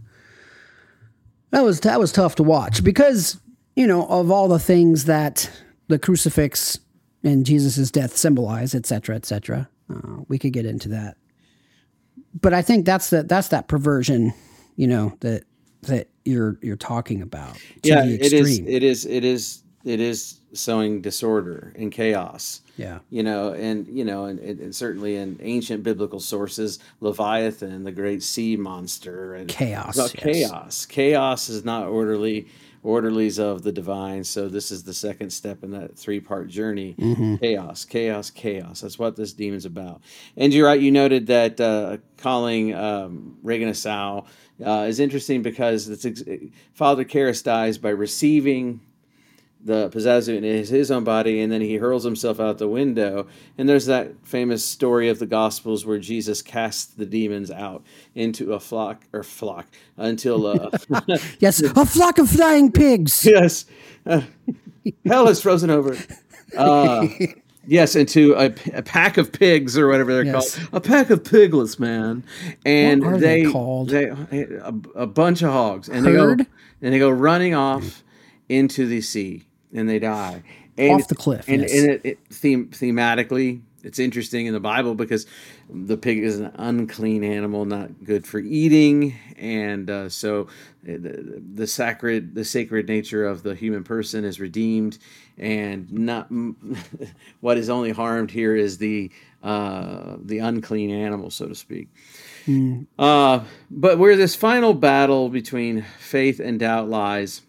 That 1.51 1.63
was 1.63 1.79
that 1.81 1.99
was 1.99 2.11
tough 2.11 2.35
to 2.35 2.43
watch 2.43 2.83
because 2.83 3.39
you 3.77 3.87
know 3.87 4.05
of 4.07 4.31
all 4.31 4.47
the 4.47 4.59
things 4.59 5.05
that 5.05 5.49
the 5.87 5.99
crucifix 5.99 6.79
and 7.23 7.45
Jesus' 7.45 7.91
death 7.91 8.17
symbolize, 8.17 8.75
etc., 8.75 9.15
etc. 9.15 9.69
Uh, 9.89 10.23
we 10.27 10.37
could 10.37 10.51
get 10.51 10.65
into 10.65 10.89
that, 10.89 11.15
but 12.41 12.53
I 12.53 12.61
think 12.61 12.85
that's 12.85 13.11
the 13.11 13.23
that's 13.23 13.49
that 13.49 13.67
perversion, 13.67 14.33
you 14.75 14.87
know 14.87 15.15
that 15.21 15.43
that 15.83 16.09
you're 16.25 16.57
you're 16.61 16.75
talking 16.75 17.21
about. 17.21 17.55
To 17.83 17.89
yeah, 17.89 18.05
the 18.05 18.15
it 18.15 18.33
is. 18.33 18.59
It 18.59 18.83
is. 18.83 19.05
It 19.05 19.23
is. 19.23 19.63
It 19.85 20.01
is 20.01 20.41
sowing 20.53 21.01
disorder 21.01 21.73
and 21.77 21.91
chaos. 21.91 22.61
yeah. 22.77 22.99
you 23.09 23.23
know, 23.23 23.53
and 23.53 23.87
you 23.87 24.03
know, 24.03 24.25
and, 24.25 24.39
and, 24.39 24.59
and 24.59 24.75
certainly 24.75 25.15
in 25.15 25.39
ancient 25.41 25.83
biblical 25.83 26.19
sources, 26.19 26.79
Leviathan, 26.99 27.83
the 27.83 27.91
great 27.91 28.23
sea 28.23 28.57
monster, 28.57 29.35
and 29.35 29.47
Chaos, 29.47 29.95
yes. 29.95 30.11
chaos. 30.13 30.85
Chaos 30.85 31.49
is 31.49 31.63
not 31.63 31.87
orderly. 31.87 32.47
Orderlies 32.87 33.37
of 33.37 33.63
the 33.63 33.71
divine. 33.73 34.23
So 34.23 34.47
this 34.47 34.71
is 34.71 34.83
the 34.83 34.93
second 34.93 35.31
step 35.31 35.61
in 35.61 35.71
that 35.71 35.99
three-part 35.99 36.47
journey. 36.47 36.95
Mm-hmm. 36.97 37.35
Chaos, 37.35 37.83
chaos, 37.83 38.29
chaos. 38.29 38.79
That's 38.79 38.97
what 38.97 39.17
this 39.17 39.33
demon's 39.33 39.65
about. 39.65 40.01
And 40.37 40.53
you're 40.53 40.67
right. 40.67 40.79
You 40.79 40.91
noted 40.91 41.27
that 41.27 41.59
uh, 41.59 41.97
calling 42.15 42.73
um, 42.73 43.39
Reagan 43.43 43.67
a 43.67 43.73
sow 43.73 44.25
uh, 44.65 44.85
is 44.87 45.01
interesting 45.01 45.41
because 45.41 45.89
it's 45.89 46.05
ex- 46.05 46.23
Father 46.73 47.03
Karras 47.03 47.43
dies 47.43 47.77
by 47.77 47.89
receiving 47.89 48.79
the 49.67 49.89
Pazuzu 49.89 50.35
in 50.37 50.43
his, 50.43 50.69
his 50.69 50.89
own 50.89 51.03
body, 51.03 51.41
and 51.41 51.51
then 51.51 51.61
he 51.61 51.75
hurls 51.75 52.03
himself 52.03 52.39
out 52.39 52.57
the 52.57 52.67
window. 52.67 53.27
And 53.57 53.69
there's 53.69 53.85
that 53.85 54.13
famous 54.25 54.65
story 54.65 55.09
of 55.09 55.19
the 55.19 55.25
Gospels 55.27 55.85
where 55.85 55.99
Jesus 55.99 56.41
casts 56.41 56.85
the 56.85 57.05
demons 57.05 57.51
out 57.51 57.83
into 58.15 58.53
a 58.53 58.59
flock 58.59 59.03
or 59.13 59.21
flock 59.23 59.67
until 59.97 60.47
uh, 60.47 60.69
Yes, 61.39 61.61
a 61.61 61.85
flock 61.85 62.17
of 62.17 62.29
flying 62.29 62.71
pigs. 62.71 63.23
yes, 63.29 63.65
uh, 64.05 64.21
hell 65.05 65.27
is 65.27 65.41
frozen 65.41 65.69
over. 65.69 65.95
Uh, 66.57 67.07
yes, 67.65 67.95
into 67.95 68.33
a, 68.35 68.45
a 68.73 68.81
pack 68.81 69.17
of 69.17 69.31
pigs 69.33 69.77
or 69.77 69.87
whatever 69.89 70.13
they're 70.13 70.23
Yes. 70.23 70.57
called, 70.57 70.69
a 70.73 70.79
pack 70.81 71.09
of 71.09 71.23
piglets, 71.23 71.77
man. 71.77 72.23
And 72.65 73.03
What 73.03 73.13
are 73.13 73.17
they 73.17 73.43
they, 73.43 73.51
called? 73.51 73.89
they 73.89 74.05
a, 74.05 74.73
a 74.95 75.07
bunch 75.07 75.41
of 75.41 75.51
hogs, 75.51 75.89
and 75.89 76.05
Herd? 76.05 76.39
they 76.39 76.43
go 76.45 76.49
and 76.81 76.93
they 76.93 76.99
go 76.99 77.09
running 77.09 77.53
off 77.53 78.03
into 78.49 78.85
the 78.85 79.01
sea, 79.01 79.43
and 79.73 79.89
they 79.89 79.99
die 79.99 80.43
and, 80.77 81.01
Off 81.01 81.07
the 81.07 81.15
cliff, 81.15 81.45
And, 81.47 81.61
yes. 81.61 81.73
and 81.73 81.89
it, 81.89 82.01
it 82.03 82.19
theme, 82.29 82.67
thematically, 82.67 83.61
it's 83.83 83.99
interesting 83.99 84.45
in 84.45 84.53
the 84.53 84.59
Bible 84.59 84.95
because 84.95 85.25
the 85.69 85.97
pig 85.97 86.19
is 86.19 86.39
an 86.39 86.51
unclean 86.55 87.23
animal, 87.23 87.65
not 87.65 88.03
good 88.03 88.27
for 88.27 88.39
eating, 88.39 89.15
and 89.37 89.89
uh, 89.89 90.09
so 90.09 90.41
uh, 90.41 90.45
the, 90.83 91.41
the 91.53 91.67
sacred, 91.67 92.35
the 92.35 92.45
sacred 92.45 92.87
nature 92.87 93.25
of 93.25 93.43
the 93.43 93.55
human 93.55 93.83
person 93.83 94.23
is 94.23 94.39
redeemed, 94.39 94.99
and 95.37 95.91
not 95.91 96.29
what 97.39 97.57
is 97.57 97.69
only 97.69 97.91
harmed 97.91 98.29
here 98.29 98.55
is 98.55 98.77
the 98.77 99.09
uh, 99.43 100.17
the 100.19 100.39
unclean 100.39 100.91
animal, 100.91 101.29
so 101.29 101.47
to 101.47 101.55
speak. 101.55 101.87
Uh, 102.97 103.43
but 103.69 103.97
where 103.97 104.15
this 104.15 104.35
final 104.35 104.73
battle 104.73 105.29
between 105.29 105.83
faith 105.99 106.39
and 106.39 106.59
doubt 106.59 106.89
lies 106.89 107.41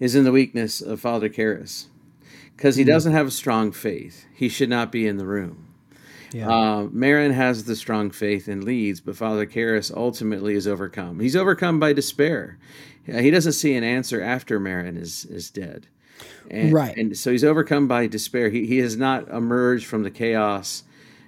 is 0.00 0.14
in 0.14 0.24
the 0.24 0.32
weakness 0.32 0.80
of 0.80 1.00
Father 1.00 1.28
Karras. 1.28 1.86
Because 2.56 2.76
he 2.76 2.84
doesn't 2.84 3.12
have 3.12 3.28
a 3.28 3.30
strong 3.30 3.70
faith. 3.70 4.26
He 4.34 4.48
should 4.48 4.68
not 4.68 4.90
be 4.90 5.06
in 5.06 5.16
the 5.16 5.26
room. 5.26 5.68
Yeah. 6.32 6.50
Uh, 6.50 6.82
Merrin 6.88 7.32
has 7.32 7.64
the 7.64 7.76
strong 7.76 8.10
faith 8.10 8.48
and 8.48 8.64
leads, 8.64 9.00
but 9.00 9.16
Father 9.16 9.46
Karras 9.46 9.94
ultimately 9.94 10.54
is 10.54 10.66
overcome. 10.66 11.20
He's 11.20 11.36
overcome 11.36 11.78
by 11.78 11.92
despair. 11.92 12.58
He 13.06 13.30
doesn't 13.30 13.52
see 13.52 13.74
an 13.74 13.84
answer 13.84 14.20
after 14.20 14.60
Merrin 14.60 15.00
is, 15.00 15.24
is 15.24 15.50
dead. 15.50 15.86
And, 16.50 16.72
Right. 16.72 16.96
And 16.96 17.16
so 17.16 17.30
he's 17.30 17.44
overcome 17.44 17.88
by 17.88 18.06
despair. 18.06 18.50
He, 18.50 18.66
he 18.66 18.78
has 18.78 18.96
not 18.96 19.28
emerged 19.28 19.86
from 19.86 20.02
the 20.02 20.10
chaos 20.10 20.82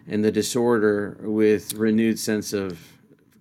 and 0.06 0.24
the 0.24 0.32
disorder 0.32 1.16
with 1.20 1.74
renewed 1.74 2.18
sense 2.18 2.52
of 2.52 2.98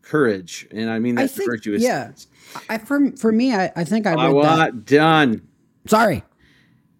courage. 0.09 0.67
And 0.71 0.89
I 0.89 0.99
mean 0.99 1.15
that 1.15 1.23
I 1.23 1.27
think, 1.27 1.49
virtuous 1.49 1.81
yeah. 1.81 2.05
sense. 2.05 2.27
I 2.67 2.77
for 2.79 3.11
for 3.13 3.31
me, 3.31 3.53
I, 3.53 3.71
I 3.75 3.83
think 3.83 4.07
I 4.07 4.11
read 4.11 4.27
that. 4.27 4.33
want 4.33 4.85
done. 4.85 5.47
Sorry. 5.87 6.23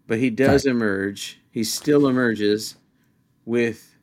But 0.08 0.20
he 0.20 0.30
does 0.30 0.66
emerge. 0.66 1.40
He 1.52 1.64
still 1.64 2.08
emerges 2.08 2.76
with. 3.46 3.96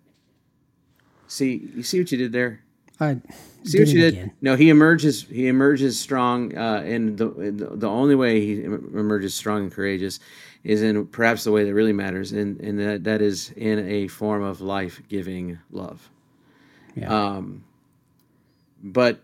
See, 1.29 1.69
you 1.75 1.83
see 1.83 1.99
what 1.99 2.13
you 2.13 2.19
did 2.19 2.33
there. 2.33 2.61
I 3.01 3.21
See 3.65 3.81
what 3.81 3.89
you 3.89 4.01
did. 4.01 4.15
again. 4.15 4.33
No, 4.41 4.55
he 4.55 4.71
emerges. 4.71 5.25
He 5.25 5.49
emerges 5.49 5.99
strong, 5.99 6.57
uh, 6.57 6.83
and 6.87 7.19
the, 7.19 7.29
the 7.29 7.77
the 7.77 7.89
only 7.89 8.15
way 8.15 8.41
he 8.41 8.63
emerges 8.63 9.35
strong 9.35 9.65
and 9.65 9.73
courageous 9.73 10.21
is 10.63 10.83
in 10.83 11.07
perhaps 11.09 11.45
the 11.45 11.53
way 11.53 11.65
that 11.65 11.75
really 11.75 11.93
matters, 11.93 12.33
and 12.33 12.61
and 12.61 12.79
that 12.79 13.05
that 13.05 13.21
is 13.21 13.51
in 13.57 13.81
a 13.89 14.07
form 14.09 14.43
of 14.43 14.61
life 14.61 15.03
giving 15.09 15.59
love. 15.73 16.09
Yeah. 16.95 17.13
Um, 17.13 17.65
but 18.93 19.21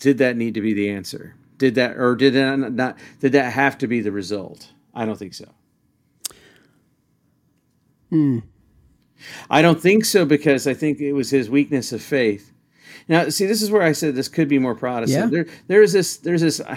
did 0.00 0.18
that 0.18 0.36
need 0.36 0.54
to 0.54 0.60
be 0.60 0.72
the 0.72 0.90
answer? 0.90 1.34
Did 1.58 1.74
that, 1.74 1.98
or 1.98 2.16
did 2.16 2.34
that 2.34 2.72
not? 2.72 2.98
Did 3.20 3.32
that 3.32 3.52
have 3.52 3.76
to 3.78 3.86
be 3.86 4.00
the 4.00 4.12
result? 4.12 4.70
I 4.94 5.04
don't 5.04 5.18
think 5.18 5.34
so. 5.34 5.48
Hmm. 8.08 8.38
I 9.50 9.62
don't 9.62 9.80
think 9.80 10.04
so 10.04 10.24
because 10.24 10.66
I 10.66 10.74
think 10.74 11.00
it 11.00 11.12
was 11.12 11.30
his 11.30 11.50
weakness 11.50 11.92
of 11.92 12.02
faith. 12.02 12.52
Now, 13.08 13.28
see, 13.28 13.46
this 13.46 13.60
is 13.60 13.70
where 13.70 13.82
I 13.82 13.92
said 13.92 14.14
this 14.14 14.28
could 14.28 14.48
be 14.48 14.58
more 14.58 14.74
Protestant. 14.74 15.32
Yeah. 15.32 15.42
There, 15.42 15.52
there's 15.66 15.92
this, 15.92 16.16
there's 16.18 16.40
this. 16.40 16.60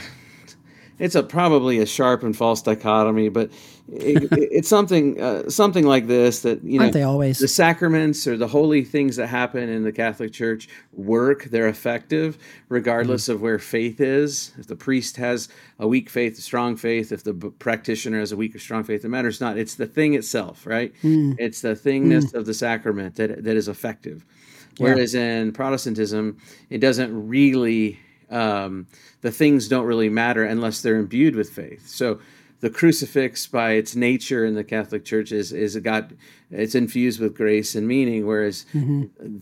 It's 0.99 1.15
a 1.15 1.23
probably 1.23 1.79
a 1.79 1.87
sharp 1.87 2.21
and 2.21 2.37
false 2.37 2.61
dichotomy, 2.61 3.27
but 3.27 3.49
it, 3.91 4.29
it's 4.31 4.67
something, 4.69 5.19
uh, 5.19 5.49
something 5.49 5.85
like 5.85 6.07
this 6.07 6.41
that 6.41 6.63
you 6.63 6.79
know. 6.79 6.85
Aren't 6.85 6.93
they 6.93 7.03
always? 7.03 7.39
The 7.39 7.47
sacraments 7.47 8.25
or 8.25 8.37
the 8.37 8.47
holy 8.47 8.83
things 8.83 9.17
that 9.17 9.27
happen 9.27 9.67
in 9.69 9.83
the 9.83 9.91
Catholic 9.91 10.31
Church 10.31 10.69
work. 10.93 11.45
They're 11.45 11.67
effective 11.67 12.37
regardless 12.69 13.29
of 13.29 13.41
where 13.41 13.59
faith 13.59 13.99
is. 13.99 14.51
If 14.57 14.67
the 14.67 14.75
priest 14.75 15.17
has 15.17 15.49
a 15.79 15.87
weak 15.87 16.09
faith, 16.09 16.37
a 16.37 16.41
strong 16.41 16.75
faith, 16.77 17.11
if 17.11 17.23
the 17.23 17.33
b- 17.33 17.49
practitioner 17.59 18.19
has 18.19 18.31
a 18.31 18.37
weak 18.37 18.55
or 18.55 18.59
strong 18.59 18.83
faith, 18.83 19.03
it 19.03 19.09
matters 19.09 19.41
not. 19.41 19.57
It's 19.57 19.75
the 19.75 19.87
thing 19.87 20.13
itself, 20.13 20.65
right? 20.65 20.93
It's 21.37 21.61
the 21.61 21.75
thingness 21.75 22.33
of 22.33 22.45
the 22.45 22.53
sacrament 22.53 23.15
that, 23.15 23.43
that 23.43 23.55
is 23.57 23.67
effective. 23.67 24.25
Whereas 24.77 25.13
in 25.13 25.51
Protestantism, 25.51 26.37
it 26.69 26.79
doesn't 26.79 27.27
really, 27.27 27.99
um, 28.31 28.87
the 29.21 29.29
things 29.31 29.67
don't 29.67 29.85
really 29.85 30.09
matter 30.09 30.43
unless 30.43 30.81
they're 30.81 30.95
imbued 30.95 31.35
with 31.35 31.49
faith. 31.51 31.87
So 31.87 32.19
the 32.63 32.69
crucifix, 32.69 33.45
by 33.45 33.71
its 33.71 33.93
nature 33.93 34.45
in 34.45 34.55
the 34.55 34.63
Catholic 34.63 35.03
Church, 35.03 35.33
is 35.33 35.51
is 35.51 35.75
got 35.79 36.11
it's 36.49 36.75
infused 36.75 37.19
with 37.19 37.35
grace 37.35 37.75
and 37.75 37.85
meaning, 37.85 38.25
whereas 38.25 38.65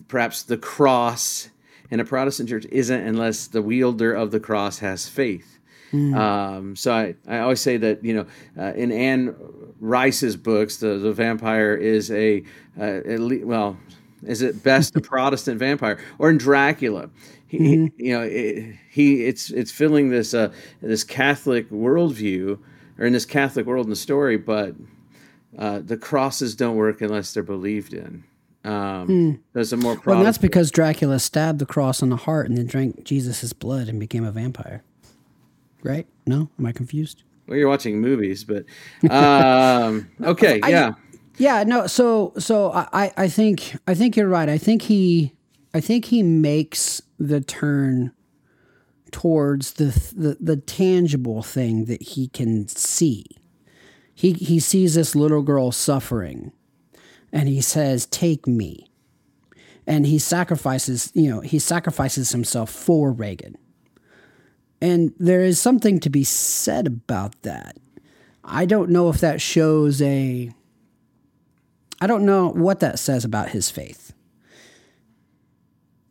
perhaps 0.07 0.41
the 0.41 0.57
cross 0.57 1.51
in 1.91 1.99
a 1.99 2.03
Protestant 2.03 2.49
church 2.49 2.65
isn't 2.71 2.99
unless 3.05 3.45
the 3.45 3.61
wielder 3.61 4.11
of 4.11 4.31
the 4.31 4.39
cross 4.39 4.79
has 4.79 5.07
faith. 5.07 5.59
Um, 5.93 6.75
so 6.75 6.93
I, 6.93 7.15
I 7.27 7.39
always 7.39 7.61
say 7.61 7.77
that 7.77 8.03
you 8.03 8.15
know 8.15 8.25
uh, 8.57 8.73
in 8.73 8.91
Anne 8.91 9.35
Rice's 9.79 10.35
books, 10.35 10.77
the 10.77 10.97
the 10.97 11.13
vampire 11.13 11.75
is 11.75 12.09
a 12.09 12.43
uh, 12.79 13.01
at 13.05 13.19
le- 13.19 13.45
well 13.45 13.77
is 14.23 14.41
it 14.41 14.63
best 14.63 14.95
a 14.95 15.01
Protestant 15.13 15.59
vampire, 15.59 15.99
or 16.17 16.31
in 16.31 16.39
Dracula. 16.39 17.11
He, 17.45 17.59
mm-hmm. 17.59 18.01
you 18.01 18.13
know, 18.13 18.23
it, 18.23 18.77
he 18.89 19.25
it's 19.25 19.51
it's 19.51 19.71
filling 19.71 20.09
this 20.09 20.33
uh, 20.33 20.51
this 20.81 21.03
Catholic 21.03 21.69
worldview, 21.69 22.57
or 23.01 23.07
in 23.07 23.13
this 23.13 23.25
Catholic 23.25 23.65
world 23.65 23.87
in 23.87 23.89
the 23.89 23.95
story, 23.95 24.37
but 24.37 24.75
uh, 25.57 25.79
the 25.79 25.97
crosses 25.97 26.55
don't 26.55 26.75
work 26.75 27.01
unless 27.01 27.33
they're 27.33 27.41
believed 27.41 27.93
in. 27.93 28.23
Um, 28.63 29.07
hmm. 29.07 29.31
There's 29.53 29.73
a 29.73 29.77
more. 29.77 29.99
Well, 30.05 30.23
that's 30.23 30.37
because 30.37 30.69
Dracula 30.69 31.17
stabbed 31.17 31.57
the 31.57 31.65
cross 31.65 32.03
on 32.03 32.09
the 32.09 32.15
heart 32.15 32.47
and 32.47 32.55
then 32.57 32.67
drank 32.67 33.03
Jesus' 33.03 33.53
blood 33.53 33.89
and 33.89 33.99
became 33.99 34.23
a 34.23 34.31
vampire. 34.31 34.83
Right? 35.81 36.05
No, 36.27 36.49
am 36.59 36.65
I 36.67 36.71
confused? 36.71 37.23
Well, 37.47 37.57
you're 37.57 37.67
watching 37.67 37.99
movies, 37.99 38.43
but 38.43 38.65
um, 39.09 40.11
okay, 40.23 40.59
I, 40.61 40.69
yeah, 40.69 40.91
yeah. 41.37 41.63
No, 41.63 41.87
so 41.87 42.33
so 42.37 42.71
I 42.71 43.11
I 43.17 43.27
think 43.27 43.75
I 43.87 43.95
think 43.95 44.15
you're 44.15 44.29
right. 44.29 44.47
I 44.47 44.59
think 44.59 44.83
he 44.83 45.33
I 45.73 45.81
think 45.81 46.05
he 46.05 46.21
makes 46.21 47.01
the 47.17 47.41
turn 47.41 48.11
towards 49.11 49.73
the 49.73 49.85
the, 50.15 50.37
the 50.39 50.57
tangible 50.57 51.43
thing 51.43 51.85
that 51.85 52.01
he 52.01 52.27
can 52.27 52.67
see. 52.67 53.25
He 54.13 54.33
he 54.33 54.59
sees 54.59 54.95
this 54.95 55.15
little 55.15 55.41
girl 55.41 55.71
suffering 55.71 56.51
and 57.31 57.47
he 57.47 57.61
says, 57.61 58.05
Take 58.07 58.47
me. 58.47 58.87
And 59.87 60.05
he 60.05 60.19
sacrifices, 60.19 61.11
you 61.15 61.29
know, 61.29 61.41
he 61.41 61.59
sacrifices 61.59 62.31
himself 62.31 62.69
for 62.69 63.11
Reagan. 63.11 63.57
And 64.81 65.13
there 65.17 65.41
is 65.41 65.59
something 65.59 65.99
to 65.99 66.09
be 66.09 66.23
said 66.23 66.87
about 66.87 67.41
that. 67.43 67.77
I 68.43 68.65
don't 68.65 68.89
know 68.89 69.09
if 69.09 69.19
that 69.19 69.41
shows 69.41 70.01
a. 70.01 70.51
I 71.99 72.07
don't 72.07 72.25
know 72.25 72.49
what 72.49 72.79
that 72.79 72.97
says 72.97 73.23
about 73.23 73.49
his 73.49 73.69
faith. 73.69 74.13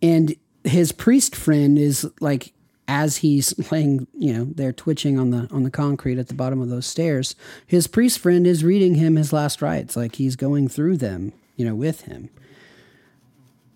And 0.00 0.34
his 0.62 0.92
priest 0.92 1.34
friend 1.34 1.76
is 1.78 2.08
like, 2.20 2.52
as 2.90 3.18
he's 3.18 3.70
laying, 3.70 4.08
you 4.18 4.32
know, 4.32 4.44
they're 4.44 4.72
twitching 4.72 5.16
on 5.16 5.30
the 5.30 5.48
on 5.52 5.62
the 5.62 5.70
concrete 5.70 6.18
at 6.18 6.26
the 6.26 6.34
bottom 6.34 6.60
of 6.60 6.68
those 6.68 6.86
stairs. 6.86 7.36
His 7.64 7.86
priest 7.86 8.18
friend 8.18 8.44
is 8.48 8.64
reading 8.64 8.96
him 8.96 9.14
his 9.14 9.32
last 9.32 9.62
rites, 9.62 9.96
like 9.96 10.16
he's 10.16 10.34
going 10.34 10.66
through 10.66 10.96
them, 10.96 11.32
you 11.54 11.64
know, 11.64 11.76
with 11.76 12.02
him. 12.02 12.30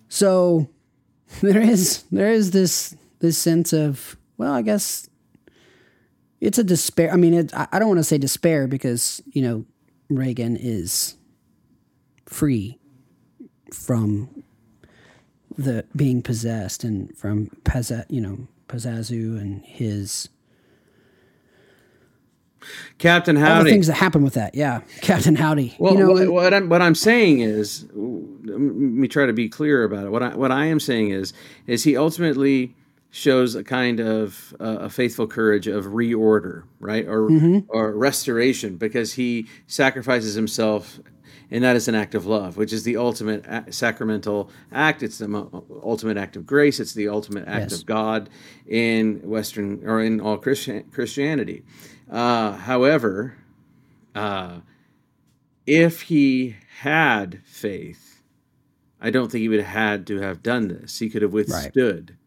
So 0.09 0.69
there 1.43 1.63
is 1.63 2.03
there 2.11 2.33
is 2.33 2.51
this 2.51 2.97
this 3.21 3.39
sense 3.39 3.73
of 3.73 4.17
well, 4.37 4.53
I 4.53 4.63
guess 4.63 5.09
it's 6.41 6.59
a 6.59 6.65
despair. 6.65 7.13
I 7.13 7.17
mean, 7.17 7.35
it, 7.35 7.53
I 7.55 7.79
don't 7.79 7.89
want 7.89 8.01
to 8.01 8.05
say 8.05 8.19
despair 8.19 8.67
because 8.67 9.23
you 9.33 9.43
know 9.43 9.65
Regan 10.11 10.57
is 10.57 11.15
free 12.27 12.81
from 13.73 14.43
the 15.57 15.85
being 15.95 16.21
possessed 16.21 16.83
and 16.83 17.17
from 17.17 17.51
Pazza, 17.63 18.07
you 18.09 18.21
know, 18.21 18.49
Pazuzu 18.69 19.39
and 19.41 19.65
his 19.65 20.29
Captain 22.99 23.37
Howdy. 23.37 23.59
All 23.59 23.65
the 23.65 23.71
things 23.71 23.87
that 23.89 23.95
happen 23.95 24.23
with 24.23 24.35
that, 24.35 24.55
yeah, 24.55 24.81
Captain 25.03 25.35
Howdy. 25.35 25.77
Well, 25.79 25.95
you 25.95 25.99
know, 25.99 26.13
what, 26.13 26.29
what, 26.29 26.55
I'm 26.55 26.69
what 26.69 26.83
I'm 26.83 26.95
saying 26.95 27.41
is, 27.41 27.87
let 27.95 28.59
me 28.59 29.09
try 29.09 29.27
to 29.27 29.33
be 29.33 29.49
clear 29.49 29.85
about 29.85 30.07
it. 30.07 30.11
What 30.11 30.23
I 30.23 30.35
what 30.35 30.51
I 30.51 30.67
am 30.67 30.81
saying 30.81 31.11
is, 31.11 31.33
is 31.67 31.85
he 31.85 31.97
ultimately 31.97 32.75
shows 33.11 33.55
a 33.55 33.63
kind 33.63 34.01
of 34.01 34.57
uh, 34.61 34.79
a 34.81 34.91
faithful 34.91 35.27
courage 35.27 35.67
of 35.67 35.87
reorder, 35.87 36.65
right, 36.81 37.07
or 37.07 37.29
mm-hmm. 37.29 37.59
or 37.69 37.93
restoration, 37.93 38.77
because 38.77 39.13
he 39.13 39.47
sacrifices 39.67 40.35
himself 40.35 41.01
and 41.51 41.63
that 41.65 41.77
is 41.77 41.89
an 41.89 41.95
act 41.95 42.15
of 42.15 42.27
love, 42.27 42.57
which 42.57 42.73
is 42.73 42.85
the 42.85 42.97
ultimate 42.97 43.73
sacramental 43.73 44.51
act. 44.73 45.03
It's 45.03 45.19
the 45.19 45.51
ultimate 45.83 46.17
act 46.17 46.37
of 46.37 46.47
grace. 46.47 46.81
It's 46.81 46.95
the 46.95 47.09
ultimate 47.09 47.47
act 47.47 47.71
yes. 47.71 47.81
of 47.81 47.87
God 47.87 48.31
in 48.67 49.21
Western 49.23 49.87
or 49.87 50.03
in 50.03 50.21
all 50.21 50.37
Christian, 50.39 50.85
Christianity. 50.91 51.63
Uh, 52.11 52.53
however, 52.53 53.37
uh, 54.15 54.61
if 55.67 56.03
he 56.03 56.57
had 56.81 57.41
faith, 57.45 58.23
I 59.01 59.11
don't 59.11 59.31
think 59.31 59.43
he 59.43 59.49
would 59.49 59.61
have 59.61 59.75
had 59.75 60.07
to 60.09 60.21
have 60.21 60.43
done 60.43 60.69
this. 60.69 60.99
He 60.99 61.11
could 61.11 61.23
have 61.23 61.33
withstood. 61.33 62.11
Right. 62.11 62.19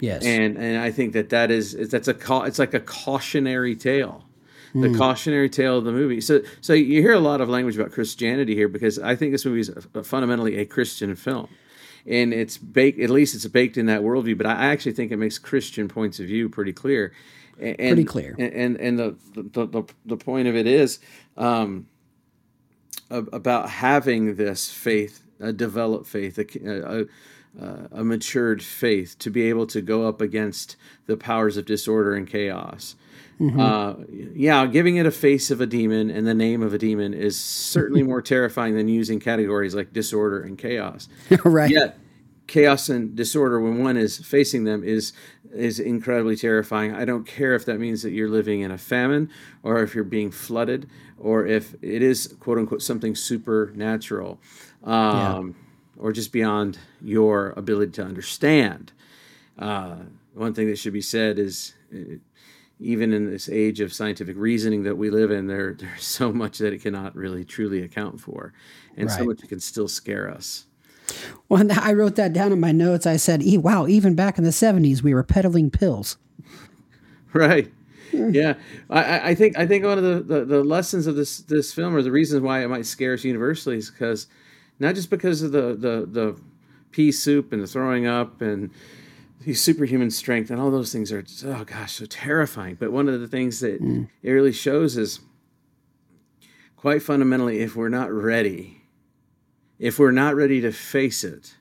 Yes, 0.00 0.24
and 0.24 0.56
and 0.56 0.78
I 0.78 0.90
think 0.90 1.12
that 1.12 1.28
that 1.28 1.52
is 1.52 1.74
that's 1.90 2.08
a 2.08 2.16
it's 2.44 2.58
like 2.58 2.74
a 2.74 2.80
cautionary 2.80 3.76
tale 3.76 4.24
the 4.74 4.88
mm. 4.88 4.96
cautionary 4.96 5.50
tale 5.50 5.78
of 5.78 5.84
the 5.84 5.92
movie. 5.92 6.20
So, 6.20 6.42
so 6.60 6.72
you 6.72 7.02
hear 7.02 7.12
a 7.12 7.20
lot 7.20 7.40
of 7.40 7.48
language 7.48 7.76
about 7.76 7.92
Christianity 7.92 8.54
here 8.54 8.68
because 8.68 8.98
I 8.98 9.14
think 9.16 9.32
this 9.32 9.44
movie 9.44 9.60
is 9.60 9.68
a, 9.68 10.02
fundamentally 10.02 10.56
a 10.58 10.64
Christian 10.64 11.14
film, 11.14 11.48
and 12.06 12.32
it's 12.32 12.56
baked. 12.56 12.98
At 13.00 13.10
least 13.10 13.34
it's 13.34 13.46
baked 13.46 13.76
in 13.76 13.86
that 13.86 14.00
worldview. 14.00 14.36
But 14.38 14.46
I 14.46 14.66
actually 14.66 14.92
think 14.92 15.12
it 15.12 15.18
makes 15.18 15.38
Christian 15.38 15.88
points 15.88 16.20
of 16.20 16.26
view 16.26 16.48
pretty 16.48 16.72
clear. 16.72 17.12
And, 17.60 17.76
pretty 17.76 18.04
clear. 18.04 18.34
And 18.38 18.52
and, 18.52 18.76
and 18.78 18.98
the, 18.98 19.16
the, 19.34 19.66
the 19.66 19.84
the 20.06 20.16
point 20.16 20.48
of 20.48 20.56
it 20.56 20.66
is 20.66 21.00
um, 21.36 21.86
about 23.10 23.68
having 23.68 24.36
this 24.36 24.70
faith, 24.70 25.22
a 25.38 25.52
developed 25.52 26.06
faith, 26.06 26.38
a, 26.38 27.02
a 27.02 27.04
uh, 27.60 27.88
a 27.90 28.04
matured 28.04 28.62
faith 28.62 29.16
to 29.18 29.30
be 29.30 29.42
able 29.48 29.66
to 29.66 29.80
go 29.80 30.06
up 30.06 30.20
against 30.20 30.76
the 31.06 31.16
powers 31.16 31.56
of 31.56 31.66
disorder 31.66 32.14
and 32.14 32.28
chaos. 32.28 32.96
Mm-hmm. 33.40 33.60
Uh, 33.60 33.94
yeah, 34.34 34.66
giving 34.66 34.96
it 34.96 35.06
a 35.06 35.10
face 35.10 35.50
of 35.50 35.60
a 35.60 35.66
demon 35.66 36.10
and 36.10 36.26
the 36.26 36.34
name 36.34 36.62
of 36.62 36.72
a 36.72 36.78
demon 36.78 37.12
is 37.12 37.38
certainly 37.38 38.02
more 38.02 38.22
terrifying 38.22 38.76
than 38.76 38.88
using 38.88 39.18
categories 39.18 39.74
like 39.74 39.92
disorder 39.92 40.40
and 40.40 40.56
chaos. 40.56 41.08
right. 41.44 41.70
Yet, 41.70 41.98
chaos 42.46 42.88
and 42.88 43.16
disorder, 43.16 43.60
when 43.60 43.82
one 43.82 43.96
is 43.96 44.18
facing 44.18 44.64
them, 44.64 44.84
is 44.84 45.12
is 45.52 45.80
incredibly 45.80 46.36
terrifying. 46.36 46.94
I 46.94 47.04
don't 47.04 47.26
care 47.26 47.54
if 47.54 47.64
that 47.66 47.78
means 47.78 48.02
that 48.02 48.10
you're 48.10 48.28
living 48.28 48.60
in 48.60 48.70
a 48.70 48.78
famine, 48.78 49.28
or 49.62 49.82
if 49.82 49.94
you're 49.94 50.04
being 50.04 50.30
flooded, 50.30 50.88
or 51.18 51.46
if 51.46 51.74
it 51.82 52.02
is 52.02 52.34
quote 52.40 52.58
unquote 52.58 52.82
something 52.82 53.14
supernatural, 53.14 54.40
um, 54.84 55.48
yeah. 55.48 55.61
Or 56.02 56.12
just 56.12 56.32
beyond 56.32 56.78
your 57.00 57.50
ability 57.56 57.92
to 57.92 58.02
understand. 58.02 58.92
Uh, 59.56 59.94
one 60.34 60.52
thing 60.52 60.66
that 60.66 60.76
should 60.76 60.92
be 60.92 61.00
said 61.00 61.38
is 61.38 61.74
even 62.80 63.12
in 63.12 63.30
this 63.30 63.48
age 63.48 63.80
of 63.80 63.92
scientific 63.92 64.36
reasoning 64.36 64.82
that 64.82 64.96
we 64.96 65.10
live 65.10 65.30
in, 65.30 65.46
there 65.46 65.74
there's 65.78 66.04
so 66.04 66.32
much 66.32 66.58
that 66.58 66.72
it 66.72 66.82
cannot 66.82 67.14
really 67.14 67.44
truly 67.44 67.82
account 67.82 68.20
for, 68.20 68.52
and 68.96 69.08
right. 69.08 69.18
so 69.18 69.24
much 69.24 69.38
that 69.38 69.48
can 69.48 69.60
still 69.60 69.88
scare 69.88 70.28
us. 70.28 70.66
Well, 71.48 71.64
I 71.80 71.92
wrote 71.92 72.16
that 72.16 72.32
down 72.32 72.52
in 72.52 72.58
my 72.58 72.72
notes. 72.72 73.06
I 73.06 73.16
said, 73.16 73.42
"Wow, 73.44 73.86
even 73.86 74.16
back 74.16 74.38
in 74.38 74.44
the 74.44 74.50
'70s, 74.50 75.02
we 75.02 75.14
were 75.14 75.22
peddling 75.24 75.70
pills." 75.70 76.18
Right. 77.34 77.72
yeah, 78.12 78.56
I, 78.90 79.30
I, 79.30 79.34
think 79.34 79.58
I 79.58 79.66
think 79.66 79.86
one 79.86 79.96
of 79.96 80.04
the, 80.04 80.20
the, 80.20 80.44
the, 80.44 80.62
lessons 80.62 81.06
of 81.06 81.16
this 81.16 81.38
this 81.38 81.72
film, 81.72 81.96
or 81.96 82.02
the 82.02 82.10
reasons 82.10 82.42
why 82.42 82.62
it 82.62 82.68
might 82.68 82.84
scare 82.84 83.14
us 83.14 83.24
universally, 83.24 83.78
is 83.78 83.90
because 83.90 84.26
not 84.82 84.96
just 84.96 85.08
because 85.08 85.42
of 85.42 85.52
the 85.52 85.74
the 85.74 86.06
the 86.10 86.40
pea 86.90 87.12
soup 87.12 87.52
and 87.52 87.62
the 87.62 87.66
throwing 87.66 88.06
up 88.06 88.42
and 88.42 88.70
the 89.44 89.54
superhuman 89.54 90.10
strength 90.10 90.50
and 90.50 90.60
all 90.60 90.70
those 90.70 90.92
things 90.92 91.10
are 91.10 91.24
oh 91.46 91.64
gosh 91.64 91.94
so 91.94 92.04
terrifying 92.04 92.74
but 92.74 92.92
one 92.92 93.08
of 93.08 93.20
the 93.20 93.28
things 93.28 93.60
that 93.60 93.80
mm. 93.80 94.08
it 94.22 94.30
really 94.30 94.52
shows 94.52 94.96
is 94.96 95.20
quite 96.76 97.02
fundamentally 97.02 97.60
if 97.60 97.74
we're 97.74 97.88
not 97.88 98.12
ready 98.12 98.82
if 99.78 99.98
we're 99.98 100.10
not 100.10 100.34
ready 100.34 100.60
to 100.60 100.70
face 100.70 101.24
it 101.24 101.56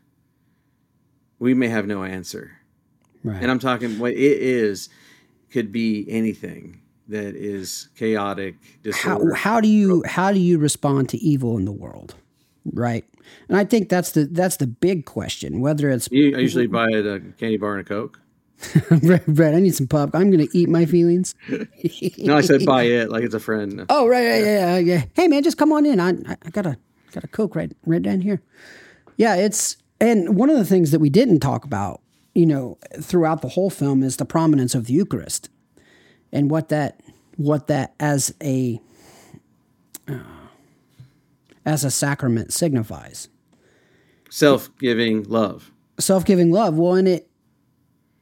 we 1.40 1.54
may 1.54 1.70
have 1.70 1.88
no 1.88 2.04
answer 2.04 2.58
right. 3.24 3.42
and 3.42 3.50
i'm 3.50 3.60
talking 3.60 4.00
what 4.00 4.12
it 4.12 4.18
is 4.42 4.90
could 5.50 5.72
be 5.72 6.06
anything 6.10 6.82
that 7.08 7.36
is 7.36 7.90
chaotic 7.96 8.56
how, 8.94 9.22
how 9.36 9.62
do 9.62 9.68
you 9.68 10.04
how 10.06 10.32
do 10.32 10.40
you 10.40 10.58
respond 10.58 11.10
to 11.10 11.18
evil 11.18 11.58
in 11.58 11.66
the 11.66 11.72
world 11.72 12.16
right 12.74 13.06
and 13.48 13.58
I 13.58 13.66
think 13.66 13.90
that's 13.90 14.12
the 14.12 14.26
that's 14.26 14.58
the 14.58 14.68
big 14.68 15.06
question. 15.06 15.60
Whether 15.62 15.90
it's 15.90 16.10
you 16.12 16.38
usually 16.38 16.68
buy 16.68 16.90
a 16.90 17.20
candy 17.20 17.58
bar 17.58 17.78
and 17.78 17.82
a 17.82 17.90
coke. 17.90 18.20
Brett, 19.28 19.56
I 19.56 19.60
need 19.60 19.76
some 19.76 19.88
pop. 19.88 20.12
I'm 20.14 20.30
gonna 20.30 20.48
eat 20.54 20.70
my 20.70 20.86
feelings. 20.86 21.34
no, 22.20 22.38
I 22.38 22.42
said 22.42 22.66
buy 22.66 22.84
it 23.00 23.10
like 23.10 23.24
it's 23.24 23.34
a 23.34 23.40
friend. 23.40 23.86
Oh 23.90 24.08
right, 24.08 24.24
yeah, 24.24 24.38
yeah, 24.38 24.78
yeah. 24.78 25.06
Hey 25.14 25.28
man, 25.28 25.44
just 25.44 25.58
come 25.58 25.74
on 25.74 25.86
in. 25.86 26.00
I 26.00 26.10
I 26.44 26.50
got 26.52 26.66
a 26.66 26.78
got 27.12 27.24
a 27.24 27.28
coke 27.28 27.56
right 27.56 27.72
right 27.86 28.02
down 28.02 28.22
here. 28.22 28.42
Yeah, 29.18 29.36
it's 29.36 29.78
and 30.00 30.36
one 30.36 30.50
of 30.50 30.58
the 30.58 30.66
things 30.66 30.92
that 30.92 31.00
we 31.00 31.10
didn't 31.10 31.40
talk 31.40 31.64
about, 31.64 32.02
you 32.34 32.46
know, 32.46 32.78
throughout 33.00 33.42
the 33.42 33.50
whole 33.50 33.70
film 33.70 34.04
is 34.04 34.18
the 34.18 34.26
prominence 34.26 34.76
of 34.76 34.86
the 34.88 34.94
Eucharist 34.94 35.50
and 36.32 36.50
what 36.50 36.70
that 36.70 37.00
what 37.38 37.68
that 37.68 37.94
as 38.00 38.34
a 38.42 38.80
uh, 40.08 40.20
as 41.66 41.84
a 41.84 41.92
sacrament 41.92 42.54
signifies. 42.54 43.30
Self 44.30 44.76
giving 44.78 45.24
love. 45.24 45.72
Self 46.00 46.26
giving 46.26 46.52
love. 46.52 46.78
Well, 46.78 46.96
in 46.96 47.08
it, 47.08 47.30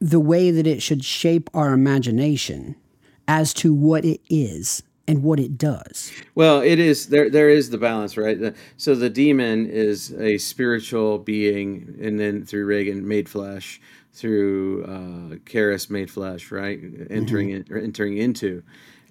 the 0.00 0.20
way 0.20 0.50
that 0.50 0.66
it 0.66 0.82
should 0.82 1.04
shape 1.04 1.48
our 1.54 1.72
imagination 1.72 2.74
as 3.28 3.54
to 3.54 3.72
what 3.72 4.04
it 4.04 4.20
is 4.28 4.82
and 5.06 5.22
what 5.22 5.38
it 5.40 5.56
does. 5.58 6.10
Well, 6.34 6.60
it 6.60 6.78
is 6.78 7.08
there. 7.08 7.30
There 7.30 7.48
is 7.48 7.70
the 7.70 7.78
balance, 7.78 8.16
right? 8.16 8.54
So 8.76 8.94
the 8.94 9.10
demon 9.10 9.66
is 9.66 10.12
a 10.18 10.38
spiritual 10.38 11.18
being, 11.18 11.96
and 12.00 12.18
then 12.18 12.44
through 12.44 12.64
Regan 12.66 13.06
made 13.06 13.28
flesh, 13.28 13.80
through 14.12 14.84
uh, 14.84 15.36
Karras 15.44 15.90
made 15.90 16.10
flesh, 16.10 16.50
right? 16.50 16.80
Entering 17.10 17.48
Mm-hmm. 17.50 17.76
in, 17.76 17.84
entering 17.84 18.16
into. 18.18 18.62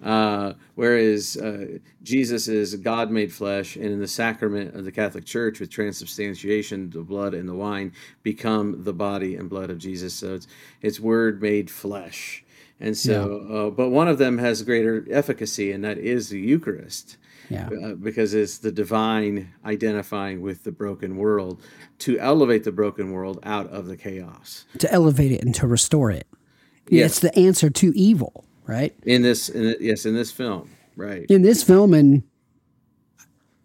Uh, 0.02 0.54
whereas 0.76 1.36
uh, 1.36 1.78
Jesus 2.02 2.48
is 2.48 2.74
God 2.76 3.10
made 3.10 3.32
flesh, 3.32 3.76
and 3.76 3.84
in 3.84 4.00
the 4.00 4.08
sacrament 4.08 4.74
of 4.74 4.84
the 4.84 4.92
Catholic 4.92 5.24
Church, 5.26 5.60
with 5.60 5.68
transubstantiation, 5.70 6.90
the 6.90 7.02
blood 7.02 7.34
and 7.34 7.48
the 7.48 7.54
wine 7.54 7.92
become 8.22 8.82
the 8.84 8.92
body 8.94 9.36
and 9.36 9.48
blood 9.50 9.70
of 9.70 9.78
Jesus. 9.78 10.14
So 10.14 10.34
it's 10.34 10.46
it's 10.82 11.00
Word 11.00 11.42
made 11.42 11.70
flesh, 11.70 12.42
and 12.80 12.96
so, 12.96 13.46
uh, 13.68 13.70
but 13.70 13.90
one 13.90 14.08
of 14.08 14.18
them 14.18 14.38
has 14.38 14.62
greater 14.62 15.04
efficacy, 15.10 15.70
and 15.72 15.84
that 15.84 15.98
is 15.98 16.30
the 16.30 16.40
Eucharist 16.40 17.18
Yeah. 17.50 17.68
uh, 17.68 17.94
because 17.94 18.32
it's 18.32 18.58
the 18.58 18.72
divine 18.72 19.52
identifying 19.66 20.40
with 20.40 20.64
the 20.64 20.72
broken 20.72 21.16
world 21.16 21.60
to 21.98 22.18
elevate 22.18 22.64
the 22.64 22.72
broken 22.72 23.12
world 23.12 23.38
out 23.42 23.66
of 23.68 23.86
the 23.86 23.96
chaos. 23.98 24.64
To 24.78 24.90
elevate 24.90 25.32
it 25.32 25.44
and 25.44 25.54
to 25.56 25.66
restore 25.66 26.10
it. 26.10 26.26
Yeah, 26.88 27.00
Yes. 27.00 27.10
It's 27.10 27.20
the 27.20 27.38
answer 27.38 27.68
to 27.70 27.92
evil, 27.94 28.44
right? 28.70 28.94
In 29.02 29.22
this, 29.22 29.48
in, 29.48 29.76
yes, 29.80 30.06
in 30.06 30.14
this 30.14 30.30
film, 30.30 30.70
right? 30.96 31.26
In 31.28 31.42
this 31.42 31.62
film, 31.64 31.92
and 31.92 32.22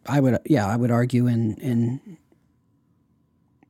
I 0.07 0.19
would, 0.19 0.39
yeah, 0.45 0.65
I 0.65 0.75
would 0.75 0.91
argue 0.91 1.27
in 1.27 1.55
in 1.57 2.17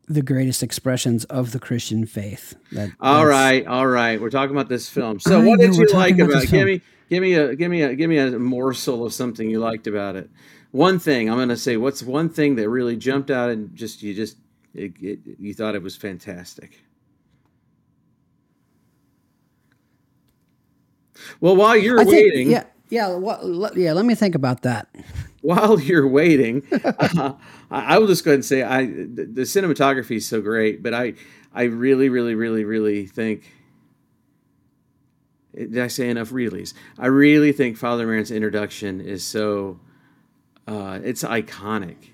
the 0.08 0.22
greatest 0.22 0.64
expressions 0.64 1.26
of 1.26 1.52
the 1.52 1.60
Christian 1.60 2.06
faith. 2.06 2.56
That 2.72 2.92
all 3.02 3.26
right, 3.26 3.68
all 3.68 3.88
right, 3.88 4.22
We're 4.22 4.30
talking 4.30 4.56
about 4.56 4.70
this 4.70 4.88
film. 4.88 5.20
So, 5.20 5.42
I 5.42 5.46
what 5.46 5.60
did 5.60 5.76
you 5.76 5.88
like 5.88 6.16
about 6.16 6.30
about? 6.30 6.42
this 6.42 6.52
Give 6.52 6.66
me, 6.66 6.82
give 7.10 7.22
me 7.22 7.34
a, 7.34 7.56
give 7.56 7.70
me 7.70 7.82
a, 7.82 7.96
give 7.96 8.10
me 8.10 8.18
a 8.18 8.40
morsel 8.40 9.06
of 9.06 9.14
something 9.14 9.50
you 9.50 9.60
liked 9.60 9.88
about 9.88 10.16
it. 10.16 10.30
One 10.72 11.00
thing 11.00 11.30
I'm 11.30 11.38
going 11.38 11.50
to 11.50 11.58
say. 11.58 11.76
What's 11.78 12.02
one 12.02 12.30
thing 12.30 12.56
that 12.56 12.70
really 12.70 12.96
jumped 12.96 13.32
out 13.32 13.50
and 13.50 13.76
just 13.76 14.02
you 14.02 14.14
just 14.14 14.38
it, 14.74 14.94
it, 15.02 15.20
you 15.40 15.54
thought 15.54 15.76
it 15.76 15.82
was 15.82 15.96
fantastic. 15.96 16.80
Well, 21.42 21.56
while 21.56 21.76
you're 21.78 22.00
I 22.00 22.04
think, 22.04 22.16
waiting, 22.16 22.52
yeah, 22.52 22.64
yeah, 22.90 23.16
what, 23.16 23.46
let, 23.46 23.76
yeah. 23.76 23.94
Let 23.94 24.06
me 24.06 24.16
think 24.16 24.36
about 24.36 24.62
that. 24.64 24.88
while 25.42 25.80
you're 25.80 26.08
waiting, 26.08 26.64
uh, 26.84 27.34
I 27.70 28.00
will 28.00 28.08
just 28.08 28.24
go 28.24 28.32
ahead 28.32 28.38
and 28.38 28.46
say 28.46 28.64
I 28.64 28.86
the, 28.86 29.28
the 29.32 29.42
cinematography 29.42 30.18
is 30.18 30.28
so 30.28 30.42
great, 30.42 30.82
but 30.82 30.94
I 30.94 31.14
I 31.54 31.64
really 31.64 32.10
really 32.10 32.36
really 32.36 32.64
really 32.64 33.06
think 33.06 33.52
did 35.56 35.80
I 35.80 35.88
say 35.88 36.10
enough 36.10 36.32
reallys? 36.32 36.74
I 37.00 37.08
really 37.08 37.52
think 37.54 37.78
Father 37.78 38.06
Merrin's 38.06 38.32
introduction 38.32 39.00
is 39.00 39.24
so 39.24 39.80
uh, 40.68 41.00
it's 41.04 41.24
iconic. 41.24 42.10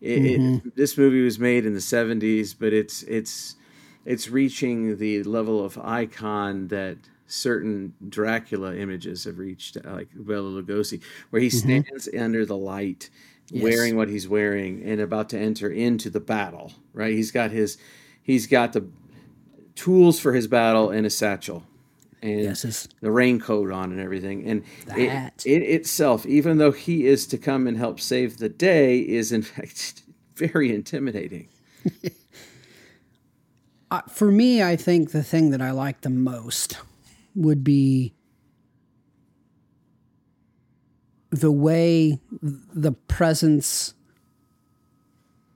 It, 0.00 0.24
it, 0.24 0.76
this 0.76 0.96
movie 0.96 1.22
was 1.22 1.38
made 1.38 1.66
in 1.66 1.74
the 1.74 1.80
'70s, 1.80 2.54
but 2.58 2.72
it's 2.72 3.02
it's 3.04 3.56
it's 4.04 4.28
reaching 4.28 4.98
the 4.98 5.22
level 5.24 5.64
of 5.64 5.78
icon 5.78 6.68
that 6.68 6.98
certain 7.26 7.94
Dracula 8.08 8.74
images 8.74 9.24
have 9.24 9.38
reached, 9.38 9.76
like 9.84 10.08
Bela 10.14 10.62
Lugosi, 10.62 11.02
where 11.30 11.42
he 11.42 11.50
stands 11.50 12.08
under 12.18 12.46
the 12.46 12.56
light, 12.56 13.10
wearing 13.52 13.96
what 13.96 14.08
he's 14.08 14.28
wearing, 14.28 14.82
and 14.84 15.00
about 15.00 15.28
to 15.30 15.38
enter 15.38 15.70
into 15.70 16.10
the 16.10 16.20
battle. 16.20 16.72
Right? 16.92 17.12
He's 17.12 17.30
got 17.30 17.50
his 17.50 17.78
he's 18.22 18.46
got 18.46 18.72
the 18.72 18.86
tools 19.74 20.18
for 20.18 20.32
his 20.32 20.46
battle 20.46 20.90
in 20.90 21.04
a 21.04 21.10
satchel. 21.10 21.62
And 22.22 22.40
Yes, 22.40 22.88
the 23.00 23.10
raincoat 23.10 23.70
on 23.70 23.92
and 23.92 24.00
everything. 24.00 24.46
And 24.46 24.64
it, 24.96 25.44
it 25.44 25.62
itself, 25.62 26.24
even 26.26 26.58
though 26.58 26.72
he 26.72 27.06
is 27.06 27.26
to 27.28 27.38
come 27.38 27.66
and 27.66 27.76
help 27.76 28.00
save 28.00 28.38
the 28.38 28.48
day, 28.48 28.98
is 28.98 29.32
in 29.32 29.42
fact 29.42 30.02
very 30.34 30.74
intimidating. 30.74 31.48
Uh, 33.88 34.00
for 34.08 34.32
me, 34.32 34.64
I 34.64 34.74
think 34.74 35.12
the 35.12 35.22
thing 35.22 35.50
that 35.50 35.62
I 35.62 35.70
like 35.70 36.00
the 36.00 36.10
most 36.10 36.76
would 37.36 37.62
be 37.62 38.14
the 41.30 41.52
way 41.52 42.18
the 42.40 42.92
presence 42.92 43.94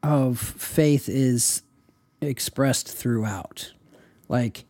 of 0.03 0.39
faith 0.39 1.09
is 1.09 1.63
expressed 2.21 2.89
throughout. 2.89 3.73
Like 4.29 4.65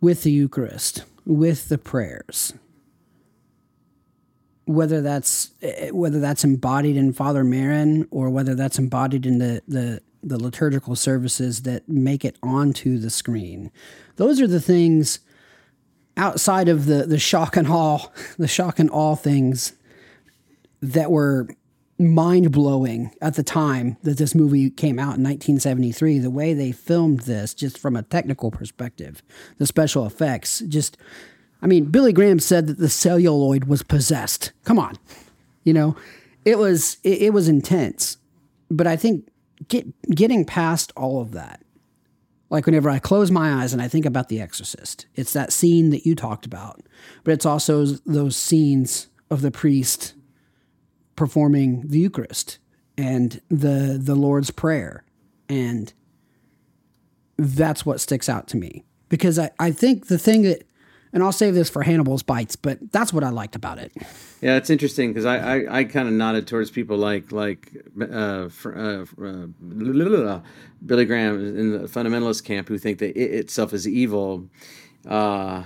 with 0.00 0.22
the 0.22 0.32
Eucharist, 0.32 1.04
with 1.26 1.68
the 1.68 1.78
prayers. 1.78 2.54
Whether 4.64 5.00
that's 5.00 5.50
whether 5.90 6.20
that's 6.20 6.44
embodied 6.44 6.96
in 6.96 7.12
Father 7.12 7.42
Merrin 7.44 8.06
or 8.10 8.30
whether 8.30 8.54
that's 8.54 8.78
embodied 8.78 9.26
in 9.26 9.38
the, 9.38 9.62
the 9.66 10.00
the 10.22 10.42
liturgical 10.42 10.94
services 10.94 11.62
that 11.62 11.88
make 11.88 12.24
it 12.24 12.36
onto 12.42 12.98
the 12.98 13.10
screen. 13.10 13.72
Those 14.16 14.40
are 14.40 14.46
the 14.46 14.60
things 14.60 15.20
outside 16.16 16.68
of 16.68 16.86
the 16.86 17.04
the 17.06 17.18
shock 17.18 17.56
and 17.56 17.68
awe, 17.68 18.06
the 18.38 18.48
shock 18.48 18.78
and 18.78 18.90
awe 18.90 19.14
things 19.14 19.74
that 20.82 21.10
were 21.10 21.48
mind 22.00 22.50
blowing 22.50 23.14
at 23.20 23.34
the 23.34 23.42
time 23.42 23.98
that 24.02 24.16
this 24.16 24.34
movie 24.34 24.70
came 24.70 24.98
out 24.98 25.16
in 25.16 25.22
1973. 25.22 26.18
The 26.18 26.30
way 26.30 26.54
they 26.54 26.72
filmed 26.72 27.20
this, 27.20 27.52
just 27.52 27.78
from 27.78 27.94
a 27.94 28.02
technical 28.02 28.50
perspective, 28.50 29.22
the 29.58 29.66
special 29.66 30.06
effects, 30.06 30.60
just, 30.60 30.96
I 31.60 31.66
mean, 31.66 31.86
Billy 31.86 32.12
Graham 32.12 32.40
said 32.40 32.66
that 32.68 32.78
the 32.78 32.88
celluloid 32.88 33.64
was 33.64 33.82
possessed. 33.82 34.52
Come 34.64 34.78
on, 34.78 34.96
you 35.62 35.74
know, 35.74 35.94
it 36.44 36.58
was 36.58 36.96
it, 37.04 37.22
it 37.22 37.32
was 37.32 37.48
intense, 37.48 38.16
but 38.70 38.86
I 38.86 38.96
think 38.96 39.28
get 39.68 39.86
getting 40.10 40.44
past 40.44 40.92
all 40.96 41.20
of 41.20 41.32
that. 41.32 41.62
Like 42.50 42.66
whenever 42.66 42.90
I 42.90 42.98
close 42.98 43.30
my 43.30 43.62
eyes 43.62 43.72
and 43.72 43.80
I 43.80 43.88
think 43.88 44.04
about 44.04 44.28
The 44.28 44.40
Exorcist, 44.40 45.06
it's 45.14 45.32
that 45.32 45.52
scene 45.52 45.90
that 45.90 46.04
you 46.04 46.14
talked 46.14 46.44
about, 46.44 46.82
but 47.24 47.32
it's 47.32 47.46
also 47.46 47.84
those 47.84 48.36
scenes 48.36 49.08
of 49.30 49.40
the 49.40 49.52
priest 49.52 50.14
performing 51.14 51.86
the 51.86 52.00
Eucharist 52.00 52.58
and 52.98 53.40
the 53.48 53.98
the 54.02 54.16
Lord's 54.16 54.50
Prayer. 54.50 55.04
And 55.48 55.92
that's 57.36 57.86
what 57.86 58.00
sticks 58.00 58.28
out 58.28 58.48
to 58.48 58.56
me. 58.56 58.84
Because 59.08 59.38
I, 59.38 59.50
I 59.58 59.70
think 59.70 60.06
the 60.06 60.18
thing 60.18 60.42
that 60.42 60.64
and 61.12 61.22
I'll 61.22 61.32
save 61.32 61.54
this 61.54 61.68
for 61.68 61.82
Hannibal's 61.82 62.22
bites, 62.22 62.56
but 62.56 62.92
that's 62.92 63.12
what 63.12 63.24
I 63.24 63.30
liked 63.30 63.56
about 63.56 63.78
it. 63.78 63.92
Yeah, 64.40 64.56
it's 64.56 64.70
interesting 64.70 65.12
because 65.12 65.26
I, 65.26 65.36
I, 65.38 65.78
I 65.80 65.84
kind 65.84 66.08
of 66.08 66.14
nodded 66.14 66.46
towards 66.46 66.70
people 66.70 66.96
like 66.96 67.32
like 67.32 67.72
uh, 68.00 68.48
uh, 68.64 69.04
uh, 69.22 69.46
Billy 70.86 71.04
Graham 71.04 71.58
in 71.58 71.72
the 71.72 71.88
fundamentalist 71.88 72.44
camp 72.44 72.68
who 72.68 72.78
think 72.78 72.98
that 72.98 73.16
it 73.16 73.34
itself 73.34 73.72
is 73.72 73.86
evil. 73.86 74.48
Uh, 75.06 75.64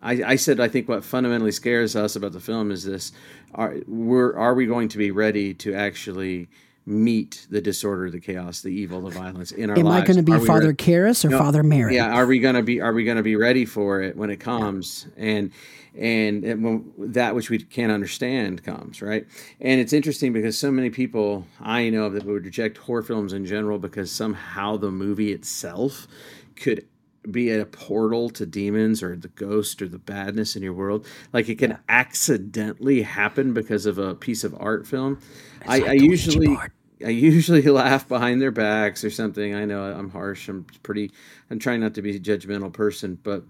I, 0.00 0.24
I 0.24 0.36
said 0.36 0.58
I 0.58 0.68
think 0.68 0.88
what 0.88 1.04
fundamentally 1.04 1.52
scares 1.52 1.94
us 1.94 2.16
about 2.16 2.32
the 2.32 2.40
film 2.40 2.70
is 2.70 2.84
this: 2.84 3.12
are 3.54 3.76
we're 3.86 4.36
are 4.36 4.54
we 4.54 4.66
going 4.66 4.88
to 4.88 4.98
be 4.98 5.10
ready 5.10 5.54
to 5.54 5.74
actually 5.74 6.48
meet 6.84 7.46
the 7.48 7.60
disorder, 7.60 8.10
the 8.10 8.20
chaos, 8.20 8.60
the 8.60 8.70
evil, 8.70 9.00
the 9.02 9.10
violence 9.10 9.52
in 9.52 9.70
our 9.70 9.78
Am 9.78 9.84
lives? 9.84 10.02
I 10.02 10.06
going 10.06 10.16
to 10.16 10.22
be 10.22 10.32
Are 10.32 10.44
Father 10.44 10.68
re- 10.68 10.74
Karras 10.74 11.24
or 11.24 11.28
No, 11.28 11.38
Father 11.38 11.62
Mary? 11.62 11.94
Yeah, 11.94 12.12
are 12.12 12.26
we 12.26 12.40
gonna 12.40 12.62
be 12.62 12.80
are 12.80 12.92
we 12.92 13.04
gonna 13.04 13.22
be 13.22 13.36
ready 13.36 13.64
for 13.64 14.02
it 14.02 14.16
when 14.16 14.30
it 14.30 14.40
comes 14.40 15.06
and 15.16 15.52
and, 15.94 16.42
and 16.44 16.64
when 16.64 16.92
that 17.12 17.34
which 17.34 17.50
we 17.50 17.58
can't 17.58 17.92
understand 17.92 18.64
comes 18.64 19.00
right? 19.00 19.26
And 19.60 19.80
it's 19.80 19.92
interesting 19.92 20.32
because 20.32 20.58
so 20.58 20.72
many 20.72 20.90
people 20.90 21.46
I 21.60 21.88
know 21.90 22.08
that 22.10 22.24
would 22.24 22.44
reject 22.44 22.78
horror 22.78 23.02
films 23.02 23.32
in 23.32 23.46
general 23.46 23.78
because 23.78 24.10
somehow 24.10 24.76
the 24.76 24.90
movie 24.90 25.32
itself 25.32 26.08
could 26.56 26.86
be 27.30 27.50
a 27.50 27.64
portal 27.64 28.30
to 28.30 28.46
demons 28.46 29.02
or 29.02 29.16
the 29.16 29.28
ghost 29.28 29.80
or 29.80 29.88
the 29.88 29.98
badness 29.98 30.56
in 30.56 30.62
your 30.62 30.72
world. 30.72 31.06
Like 31.32 31.48
it 31.48 31.58
can 31.58 31.78
accidentally 31.88 33.02
happen 33.02 33.52
because 33.54 33.86
of 33.86 33.98
a 33.98 34.14
piece 34.14 34.44
of 34.44 34.56
art 34.58 34.86
film. 34.86 35.20
I, 35.66 35.82
I 35.82 35.92
usually. 35.92 36.56
I 37.04 37.08
usually 37.08 37.62
laugh 37.62 38.06
behind 38.06 38.40
their 38.40 38.52
backs 38.52 39.02
or 39.02 39.10
something. 39.10 39.54
I 39.54 39.64
know 39.64 39.82
I'm 39.84 40.10
harsh. 40.10 40.48
I'm 40.48 40.66
pretty. 40.82 41.10
I'm 41.50 41.58
trying 41.58 41.80
not 41.80 41.94
to 41.94 42.02
be 42.02 42.16
a 42.16 42.20
judgmental 42.20 42.72
person, 42.72 43.18
but 43.22 43.44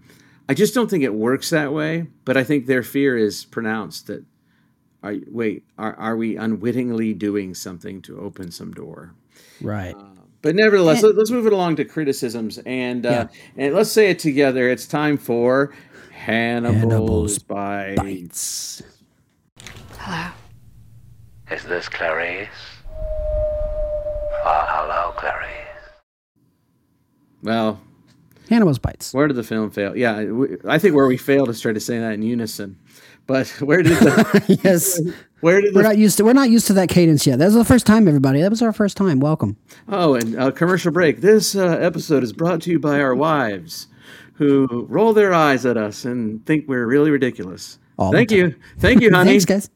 I 0.49 0.53
just 0.53 0.73
don't 0.73 0.89
think 0.89 1.03
it 1.03 1.13
works 1.13 1.49
that 1.51 1.71
way. 1.71 2.07
But 2.25 2.37
I 2.37 2.43
think 2.43 2.65
their 2.65 2.83
fear 2.83 3.17
is 3.17 3.45
pronounced 3.45 4.07
that. 4.07 4.25
Are, 5.03 5.15
wait, 5.27 5.65
are, 5.77 5.93
are 5.95 6.15
we 6.15 6.37
unwittingly 6.37 7.13
doing 7.13 7.53
something 7.55 8.01
to 8.03 8.17
open 8.21 8.51
some 8.51 8.71
door? 8.71 9.13
Right. 9.59 9.93
Uh, 9.93 10.12
But 10.43 10.55
nevertheless, 10.55 11.01
let, 11.01 11.17
us 11.17 11.31
move 11.31 11.47
it 11.47 11.53
along 11.53 11.77
to 11.77 11.85
criticisms 11.85 12.59
and 12.65 13.05
uh, 13.05 13.27
and 13.55 13.73
let's 13.73 13.89
say 13.89 14.09
it 14.09 14.19
together. 14.19 14.69
It's 14.69 14.85
time 14.85 15.17
for 15.17 15.73
Hannibal's, 16.11 16.81
Hannibal's 16.81 17.39
Bites. 17.39 18.01
Bites. 18.01 18.83
Hello. 19.97 20.31
Is 21.49 21.63
this 21.63 21.87
Clarice? 21.87 22.49
Oh, 24.45 24.65
hello, 24.67 25.13
Clarice. 25.15 25.49
Well, 27.41 27.79
Hannibal's 28.49 28.79
Bites. 28.79 29.13
Where 29.13 29.29
did 29.29 29.37
the 29.37 29.43
film 29.43 29.71
fail? 29.71 29.95
Yeah, 29.95 30.25
we- 30.25 30.57
I 30.67 30.77
think 30.77 30.93
where 30.93 31.07
we 31.07 31.15
failed 31.15 31.47
is 31.47 31.61
trying 31.61 31.75
to 31.75 31.79
say 31.79 31.99
that 31.99 32.13
in 32.15 32.21
unison. 32.21 32.77
But 33.27 33.47
where 33.61 33.81
did 33.81 33.97
the 33.97 34.59
yes. 34.63 34.99
where 35.43 35.59
did 35.61 35.75
We're 35.75 35.81
not 35.83 35.97
used 35.97 36.17
to 36.17 36.23
we're 36.23 36.33
not 36.33 36.49
used 36.49 36.67
to 36.67 36.73
that 36.73 36.87
cadence 36.89 37.27
yet. 37.27 37.37
That 37.37 37.45
was 37.45 37.53
the 37.55 37.65
first 37.65 37.85
time, 37.85 38.07
everybody. 38.07 38.41
That 38.41 38.49
was 38.49 38.61
our 38.61 38.71
first 38.73 38.95
time. 38.97 39.19
Welcome. 39.19 39.57
oh 39.89 40.15
and 40.15 40.39
uh, 40.39 40.51
commercial 40.51 40.91
break? 40.91 41.19
This 41.21 41.53
uh, 41.55 41.77
episode 41.81 42.23
is 42.23 42.31
brought 42.31 42.61
to 42.61 42.71
you 42.71 42.79
by 42.79 42.99
our 43.01 43.13
wives, 43.13 43.87
who 44.35 44.87
roll 44.89 45.11
their 45.13 45.33
eyes 45.33 45.65
at 45.65 45.75
us 45.77 46.05
and 46.05 46.45
think 46.45 46.67
we're 46.67 46.85
really 46.85 47.11
ridiculous. 47.11 47.77
All 47.99 48.11
Thank 48.11 48.31
you, 48.31 48.55
thank 48.79 49.01
you, 49.01 49.11
honey. 49.11 49.37
Thanks, 49.39 49.45
guys. 49.45 49.69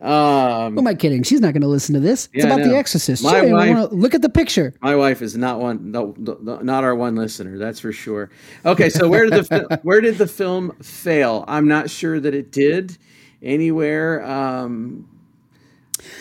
Um, 0.00 0.74
Who 0.74 0.78
am 0.80 0.86
I 0.86 0.94
kidding? 0.94 1.24
She's 1.24 1.40
not 1.40 1.52
going 1.54 1.62
to 1.62 1.68
listen 1.68 1.92
to 1.94 2.00
this. 2.00 2.28
It's 2.32 2.44
Yeah, 2.44 2.52
about 2.54 2.64
The. 2.64 2.76
Exorcist. 2.76 3.24
My 3.24 3.44
She 3.44 3.52
wife- 3.52 3.88
look 3.90 4.14
at 4.14 4.22
the 4.22 4.28
picture. 4.28 4.72
My 4.80 4.94
wife 4.94 5.22
is 5.22 5.36
not 5.36 5.58
one, 5.58 5.90
no, 5.90 6.14
no, 6.16 6.60
not 6.62 6.84
our 6.84 6.94
one 6.94 7.16
listener. 7.16 7.58
That's 7.58 7.80
for 7.80 7.90
sure. 7.90 8.30
Okay, 8.64 8.90
so 8.90 9.08
where 9.08 9.26
did 9.28 9.44
the 9.44 9.80
where 9.82 10.00
did 10.00 10.16
the 10.18 10.28
film 10.28 10.70
fail? 10.82 11.44
I'm 11.48 11.66
not 11.66 11.90
sure 11.90 12.20
that 12.20 12.32
it 12.32 12.52
did 12.52 12.96
anywhere. 13.42 14.24
Um, 14.24 15.08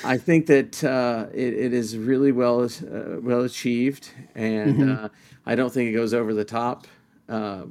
I 0.03 0.17
think 0.17 0.47
that 0.47 0.83
uh, 0.83 1.27
it, 1.33 1.53
it 1.53 1.73
is 1.73 1.97
really 1.97 2.31
well 2.31 2.63
uh, 2.63 3.19
well 3.21 3.41
achieved, 3.41 4.09
and 4.35 4.89
uh, 4.91 5.09
I 5.45 5.55
don't 5.55 5.71
think 5.71 5.89
it 5.89 5.93
goes 5.93 6.13
over 6.13 6.33
the 6.33 6.45
top 6.45 6.87
uh, 7.29 7.63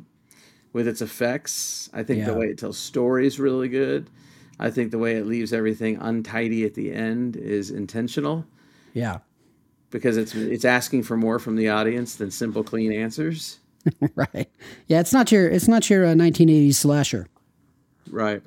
with 0.73 0.87
its 0.87 1.03
effects. 1.03 1.91
I 1.93 2.03
think 2.05 2.25
the 2.25 2.35
way 2.35 2.47
it 2.47 2.59
tells 2.59 2.79
stories 2.79 3.35
is 3.35 3.41
really 3.41 3.69
good. 3.69 4.09
I 4.59 4.71
think 4.71 4.91
the 4.91 4.99
way 4.99 5.17
it 5.17 5.27
leaves 5.27 5.53
everything 5.53 5.97
untidy 6.01 6.65
at 6.65 6.75
the 6.75 6.93
end 6.93 7.37
is 7.37 7.71
intentional 7.71 8.47
Yeah. 8.95 9.19
because 9.91 10.17
it's 10.17 10.35
it's 10.35 10.65
asking 10.65 11.03
for 11.03 11.17
more 11.17 11.39
from 11.39 11.57
the 11.57 11.69
audience 11.69 12.15
than 12.15 12.31
simple 12.31 12.65
clean 12.65 12.91
answers. 12.93 13.59
right. 14.15 14.49
Yeah, 14.87 15.01
it's 15.01 15.13
not 15.13 15.31
your 15.31 15.49
it's 15.49 15.69
not 15.69 15.91
your 15.91 16.07
uh, 16.07 16.15
1980s 16.15 16.75
slasher. 16.77 17.27
Right. 18.11 18.43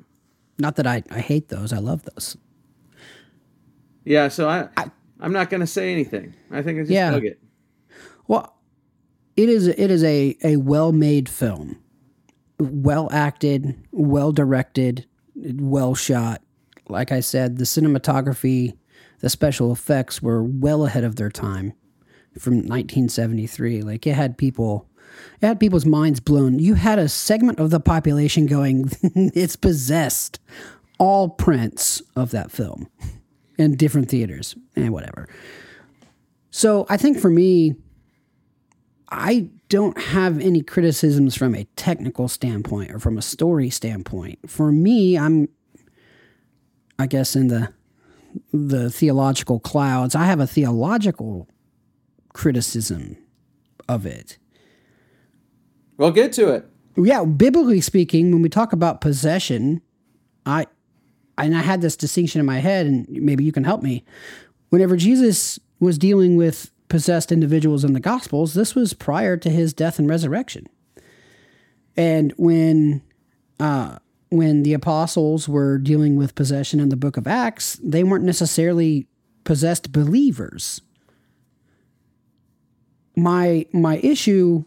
Not 0.60 0.76
that 0.76 0.86
I 0.86 1.02
I 1.10 1.20
hate 1.20 1.48
those. 1.48 1.72
I 1.72 1.78
love 1.78 2.02
those. 2.04 2.36
Yeah, 4.04 4.28
so 4.28 4.48
I, 4.48 4.68
I 4.76 4.90
am 5.22 5.32
not 5.32 5.50
going 5.50 5.60
to 5.60 5.66
say 5.66 5.92
anything. 5.92 6.34
I 6.50 6.62
think 6.62 6.78
I 6.78 6.82
just 6.82 6.92
Yeah. 6.92 7.16
it. 7.16 7.40
Well, 8.26 8.56
it 9.36 9.48
is 9.48 9.66
it 9.66 9.90
is 9.90 10.02
a 10.04 10.36
a 10.44 10.56
well-made 10.56 11.28
film. 11.28 11.78
Well 12.58 13.08
acted, 13.10 13.74
well 13.90 14.32
directed, 14.32 15.06
well 15.34 15.94
shot. 15.94 16.42
Like 16.88 17.12
I 17.12 17.20
said, 17.20 17.56
the 17.56 17.64
cinematography, 17.64 18.76
the 19.20 19.30
special 19.30 19.72
effects 19.72 20.20
were 20.20 20.42
well 20.42 20.84
ahead 20.84 21.04
of 21.04 21.16
their 21.16 21.30
time 21.30 21.72
from 22.38 22.54
1973. 22.56 23.82
Like 23.82 24.06
it 24.06 24.14
had 24.14 24.36
people 24.36 24.88
it 25.40 25.46
had 25.46 25.60
people's 25.60 25.86
minds 25.86 26.20
blown. 26.20 26.58
You 26.58 26.74
had 26.74 26.98
a 26.98 27.08
segment 27.08 27.58
of 27.58 27.70
the 27.70 27.80
population 27.80 28.46
going, 28.46 28.90
it's 29.02 29.56
possessed. 29.56 30.40
All 30.98 31.30
prints 31.30 32.02
of 32.14 32.30
that 32.32 32.50
film 32.50 32.88
in 33.56 33.76
different 33.76 34.10
theaters 34.10 34.54
and 34.76 34.92
whatever. 34.92 35.28
So 36.50 36.84
I 36.88 36.96
think 36.96 37.18
for 37.18 37.30
me, 37.30 37.76
I 39.08 39.48
don't 39.68 39.98
have 39.98 40.40
any 40.40 40.62
criticisms 40.62 41.36
from 41.36 41.54
a 41.54 41.64
technical 41.76 42.28
standpoint 42.28 42.92
or 42.92 42.98
from 42.98 43.18
a 43.18 43.22
story 43.22 43.70
standpoint. 43.70 44.50
For 44.50 44.70
me, 44.70 45.16
I'm 45.16 45.48
I 46.98 47.06
guess 47.06 47.34
in 47.34 47.48
the 47.48 47.72
the 48.52 48.90
theological 48.90 49.58
clouds. 49.58 50.14
I 50.14 50.24
have 50.24 50.40
a 50.40 50.46
theological 50.46 51.48
criticism 52.32 53.16
of 53.88 54.06
it. 54.06 54.38
Well, 56.00 56.12
get 56.12 56.32
to 56.32 56.48
it. 56.48 56.66
Yeah, 56.96 57.24
biblically 57.24 57.82
speaking, 57.82 58.32
when 58.32 58.40
we 58.40 58.48
talk 58.48 58.72
about 58.72 59.02
possession, 59.02 59.82
I 60.46 60.66
and 61.36 61.54
I 61.54 61.60
had 61.60 61.82
this 61.82 61.94
distinction 61.94 62.40
in 62.40 62.46
my 62.46 62.60
head, 62.60 62.86
and 62.86 63.06
maybe 63.10 63.44
you 63.44 63.52
can 63.52 63.64
help 63.64 63.82
me. 63.82 64.06
Whenever 64.70 64.96
Jesus 64.96 65.60
was 65.78 65.98
dealing 65.98 66.36
with 66.36 66.70
possessed 66.88 67.30
individuals 67.30 67.84
in 67.84 67.92
the 67.92 68.00
Gospels, 68.00 68.54
this 68.54 68.74
was 68.74 68.94
prior 68.94 69.36
to 69.36 69.50
his 69.50 69.74
death 69.74 69.98
and 69.98 70.08
resurrection. 70.08 70.66
And 71.98 72.32
when 72.38 73.02
uh, 73.58 73.98
when 74.30 74.62
the 74.62 74.72
apostles 74.72 75.50
were 75.50 75.76
dealing 75.76 76.16
with 76.16 76.34
possession 76.34 76.80
in 76.80 76.88
the 76.88 76.96
book 76.96 77.18
of 77.18 77.26
Acts, 77.26 77.78
they 77.82 78.04
weren't 78.04 78.24
necessarily 78.24 79.06
possessed 79.44 79.92
believers. 79.92 80.80
My 83.14 83.66
my 83.74 83.98
issue 83.98 84.64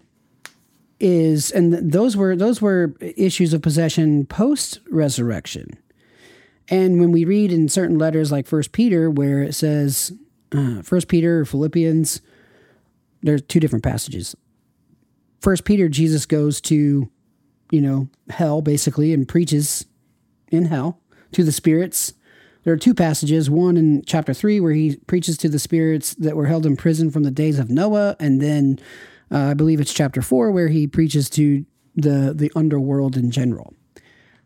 is 1.03 1.51
and 1.51 1.91
those 1.91 2.15
were 2.15 2.33
those 2.33 2.61
were 2.61 2.95
issues 3.01 3.53
of 3.53 3.61
possession 3.61 4.25
post 4.25 4.79
resurrection 4.89 5.67
and 6.69 7.01
when 7.01 7.11
we 7.11 7.25
read 7.25 7.51
in 7.51 7.67
certain 7.67 7.99
letters 7.99 8.31
like 8.31 8.47
first 8.47 8.71
peter 8.71 9.11
where 9.11 9.43
it 9.43 9.53
says 9.53 10.13
uh, 10.53 10.81
first 10.81 11.09
peter 11.09 11.41
or 11.41 11.45
philippians 11.45 12.21
there's 13.21 13.41
two 13.41 13.59
different 13.59 13.83
passages. 13.83 14.35
First 15.41 15.65
peter 15.65 15.89
jesus 15.89 16.25
goes 16.25 16.61
to 16.61 17.09
you 17.71 17.81
know 17.81 18.07
hell 18.29 18.61
basically 18.61 19.13
and 19.13 19.27
preaches 19.27 19.85
in 20.49 20.65
hell 20.65 21.01
to 21.33 21.43
the 21.43 21.51
spirits. 21.51 22.13
There 22.63 22.73
are 22.73 22.77
two 22.77 22.93
passages 22.93 23.49
one 23.49 23.75
in 23.75 24.03
chapter 24.05 24.33
3 24.33 24.61
where 24.61 24.71
he 24.71 24.95
preaches 25.05 25.37
to 25.39 25.49
the 25.49 25.59
spirits 25.59 26.13
that 26.15 26.37
were 26.37 26.45
held 26.45 26.65
in 26.65 26.77
prison 26.77 27.11
from 27.11 27.23
the 27.23 27.31
days 27.31 27.59
of 27.59 27.69
noah 27.69 28.15
and 28.21 28.41
then 28.41 28.79
uh, 29.33 29.49
I 29.49 29.53
believe 29.53 29.81
it's 29.81 29.93
chapter 29.93 30.21
four 30.21 30.51
where 30.51 30.67
he 30.67 30.87
preaches 30.87 31.29
to 31.31 31.65
the 31.95 32.33
the 32.35 32.51
underworld 32.55 33.17
in 33.17 33.31
general. 33.31 33.73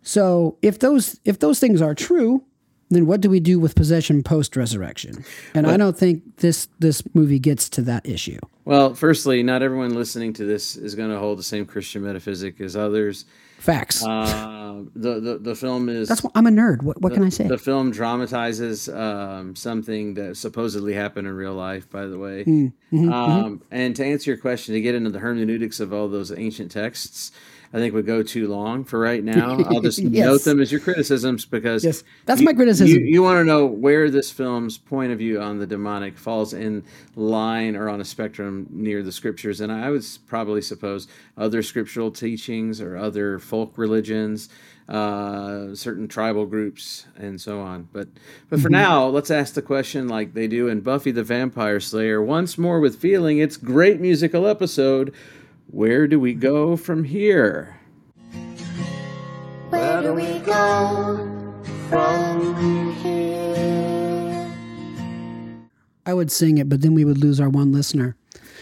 So 0.01 0.57
if 0.61 0.79
those 0.79 1.19
if 1.25 1.39
those 1.39 1.59
things 1.59 1.81
are 1.81 1.93
true, 1.93 2.43
then 2.89 3.05
what 3.05 3.21
do 3.21 3.29
we 3.29 3.39
do 3.39 3.59
with 3.59 3.75
possession 3.75 4.23
post 4.23 4.55
resurrection? 4.55 5.25
And 5.53 5.67
I 5.67 5.77
don't 5.77 5.97
think 5.97 6.38
this 6.38 6.67
this 6.79 7.03
movie 7.13 7.39
gets 7.39 7.69
to 7.69 7.81
that 7.83 8.05
issue. 8.07 8.39
Well, 8.65 8.93
firstly, 8.93 9.43
not 9.43 9.61
everyone 9.61 9.93
listening 9.93 10.33
to 10.33 10.45
this 10.45 10.75
is 10.75 10.95
going 10.95 11.09
to 11.09 11.19
hold 11.19 11.39
the 11.39 11.43
same 11.43 11.65
Christian 11.65 12.03
metaphysic 12.03 12.61
as 12.61 12.75
others. 12.75 13.25
Facts. 13.57 14.05
Uh, 14.05 14.83
the, 14.95 15.19
the 15.19 15.37
the 15.39 15.55
film 15.55 15.89
is 15.89 16.07
That's 16.07 16.23
why 16.23 16.31
I'm 16.35 16.47
a 16.47 16.51
nerd. 16.51 16.83
What 16.83 17.01
what 17.01 17.13
can 17.13 17.23
I 17.23 17.29
say? 17.29 17.47
The 17.47 17.57
film 17.57 17.91
dramatizes 17.91 18.87
um, 18.89 19.55
something 19.55 20.13
that 20.13 20.37
supposedly 20.37 20.93
happened 20.93 21.27
in 21.27 21.33
real 21.33 21.53
life, 21.53 21.89
by 21.89 22.05
the 22.05 22.17
way. 22.17 22.43
Mm, 22.45 22.73
mm-hmm, 22.93 23.11
um, 23.11 23.63
And 23.71 23.95
to 23.95 24.05
answer 24.05 24.31
your 24.31 24.37
question, 24.37 24.75
to 24.75 24.81
get 24.81 24.95
into 24.95 25.09
the 25.09 25.19
hermeneutics 25.19 25.79
of 25.79 25.93
all 25.93 26.07
those 26.07 26.31
ancient 26.31 26.71
texts, 26.71 27.31
I 27.74 27.78
think 27.80 27.93
would 27.93 28.05
go 28.05 28.24
too 28.24 28.47
long 28.47 28.84
for 28.84 28.99
right 28.99 29.24
now. 29.36 29.57
I'll 29.68 29.82
just 29.82 29.99
Yes. 29.99 30.26
note 30.26 30.43
them 30.43 30.59
as 30.61 30.72
your 30.72 30.82
criticisms 30.82 31.45
because 31.45 31.84
Yes, 31.84 32.03
that's 32.26 32.39
you- 32.41 32.45
my 32.45 32.53
criticism. 32.53 32.88
You, 32.99 33.05
you 33.05 33.24
want 33.24 33.39
to 33.39 33.43
know 33.43 33.65
where 33.65 34.09
this 34.09 34.32
film's 34.32 34.78
point 34.78 35.11
of 35.11 35.20
view 35.20 35.41
on 35.41 35.59
the 35.59 35.68
demonic 35.68 36.18
falls 36.18 36.53
in 36.53 36.84
line 37.15 37.76
or 37.76 37.89
on 37.89 37.99
a 38.01 38.05
spectrum 38.05 38.68
near 38.72 39.03
the 39.03 39.11
scriptures, 39.11 39.61
and 39.61 39.72
I 39.72 39.89
would 39.91 40.05
probably 40.28 40.61
suppose 40.61 41.07
other 41.38 41.61
scriptural 41.61 42.11
teachings 42.11 42.80
or 42.80 42.95
other 42.97 43.39
folk 43.39 43.74
religions, 43.78 44.49
uh, 44.88 45.76
certain 45.76 46.07
tribal 46.07 46.45
groups, 46.45 47.05
and 47.18 47.39
so 47.39 47.59
on. 47.59 47.88
But 47.91 48.07
but 48.49 48.57
Mm-hmm. 48.57 48.63
for 48.63 48.70
now, 48.70 49.07
let's 49.07 49.30
ask 49.30 49.53
the 49.53 49.61
question 49.61 50.07
like 50.07 50.34
they 50.34 50.47
do 50.47 50.70
in 50.70 50.80
Buffy 50.80 51.11
the 51.11 51.24
Vampire 51.24 51.80
Slayer 51.82 52.22
once 52.22 52.57
more 52.57 52.80
with 52.80 52.95
feeling. 52.95 53.39
It's 53.39 53.57
great 53.57 53.99
musical 53.99 54.47
episode. 54.47 55.13
Where 55.70 56.07
do 56.07 56.18
we 56.18 56.34
go 56.34 56.78
from 56.78 57.03
here? 57.03 57.78
Where 59.70 60.01
do 60.01 60.13
we 60.13 60.39
go 60.39 61.53
from 61.89 62.93
here? 62.95 64.49
I 66.05 66.13
would 66.13 66.32
sing 66.32 66.57
it, 66.57 66.70
but 66.70 66.82
then 66.82 66.93
we 66.93 67.03
would 67.03 67.18
lose 67.18 67.41
our 67.41 67.49
one 67.49 67.74
listener. 67.74 68.15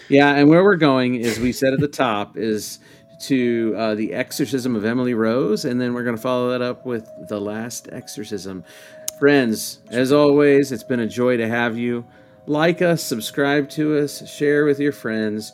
Yeah, 0.10 0.34
and 0.34 0.50
where 0.50 0.64
we're 0.64 0.78
going 0.78 1.14
is 1.16 1.40
we 1.40 1.52
said 1.52 1.74
at 1.74 1.80
the 1.80 1.88
top 1.88 2.38
is 2.38 2.80
to 3.22 3.76
uh, 3.78 3.94
the 3.94 4.12
exorcism 4.14 4.76
of 4.76 4.84
Emily 4.84 5.14
Rose, 5.14 5.64
and 5.64 5.80
then 5.80 5.94
we're 5.94 6.04
going 6.04 6.16
to 6.16 6.22
follow 6.22 6.50
that 6.50 6.64
up 6.64 6.88
with 6.88 7.08
the 7.30 7.40
last 7.40 7.88
exorcism. 7.92 8.64
Friends, 9.20 9.80
as 9.90 10.12
always, 10.12 10.72
it's 10.72 10.84
been 10.84 11.00
a 11.00 11.08
joy 11.08 11.38
to 11.38 11.48
have 11.48 11.78
you. 11.78 12.04
Like 12.48 12.82
us, 12.82 13.04
subscribe 13.04 13.70
to 13.72 14.00
us, 14.00 14.28
share 14.28 14.66
with 14.66 14.80
your 14.80 14.92
friends. 14.92 15.54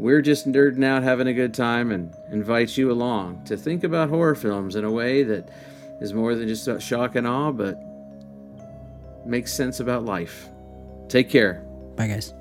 We're 0.00 0.22
just 0.22 0.50
nerding 0.50 0.82
out, 0.82 1.02
having 1.02 1.26
a 1.26 1.34
good 1.34 1.52
time, 1.52 1.92
and 1.92 2.16
invite 2.30 2.74
you 2.78 2.90
along 2.90 3.44
to 3.44 3.56
think 3.58 3.84
about 3.84 4.08
horror 4.08 4.34
films 4.34 4.74
in 4.74 4.82
a 4.82 4.90
way 4.90 5.22
that 5.24 5.50
is 6.00 6.14
more 6.14 6.34
than 6.34 6.48
just 6.48 6.66
about 6.66 6.80
shock 6.80 7.16
and 7.16 7.26
awe, 7.26 7.52
but 7.52 7.78
makes 9.26 9.52
sense 9.52 9.78
about 9.78 10.06
life. 10.06 10.48
Take 11.08 11.28
care. 11.28 11.62
Bye, 11.96 12.06
guys. 12.06 12.32